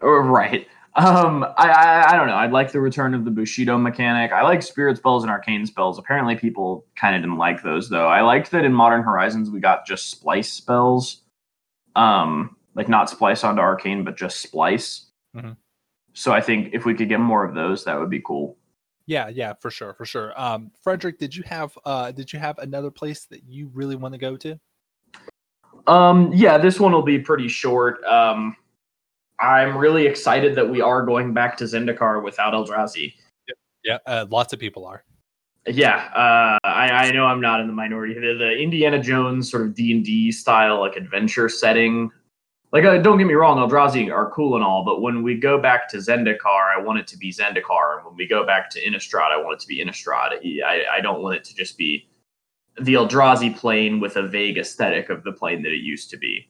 or 0.00 0.22
oh, 0.22 0.28
right. 0.28 0.64
Um, 0.94 1.44
I, 1.58 1.68
I, 1.70 2.12
I 2.12 2.16
don't 2.16 2.28
know. 2.28 2.36
I'd 2.36 2.52
like 2.52 2.70
the 2.70 2.80
return 2.80 3.14
of 3.14 3.24
the 3.24 3.32
Bushido 3.32 3.78
mechanic. 3.78 4.30
I 4.30 4.42
like 4.42 4.62
spirit 4.62 4.96
spells 4.96 5.24
and 5.24 5.30
arcane 5.30 5.66
spells. 5.66 5.98
Apparently, 5.98 6.36
people 6.36 6.86
kind 6.94 7.16
of 7.16 7.22
didn't 7.22 7.36
like 7.36 7.64
those 7.64 7.88
though. 7.88 8.06
I 8.06 8.20
liked 8.20 8.52
that 8.52 8.64
in 8.64 8.72
Modern 8.72 9.02
Horizons 9.02 9.50
we 9.50 9.58
got 9.58 9.86
just 9.86 10.08
splice 10.08 10.52
spells. 10.52 11.22
Um, 11.96 12.56
like 12.74 12.88
not 12.88 13.10
splice 13.10 13.44
onto 13.44 13.60
arcane, 13.60 14.04
but 14.04 14.16
just 14.16 14.40
splice. 14.40 15.06
Mm-hmm. 15.36 15.52
So 16.12 16.32
I 16.32 16.40
think 16.40 16.70
if 16.72 16.84
we 16.84 16.94
could 16.94 17.08
get 17.08 17.20
more 17.20 17.44
of 17.44 17.54
those, 17.54 17.84
that 17.84 17.98
would 17.98 18.10
be 18.10 18.20
cool. 18.20 18.56
Yeah, 19.06 19.28
yeah, 19.28 19.54
for 19.60 19.70
sure, 19.70 19.94
for 19.94 20.04
sure. 20.04 20.38
Um, 20.40 20.70
Frederick, 20.82 21.18
did 21.18 21.34
you 21.34 21.42
have 21.44 21.76
uh, 21.84 22.12
did 22.12 22.32
you 22.32 22.38
have 22.38 22.58
another 22.58 22.90
place 22.90 23.24
that 23.26 23.42
you 23.44 23.70
really 23.74 23.96
want 23.96 24.14
to 24.14 24.18
go 24.18 24.36
to? 24.36 24.58
Um, 25.86 26.30
yeah, 26.32 26.58
this 26.58 26.78
one 26.78 26.92
will 26.92 27.02
be 27.02 27.18
pretty 27.18 27.48
short. 27.48 28.04
Um, 28.04 28.56
I'm 29.40 29.76
really 29.76 30.06
excited 30.06 30.54
that 30.54 30.68
we 30.68 30.80
are 30.80 31.04
going 31.04 31.32
back 31.32 31.56
to 31.58 31.64
Zendikar 31.64 32.22
without 32.22 32.52
Eldrazi. 32.52 33.14
Yeah, 33.48 33.54
yeah 33.84 33.98
uh, 34.06 34.26
lots 34.30 34.52
of 34.52 34.58
people 34.58 34.84
are. 34.84 35.04
Yeah, 35.66 35.96
uh, 36.14 36.58
I, 36.64 36.90
I 36.90 37.10
know 37.12 37.26
I'm 37.26 37.40
not 37.40 37.60
in 37.60 37.66
the 37.66 37.72
minority. 37.72 38.14
The, 38.14 38.34
the 38.38 38.58
Indiana 38.58 39.02
Jones 39.02 39.50
sort 39.50 39.62
of 39.62 39.74
D 39.74 39.92
and 39.92 40.04
D 40.04 40.30
style 40.32 40.80
like 40.80 40.96
adventure 40.96 41.48
setting 41.48 42.10
like 42.72 42.84
uh, 42.84 42.98
don't 42.98 43.18
get 43.18 43.26
me 43.26 43.34
wrong, 43.34 43.58
Eldrazi 43.58 44.12
are 44.12 44.30
cool 44.30 44.54
and 44.54 44.64
all, 44.64 44.84
but 44.84 45.00
when 45.02 45.22
we 45.22 45.34
go 45.34 45.60
back 45.60 45.88
to 45.90 45.96
Zendikar, 45.96 46.76
I 46.76 46.80
want 46.80 46.98
it 46.98 47.06
to 47.08 47.18
be 47.18 47.32
Zendikar, 47.32 47.96
and 47.96 48.06
when 48.06 48.16
we 48.16 48.26
go 48.26 48.46
back 48.46 48.70
to 48.70 48.80
Innistrad, 48.80 49.32
I 49.32 49.42
want 49.42 49.54
it 49.54 49.60
to 49.60 49.68
be 49.68 49.84
Innistrad. 49.84 50.62
I, 50.64 50.84
I 50.92 51.00
don't 51.00 51.22
want 51.22 51.36
it 51.36 51.44
to 51.44 51.54
just 51.54 51.76
be 51.76 52.08
the 52.80 52.94
Eldrazi 52.94 53.56
plane 53.56 54.00
with 54.00 54.16
a 54.16 54.26
vague 54.26 54.58
aesthetic 54.58 55.10
of 55.10 55.24
the 55.24 55.32
plane 55.32 55.62
that 55.62 55.72
it 55.72 55.82
used 55.82 56.10
to 56.10 56.16
be. 56.16 56.49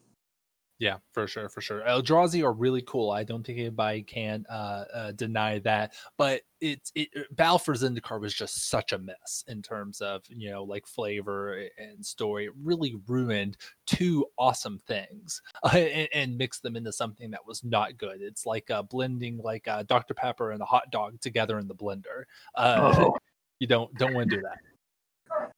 Yeah, 0.80 0.96
for 1.12 1.26
sure, 1.26 1.50
for 1.50 1.60
sure. 1.60 1.82
Eldrazi 1.82 2.42
are 2.42 2.54
really 2.54 2.80
cool. 2.80 3.10
I 3.10 3.22
don't 3.22 3.44
think 3.44 3.58
anybody 3.58 4.02
can 4.02 4.46
uh, 4.48 4.84
uh, 4.94 5.12
deny 5.12 5.58
that. 5.58 5.92
But 6.16 6.40
it's 6.62 6.90
it 6.94 7.10
uh, 7.14 7.20
Battle 7.32 7.58
for 7.58 7.74
Zendikar 7.74 8.18
was 8.18 8.32
just 8.32 8.70
such 8.70 8.94
a 8.94 8.98
mess 8.98 9.44
in 9.46 9.60
terms 9.60 10.00
of 10.00 10.22
you 10.30 10.50
know 10.50 10.64
like 10.64 10.86
flavor 10.86 11.66
and 11.76 12.04
story. 12.04 12.46
It 12.46 12.52
really 12.64 12.96
ruined 13.06 13.58
two 13.86 14.24
awesome 14.38 14.80
things 14.86 15.42
uh, 15.64 15.68
and, 15.76 16.08
and, 16.14 16.38
mixed 16.38 16.62
them 16.62 16.76
into 16.76 16.94
something 16.94 17.30
that 17.30 17.46
was 17.46 17.62
not 17.62 17.98
good. 17.98 18.22
It's 18.22 18.46
like 18.46 18.70
uh, 18.70 18.82
blending 18.82 19.36
like 19.36 19.68
uh, 19.68 19.82
Dr 19.82 20.14
Pepper 20.14 20.52
and 20.52 20.62
a 20.62 20.66
hot 20.66 20.90
dog 20.90 21.20
together 21.20 21.58
in 21.58 21.68
the 21.68 21.74
blender. 21.74 22.24
Oh. 22.56 23.14
You 23.60 23.66
don't 23.66 23.94
don't 23.96 24.14
want 24.14 24.30
to 24.30 24.36
do 24.36 24.42
that. 24.42 25.52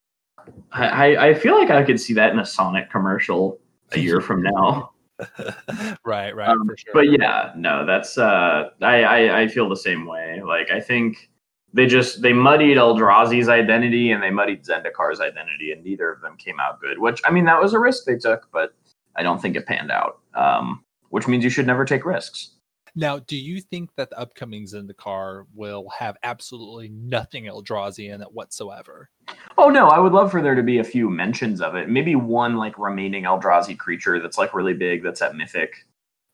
I, 0.72 1.28
I 1.28 1.34
feel 1.34 1.56
like 1.56 1.70
I 1.70 1.84
could 1.84 2.00
see 2.00 2.14
that 2.14 2.32
in 2.32 2.40
a 2.40 2.44
Sonic 2.44 2.90
commercial 2.90 3.60
a 3.92 3.98
year 4.00 4.20
from 4.20 4.42
now. 4.42 4.91
right, 6.04 6.34
right, 6.34 6.48
um, 6.48 6.70
sure. 6.76 6.92
But 6.94 7.10
yeah, 7.10 7.52
no, 7.56 7.84
that's 7.86 8.18
uh, 8.18 8.70
I, 8.80 9.02
I 9.02 9.40
I 9.42 9.48
feel 9.48 9.68
the 9.68 9.76
same 9.76 10.06
way. 10.06 10.42
Like 10.42 10.70
I 10.70 10.80
think 10.80 11.30
they 11.74 11.86
just 11.86 12.22
they 12.22 12.32
muddied 12.32 12.76
Eldrazi's 12.76 13.48
identity 13.48 14.10
and 14.10 14.22
they 14.22 14.30
muddied 14.30 14.64
Zendikar's 14.64 15.20
identity, 15.20 15.72
and 15.72 15.82
neither 15.84 16.10
of 16.10 16.20
them 16.20 16.36
came 16.36 16.60
out 16.60 16.80
good. 16.80 16.98
Which 16.98 17.20
I 17.24 17.30
mean, 17.30 17.44
that 17.46 17.60
was 17.60 17.72
a 17.72 17.78
risk 17.78 18.04
they 18.04 18.16
took, 18.16 18.48
but 18.52 18.74
I 19.16 19.22
don't 19.22 19.40
think 19.40 19.56
it 19.56 19.66
panned 19.66 19.90
out. 19.90 20.20
Um, 20.34 20.84
which 21.10 21.28
means 21.28 21.44
you 21.44 21.50
should 21.50 21.66
never 21.66 21.84
take 21.84 22.04
risks. 22.06 22.52
Now, 22.94 23.18
do 23.20 23.36
you 23.36 23.60
think 23.60 23.90
that 23.96 24.10
the 24.10 24.18
upcoming 24.18 24.64
Zendikar 24.64 25.44
will 25.54 25.88
have 25.88 26.16
absolutely 26.22 26.88
nothing 26.90 27.44
Eldrazi 27.44 28.12
in 28.12 28.20
it 28.20 28.32
whatsoever? 28.32 29.08
Oh 29.56 29.70
no, 29.70 29.88
I 29.88 29.98
would 29.98 30.12
love 30.12 30.30
for 30.30 30.42
there 30.42 30.54
to 30.54 30.62
be 30.62 30.78
a 30.78 30.84
few 30.84 31.08
mentions 31.08 31.62
of 31.62 31.74
it. 31.74 31.88
Maybe 31.88 32.16
one 32.16 32.56
like 32.56 32.78
remaining 32.78 33.24
Eldrazi 33.24 33.78
creature 33.78 34.20
that's 34.20 34.36
like 34.36 34.52
really 34.54 34.74
big, 34.74 35.02
that's 35.02 35.22
at 35.22 35.36
Mythic. 35.36 35.86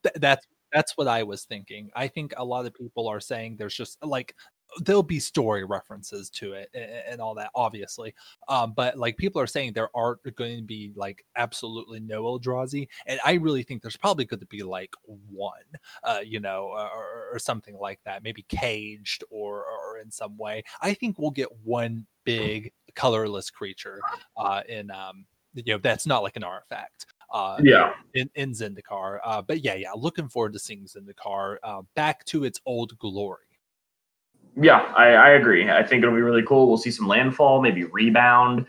Th- 0.02 0.14
that's 0.16 0.46
that's 0.72 0.96
what 0.96 1.06
I 1.06 1.22
was 1.22 1.44
thinking. 1.44 1.90
I 1.94 2.08
think 2.08 2.34
a 2.36 2.44
lot 2.44 2.66
of 2.66 2.74
people 2.74 3.08
are 3.08 3.20
saying 3.20 3.56
there's 3.56 3.74
just 3.74 4.04
like 4.04 4.34
there'll 4.80 5.02
be 5.02 5.20
story 5.20 5.64
references 5.64 6.30
to 6.30 6.52
it 6.52 6.70
and, 6.74 6.84
and 6.84 7.20
all 7.20 7.34
that, 7.34 7.50
obviously. 7.54 8.14
Um, 8.48 8.72
but 8.76 8.98
like 8.98 9.16
people 9.16 9.40
are 9.40 9.46
saying 9.46 9.72
there 9.72 9.94
are 9.94 10.18
going 10.36 10.58
to 10.58 10.62
be 10.62 10.92
like 10.94 11.24
absolutely 11.36 12.00
no 12.00 12.24
Eldrazi, 12.24 12.88
and 13.06 13.20
I 13.24 13.34
really 13.34 13.62
think 13.62 13.82
there's 13.82 13.96
probably 13.96 14.24
going 14.24 14.40
to 14.40 14.46
be 14.46 14.62
like 14.62 14.94
one, 15.30 15.52
uh, 16.04 16.20
you 16.24 16.40
know, 16.40 16.70
or, 16.72 17.30
or 17.32 17.38
something 17.38 17.76
like 17.78 18.00
that, 18.04 18.22
maybe 18.22 18.44
caged 18.48 19.24
or 19.30 19.64
or 19.64 19.98
in 19.98 20.10
some 20.10 20.36
way. 20.36 20.64
I 20.80 20.94
think 20.94 21.18
we'll 21.18 21.30
get 21.30 21.48
one 21.64 22.06
big 22.24 22.72
colorless 22.94 23.50
creature 23.50 24.00
uh, 24.36 24.62
in 24.68 24.90
um, 24.90 25.24
you 25.54 25.74
know 25.74 25.78
that's 25.78 26.06
not 26.06 26.22
like 26.22 26.36
an 26.36 26.44
artifact 26.44 27.06
uh, 27.30 27.58
yeah, 27.62 27.92
in, 28.14 28.30
in 28.34 28.52
Zendikar. 28.52 29.18
Uh, 29.24 29.42
but 29.42 29.64
yeah, 29.64 29.74
yeah, 29.74 29.92
looking 29.94 30.28
forward 30.28 30.52
to 30.54 30.58
seeing 30.58 30.84
Zendikar 30.84 31.56
uh, 31.62 31.82
back 31.94 32.24
to 32.26 32.44
its 32.44 32.60
old 32.66 32.98
glory. 32.98 33.44
Yeah, 34.60 34.92
I, 34.96 35.10
I 35.10 35.28
agree. 35.30 35.70
I 35.70 35.84
think 35.84 36.02
it'll 36.02 36.14
be 36.14 36.20
really 36.20 36.42
cool. 36.42 36.66
We'll 36.66 36.78
see 36.78 36.90
some 36.90 37.06
landfall, 37.06 37.62
maybe 37.62 37.84
rebound, 37.84 38.66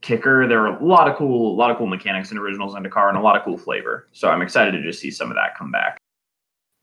kicker. 0.00 0.48
There 0.48 0.66
are 0.66 0.78
a 0.78 0.84
lot 0.84 1.08
of 1.08 1.16
cool, 1.16 1.52
a 1.52 1.56
lot 1.56 1.70
of 1.70 1.76
cool 1.76 1.86
mechanics 1.86 2.30
in 2.30 2.38
original 2.38 2.74
Zendikar 2.74 3.08
and 3.10 3.18
a 3.18 3.20
lot 3.20 3.36
of 3.36 3.44
cool 3.44 3.58
flavor. 3.58 4.08
So 4.12 4.28
I'm 4.28 4.40
excited 4.40 4.72
to 4.72 4.82
just 4.82 5.00
see 5.00 5.10
some 5.10 5.30
of 5.30 5.36
that 5.36 5.56
come 5.56 5.70
back. 5.70 5.98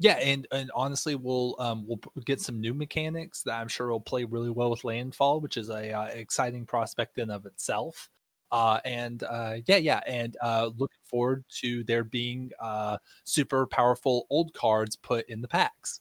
Yeah, 0.02 0.14
and 0.14 0.48
and 0.52 0.72
honestly, 0.74 1.16
we'll 1.16 1.56
um 1.60 1.86
we'll 1.86 2.00
get 2.24 2.40
some 2.40 2.62
new 2.62 2.74
mechanics 2.74 3.42
that 3.44 3.60
I'm 3.60 3.68
sure 3.68 3.90
will 3.90 4.00
play 4.00 4.24
really 4.24 4.50
well 4.50 4.70
with 4.70 4.86
landfall, 4.86 5.42
which 5.42 5.58
is 5.58 5.70
a 5.70 5.92
uh, 5.92 6.06
exciting 6.06 6.66
prospect 6.66 7.18
in 7.18 7.30
of 7.30 7.46
itself. 7.46 8.10
Uh, 8.52 8.80
and 8.86 9.24
uh, 9.24 9.56
yeah, 9.66 9.78
yeah, 9.78 10.00
and 10.08 10.38
uh, 10.42 10.70
looking 10.78 11.02
forward 11.04 11.44
to 11.62 11.84
there 11.84 12.04
being 12.04 12.52
uh, 12.62 12.98
super 13.26 13.68
powerful 13.68 14.26
old 14.30 14.54
cards 14.54 14.96
put 14.96 15.28
in 15.30 15.42
the 15.42 15.48
packs. 15.48 16.00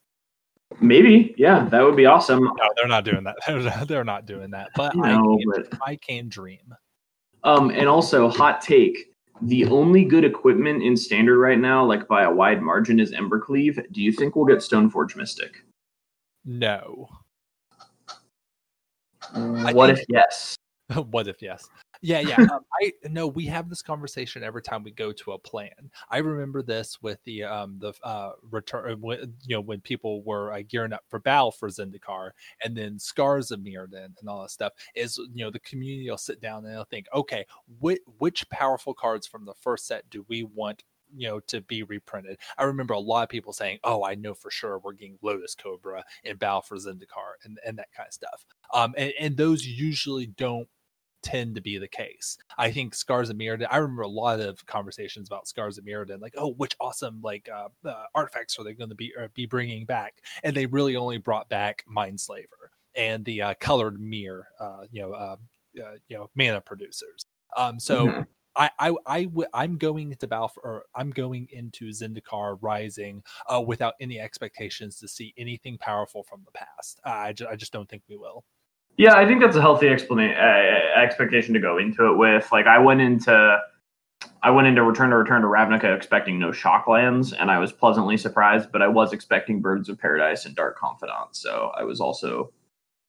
Maybe, 0.81 1.35
yeah, 1.37 1.69
that 1.71 1.83
would 1.83 1.97
be 1.97 2.07
awesome. 2.07 2.45
No, 2.45 2.69
they're 2.77 2.89
not 2.89 3.05
doing 3.05 3.25
that. 3.25 3.37
they're 3.89 4.05
not 4.05 4.27
doing 4.27 4.51
that. 4.51 4.71
But, 4.77 4.97
I, 4.99 5.13
can, 5.13 5.39
but 5.47 5.79
I 5.85 5.97
can 5.97 6.29
dream. 6.29 6.75
Um, 7.43 7.71
and 7.71 7.89
also, 7.89 8.29
hot 8.29 8.61
take: 8.61 9.13
the 9.43 9.65
only 9.67 10.05
good 10.05 10.25
equipment 10.25 10.83
in 10.83 10.97
standard 10.97 11.39
right 11.39 11.59
now, 11.59 11.85
like 11.85 12.07
by 12.07 12.25
a 12.25 12.31
wide 12.31 12.63
margin, 12.63 13.01
is 13.01 13.13
Embercleave. 13.13 13.81
Do 13.93 14.03
you 14.03 14.13
think 14.13 14.37
we'll 14.37 14.45
get 14.45 14.59
Stoneforge 14.59 15.17
Mystic? 15.17 15.65
No. 16.45 17.09
What 19.35 19.91
if 19.91 20.03
yes? 20.09 20.57
what 21.11 21.29
if 21.29 21.43
yes? 21.43 21.69
Yeah, 22.01 22.21
yeah. 22.21 22.41
Um, 22.53 22.61
I 22.81 22.93
know 23.09 23.27
we 23.27 23.47
have 23.47 23.69
this 23.69 23.83
conversation 23.83 24.45
every 24.45 24.63
time 24.63 24.85
we 24.85 24.93
go 24.93 25.13
to 25.13 25.33
a 25.33 25.39
plan. 25.39 25.91
I 26.11 26.19
remember 26.19 26.63
this 26.63 27.03
with 27.03 27.19
the 27.25 27.43
um 27.45 27.79
the 27.81 27.93
uh 28.05 28.33
return 28.51 28.93
uh, 28.93 28.97
when, 28.97 29.35
you 29.45 29.57
know 29.57 29.61
when 29.61 29.81
people 29.81 30.23
were 30.23 30.53
uh, 30.53 30.63
gearing 30.69 30.93
up 30.93 31.05
for 31.09 31.19
battle 31.19 31.51
for 31.51 31.69
Zendikar 31.69 32.31
and 32.63 32.77
then 32.77 32.99
Scars 32.99 33.51
of 33.51 33.61
Mirrodin 33.61 34.13
and 34.21 34.29
all 34.29 34.43
that 34.43 34.51
stuff 34.51 34.73
is 34.95 35.19
you 35.35 35.45
know 35.45 35.51
the 35.51 35.59
community 35.61 36.09
will 36.09 36.19
sit 36.19 36.41
down 36.41 36.65
and 36.65 36.73
they'll 36.75 36.85
think, 36.85 37.07
okay, 37.13 37.45
which 37.81 38.01
which 38.19 38.49
powerful 38.51 38.95
cards 38.95 39.27
from 39.27 39.45
the 39.45 39.55
first 39.55 39.87
set 39.87 40.09
do 40.11 40.25
we 40.29 40.45
want 40.45 40.85
you 41.17 41.27
know 41.29 41.41
to 41.41 41.61
be 41.63 41.83
reprinted. 41.83 42.39
I 42.59 42.65
remember 42.65 42.95
a 42.95 43.01
lot 43.01 43.25
of 43.25 43.29
people 43.29 43.53
saying, 43.53 43.79
"Oh, 43.83 44.05
I 44.05 44.15
know 44.15 44.35
for 44.35 44.51
sure 44.51 44.79
we're 44.79 44.93
getting 44.93 45.19
Lotus 45.23 45.55
Cobra 45.57 46.05
in 46.23 46.37
Battle 46.37 46.61
for 46.63 46.77
Zendikar 46.77 47.33
and 47.45 47.59
and 47.67 47.77
that 47.79 47.93
kind 47.97 48.07
of 48.07 48.13
stuff." 48.15 48.45
Um, 48.73 48.95
and, 48.97 49.13
and 49.19 49.37
those 49.37 49.67
usually 49.67 50.27
don't 50.27 50.69
tend 51.23 51.55
to 51.55 51.61
be 51.61 51.79
the 51.79 51.89
case. 51.89 52.39
I 52.57 52.71
think 52.71 52.95
Scars 52.95 53.31
of 53.31 53.37
Mirrodin, 53.37 53.67
I 53.71 53.79
remember 53.79 54.03
a 54.03 54.09
lot 54.09 54.41
of 54.41 54.65
conversations 54.67 55.29
about 55.29 55.49
Scars 55.49 55.79
of 55.79 55.85
Mirrodin, 55.85 56.21
like, 56.21 56.35
oh, 56.37 56.53
which 56.53 56.77
awesome 56.81 57.21
like 57.23 57.49
uh, 57.53 57.69
uh, 57.87 58.05
artifacts 58.15 58.59
are 58.59 58.65
they 58.65 58.75
going 58.75 58.91
to 58.91 58.97
be 58.97 59.13
uh, 59.21 59.29
be 59.35 59.47
bringing 59.47 59.85
back? 59.85 60.15
And 60.43 60.57
they 60.57 60.67
really 60.67 60.97
only 60.97 61.19
brought 61.19 61.49
back 61.49 61.85
Mindslaver 61.95 62.71
and 62.95 63.25
the 63.25 63.43
uh, 63.43 63.55
colored 63.61 64.01
mirror, 64.01 64.49
uh, 64.61 64.85
you 64.91 65.03
know, 65.03 65.13
uh, 65.13 65.37
you 65.75 66.17
know, 66.17 66.31
mana 66.35 66.61
producers. 66.61 67.25
Um, 67.57 67.79
so. 67.81 68.07
Mm-hmm. 68.07 68.23
I, 68.57 68.71
I, 68.81 68.95
I 69.07 69.25
w- 69.25 69.49
I'm 69.55 69.77
going 69.77 70.11
into 70.11 70.27
Battle 70.27 70.49
for, 70.49 70.63
or 70.65 70.85
I'm 70.93 71.11
going 71.11 71.47
into 71.53 71.91
Zendikar 71.91 72.59
Rising 72.61 73.23
without 73.65 73.95
any 74.01 74.19
expectations 74.19 74.99
to 74.99 75.07
see 75.07 75.33
anything 75.37 75.79
powerful 75.79 76.25
from 76.25 76.41
the 76.45 76.51
past. 76.51 76.99
I, 77.05 77.35
ju- 77.35 77.47
I 77.49 77.55
just 77.55 77.73
don't 77.73 77.89
think 77.89 78.03
we 78.09 78.17
will. 78.17 78.45
Yeah, 78.99 79.15
I 79.15 79.27
think 79.27 79.41
that's 79.41 79.55
a 79.55 79.61
healthy 79.61 79.89
explanation 79.89 80.37
uh, 80.37 81.01
expectation 81.01 81.55
to 81.55 81.61
go 81.61 81.79
into 81.79 82.11
it 82.11 82.17
with. 82.17 82.51
Like 82.51 82.67
I 82.67 82.79
went 82.79 83.01
into 83.01 83.59
I 84.43 84.51
went 84.51 84.67
into 84.67 84.83
Return 84.83 85.11
to 85.11 85.17
Return 85.17 85.41
to 85.43 85.47
Ravnica 85.47 85.97
expecting 85.97 86.41
no 86.41 86.51
Shocklands, 86.51 87.33
and 87.39 87.49
I 87.49 87.61
was 87.61 87.73
pleasantly 87.73 88.17
surprised. 88.17 88.73
But 88.73 88.83
I 88.83 88.89
was 88.89 89.13
expecting 89.13 89.61
Birds 89.61 89.89
of 89.89 90.01
Paradise 90.01 90.47
and 90.47 90.57
Dark 90.57 90.77
Confidant, 90.77 91.37
so 91.37 91.71
I 91.79 91.85
was 91.85 92.01
also 92.01 92.53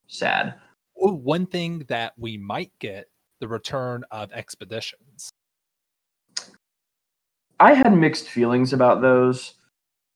sad. 0.05 0.53
One 0.93 1.47
thing 1.47 1.85
that 1.87 2.13
we 2.17 2.37
might 2.37 2.71
get 2.79 3.07
the 3.39 3.47
return 3.47 4.03
of 4.11 4.31
Expeditions. 4.31 5.31
I 7.59 7.73
had 7.73 7.97
mixed 7.97 8.29
feelings 8.29 8.73
about 8.73 9.01
those 9.01 9.55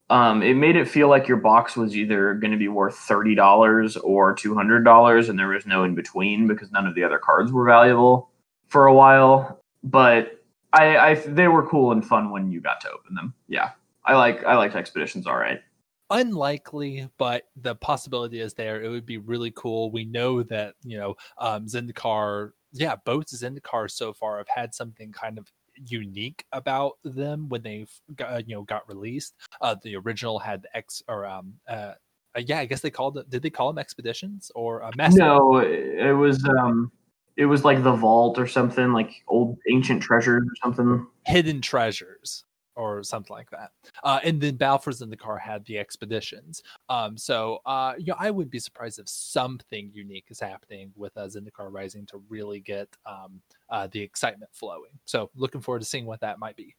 um, 0.09 0.43
it 0.43 0.55
made 0.55 0.75
it 0.75 0.87
feel 0.87 1.07
like 1.07 1.27
your 1.27 1.37
box 1.37 1.75
was 1.75 1.95
either 1.95 2.33
going 2.35 2.51
to 2.51 2.57
be 2.57 2.67
worth 2.67 2.95
thirty 2.95 3.35
dollars 3.35 3.97
or 3.97 4.33
two 4.33 4.53
hundred 4.53 4.83
dollars, 4.83 5.29
and 5.29 5.39
there 5.39 5.47
was 5.47 5.65
no 5.65 5.83
in 5.83 5.95
between 5.95 6.47
because 6.47 6.71
none 6.71 6.85
of 6.85 6.95
the 6.95 7.03
other 7.03 7.19
cards 7.19 7.51
were 7.51 7.65
valuable 7.65 8.29
for 8.67 8.87
a 8.87 8.93
while. 8.93 9.61
But 9.83 10.43
I, 10.73 10.97
I 10.97 11.15
they 11.15 11.47
were 11.47 11.67
cool 11.67 11.91
and 11.91 12.05
fun 12.05 12.31
when 12.31 12.51
you 12.51 12.59
got 12.59 12.81
to 12.81 12.91
open 12.91 13.15
them. 13.15 13.33
Yeah, 13.47 13.71
I 14.05 14.15
like 14.15 14.43
I 14.43 14.55
liked 14.55 14.75
expeditions. 14.75 15.25
All 15.25 15.37
right. 15.37 15.61
Unlikely, 16.09 17.09
but 17.17 17.43
the 17.55 17.75
possibility 17.75 18.39
is 18.39 18.53
there. 18.53 18.83
It 18.83 18.89
would 18.89 19.05
be 19.05 19.17
really 19.17 19.51
cool. 19.55 19.89
We 19.89 20.05
know 20.05 20.43
that 20.43 20.75
you 20.83 20.97
know 20.97 21.15
um, 21.37 21.65
Zendikar, 21.65 22.51
yeah, 22.73 22.97
both 23.05 23.27
Zendikar 23.27 23.89
so 23.89 24.13
far 24.13 24.37
have 24.37 24.47
had 24.53 24.75
something 24.75 25.11
kind 25.11 25.39
of 25.39 25.51
unique 25.87 26.45
about 26.51 26.97
them 27.03 27.49
when 27.49 27.61
they 27.61 27.85
got, 28.15 28.33
uh, 28.33 28.41
you 28.45 28.55
know 28.55 28.63
got 28.63 28.87
released. 28.87 29.35
Uh, 29.61 29.75
the 29.83 29.95
original 29.95 30.39
had 30.39 30.67
X 30.73 31.03
or 31.07 31.25
um 31.25 31.53
uh, 31.67 31.93
yeah, 32.37 32.59
I 32.59 32.65
guess 32.65 32.81
they 32.81 32.89
called 32.89 33.17
it. 33.17 33.29
Did 33.29 33.41
they 33.41 33.49
call 33.49 33.67
them 33.67 33.77
expeditions 33.77 34.51
or 34.55 34.83
uh, 34.83 34.91
No, 34.97 35.59
it 35.59 36.15
was 36.15 36.43
um 36.45 36.91
it 37.37 37.45
was 37.45 37.65
like 37.65 37.83
the 37.83 37.93
vault 37.93 38.37
or 38.37 38.47
something 38.47 38.93
like 38.93 39.23
old 39.27 39.57
ancient 39.69 40.01
treasures 40.01 40.43
or 40.43 40.55
something. 40.61 41.07
Hidden 41.25 41.61
treasures 41.61 42.43
or 42.75 43.03
something 43.03 43.35
like 43.35 43.49
that. 43.51 43.71
Uh, 44.03 44.19
and 44.23 44.39
then 44.41 44.55
Battle 44.55 44.77
for 44.77 44.91
Zendikar 44.91 45.39
had 45.39 45.65
the 45.65 45.77
expeditions. 45.77 46.63
Um, 46.89 47.17
so 47.17 47.59
uh, 47.65 47.93
you 47.97 48.07
know, 48.07 48.15
I 48.19 48.31
would 48.31 48.49
be 48.49 48.59
surprised 48.59 48.99
if 48.99 49.09
something 49.09 49.91
unique 49.93 50.25
is 50.29 50.39
happening 50.39 50.91
with 50.95 51.15
uh, 51.17 51.27
Zendikar 51.27 51.71
Rising 51.71 52.05
to 52.07 52.21
really 52.29 52.59
get 52.59 52.87
um, 53.05 53.41
uh, 53.69 53.87
the 53.91 54.01
excitement 54.01 54.51
flowing. 54.53 54.91
So 55.05 55.29
looking 55.35 55.61
forward 55.61 55.79
to 55.79 55.85
seeing 55.85 56.05
what 56.05 56.21
that 56.21 56.39
might 56.39 56.55
be. 56.55 56.75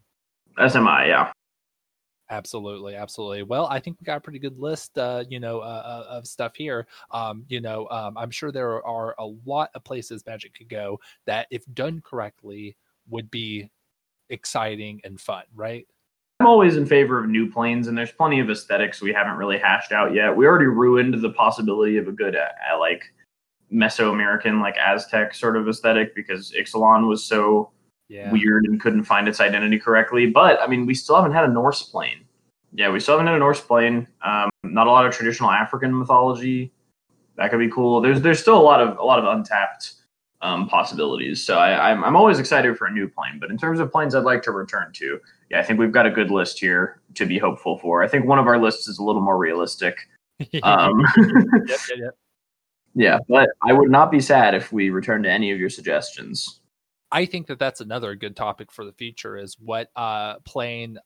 SMI, 0.59 1.09
yeah. 1.09 1.33
Absolutely, 2.31 2.95
absolutely. 2.95 3.43
Well, 3.43 3.67
I 3.67 3.79
think 3.79 3.99
we 4.01 4.05
got 4.05 4.17
a 4.17 4.21
pretty 4.21 4.39
good 4.39 4.59
list, 4.59 4.97
uh, 4.97 5.25
you 5.29 5.41
know, 5.41 5.61
uh, 5.61 6.05
uh 6.09 6.11
of 6.11 6.27
stuff 6.27 6.53
here. 6.57 6.87
Um, 7.11 7.45
you 7.49 7.61
know, 7.61 7.87
um, 7.91 8.17
I'm 8.17 8.31
sure 8.31 8.51
there 8.51 8.85
are 8.87 9.15
a 9.19 9.27
lot 9.45 9.71
of 9.75 9.85
places 9.85 10.25
Magic 10.27 10.55
could 10.55 10.71
go 10.71 10.99
that, 11.27 11.47
if 11.51 11.65
done 11.75 12.01
correctly, 12.03 12.77
would 13.11 13.31
be 13.31 13.69
exciting 14.31 15.01
and 15.05 15.21
fun, 15.21 15.45
right? 15.55 15.87
I'm 16.41 16.47
always 16.47 16.77
in 16.77 16.87
favor 16.87 17.19
of 17.19 17.29
new 17.29 17.51
planes, 17.51 17.87
and 17.87 17.97
there's 17.97 18.13
plenty 18.13 18.41
of 18.41 18.51
aesthetics 18.51 19.01
we 19.01 19.13
haven't 19.13 19.37
really 19.37 19.59
hashed 19.59 19.93
out 19.93 20.15
yet. 20.15 20.37
We 20.37 20.47
already 20.47 20.67
ruined 20.67 21.15
the 21.15 21.31
possibility 21.31 21.97
of 21.97 22.09
a 22.09 22.13
good, 22.13 22.35
uh, 22.35 22.79
like 22.79 23.05
Mesoamerican, 23.73 24.61
like 24.61 24.77
Aztec 24.77 25.35
sort 25.35 25.57
of 25.57 25.69
aesthetic 25.69 26.15
because 26.15 26.53
Ixalan 26.53 27.09
was 27.09 27.25
so 27.25 27.71
yeah. 28.09 28.31
weird 28.33 28.65
and 28.67 28.81
couldn't 28.81 29.05
find 29.05 29.29
its 29.29 29.41
identity 29.41 29.79
correctly. 29.79 30.27
But 30.27 30.61
I 30.61 30.67
mean, 30.67 30.87
we 30.87 30.95
still 30.95 31.17
haven't 31.17 31.33
had 31.33 31.45
a 31.45 31.53
Norse 31.53 31.83
plane. 31.83 32.25
Yeah, 32.73 32.91
we 32.91 33.01
still 33.01 33.15
haven't 33.15 33.29
had 33.29 33.37
a 33.37 33.39
Norse 33.39 33.61
plane. 33.61 34.07
Um, 34.25 34.51
not 34.65 34.87
a 34.87 34.91
lot 34.91 35.07
of 35.07 35.15
traditional 35.15 35.51
African 35.51 35.97
mythology. 35.97 36.73
That 37.37 37.51
could 37.51 37.61
be 37.61 37.71
cool. 37.71 38.01
There's 38.01 38.21
there's 38.21 38.41
still 38.41 38.59
a 38.59 38.63
lot 38.63 38.81
of 38.81 38.99
a 38.99 39.03
lot 39.03 39.19
of 39.19 39.25
untapped 39.25 39.95
um, 40.45 40.69
possibilities. 40.69 41.45
So 41.45 41.59
I, 41.59 41.91
I'm, 41.91 42.05
I'm 42.05 42.15
always 42.15 42.39
excited 42.39 42.77
for 42.77 42.87
a 42.87 42.93
new 42.93 43.09
plane. 43.09 43.39
But 43.41 43.51
in 43.51 43.57
terms 43.57 43.81
of 43.81 43.91
planes 43.91 44.15
I'd 44.15 44.25
like 44.25 44.43
to 44.43 44.53
return 44.53 44.93
to, 44.93 45.19
yeah, 45.51 45.59
I 45.59 45.63
think 45.63 45.81
we've 45.81 45.91
got 45.91 46.05
a 46.05 46.11
good 46.11 46.31
list 46.31 46.61
here 46.61 47.01
to 47.15 47.25
be 47.25 47.39
hopeful 47.39 47.79
for. 47.79 48.03
I 48.03 48.09
think 48.09 48.27
one 48.27 48.39
of 48.39 48.47
our 48.47 48.59
lists 48.59 48.87
is 48.87 48.99
a 48.99 49.03
little 49.03 49.23
more 49.23 49.39
realistic. 49.39 49.97
Um, 50.65 51.01
yep, 51.17 51.67
yep, 51.69 51.79
yep. 51.97 52.15
Yeah, 52.97 53.19
but 53.29 53.51
I 53.63 53.73
would 53.73 53.89
not 53.89 54.11
be 54.11 54.21
sad 54.21 54.55
if 54.55 54.73
we 54.73 54.91
return 54.91 55.23
to 55.23 55.31
any 55.31 55.53
of 55.53 55.61
your 55.61 55.71
suggestions. 55.71 56.61
I 57.13 57.25
think 57.25 57.47
that 57.47 57.61
that's 57.61 57.81
another 57.81 58.17
good 58.17 58.35
topic 58.35 58.73
for 58.73 58.85
the 58.85 58.93
future 58.93 59.37
is 59.37 59.57
what 59.61 59.91
uh, 59.95 60.41
plane 60.41 60.99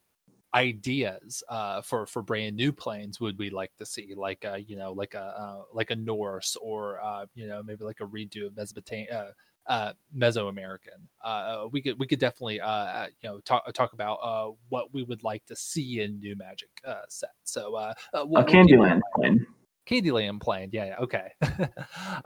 ideas 0.55 1.43
uh, 1.49 1.83
for 1.83 2.07
for 2.07 2.23
brand 2.23 2.57
new 2.57 2.73
planes 2.73 3.21
would 3.21 3.39
we 3.39 3.51
like 3.51 3.75
to 3.77 3.85
see 3.85 4.15
like 4.17 4.45
a, 4.45 4.59
you 4.61 4.77
know 4.77 4.93
like 4.93 5.15
a 5.15 5.21
uh, 5.21 5.63
like 5.73 5.91
a 5.91 5.97
Norse 5.97 6.57
or 6.57 7.01
uh, 7.03 7.27
you 7.35 7.47
know 7.47 7.63
maybe 7.63 7.85
like 7.85 8.01
a 8.01 8.07
redo 8.07 8.47
of 8.47 8.57
Mesopotamia 8.57 9.13
uh, 9.13 9.33
uh, 9.69 9.93
Mesoamerican. 10.17 11.07
Uh, 11.23 11.67
we 11.71 11.83
could 11.83 11.99
we 11.99 12.07
could 12.07 12.19
definitely 12.19 12.61
uh, 12.61 13.07
you 13.21 13.29
know 13.29 13.41
talk 13.41 13.73
talk 13.75 13.93
about 13.93 14.19
uh, 14.23 14.51
what 14.71 14.93
we 14.93 15.03
would 15.05 15.23
like 15.23 15.45
to 15.47 15.55
see 15.55 16.01
in 16.01 16.19
new 16.19 16.35
Magic 16.37 16.71
uh, 16.87 17.03
set. 17.09 17.35
So 17.45 17.75
uh, 17.75 17.95
uh, 18.15 18.23
a 18.23 18.45
Candyland 18.45 19.01
plane. 19.15 19.47
Candyland 19.89 20.41
plane. 20.41 20.71
Yeah. 20.73 20.87
yeah 20.87 20.97
okay. 21.01 21.33
All 21.43 21.49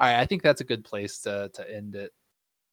right. 0.00 0.20
I 0.20 0.26
think 0.26 0.42
that's 0.42 0.60
a 0.60 0.64
good 0.64 0.84
place 0.84 1.18
to 1.20 1.50
to 1.54 1.74
end 1.74 1.96
it. 1.96 2.12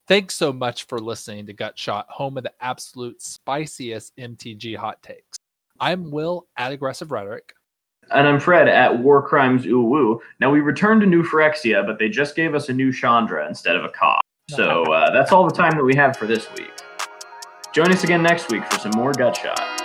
Thanks 0.07 0.35
so 0.35 0.51
much 0.51 0.85
for 0.87 0.99
listening 0.99 1.45
to 1.47 1.53
Gut 1.53 1.77
Shot, 1.77 2.07
home 2.09 2.37
of 2.37 2.43
the 2.43 2.53
absolute 2.61 3.21
spiciest 3.21 4.15
MTG 4.17 4.75
hot 4.75 5.01
takes. 5.03 5.38
I'm 5.79 6.11
Will 6.11 6.47
at 6.57 6.71
Aggressive 6.71 7.11
Rhetoric. 7.11 7.53
And 8.11 8.27
I'm 8.27 8.39
Fred 8.39 8.67
at 8.67 8.99
War 8.99 9.21
Crimes 9.21 9.65
Ooh 9.65 9.83
Woo. 9.83 10.21
Now 10.39 10.49
we 10.51 10.61
returned 10.61 11.01
to 11.01 11.07
New 11.07 11.23
Phyrexia, 11.23 11.85
but 11.85 11.99
they 11.99 12.09
just 12.09 12.35
gave 12.35 12.55
us 12.55 12.69
a 12.69 12.73
new 12.73 12.91
Chandra 12.91 13.47
instead 13.47 13.75
of 13.75 13.83
a 13.83 13.89
Ka. 13.89 14.19
So 14.49 14.83
uh, 14.91 15.11
that's 15.11 15.31
all 15.31 15.45
the 15.47 15.53
time 15.53 15.77
that 15.77 15.83
we 15.83 15.95
have 15.95 16.17
for 16.17 16.25
this 16.25 16.47
week. 16.57 16.71
Join 17.71 17.91
us 17.91 18.03
again 18.03 18.23
next 18.23 18.51
week 18.51 18.65
for 18.71 18.79
some 18.79 18.91
more 18.95 19.13
Gut 19.13 19.37
Shot. 19.37 19.78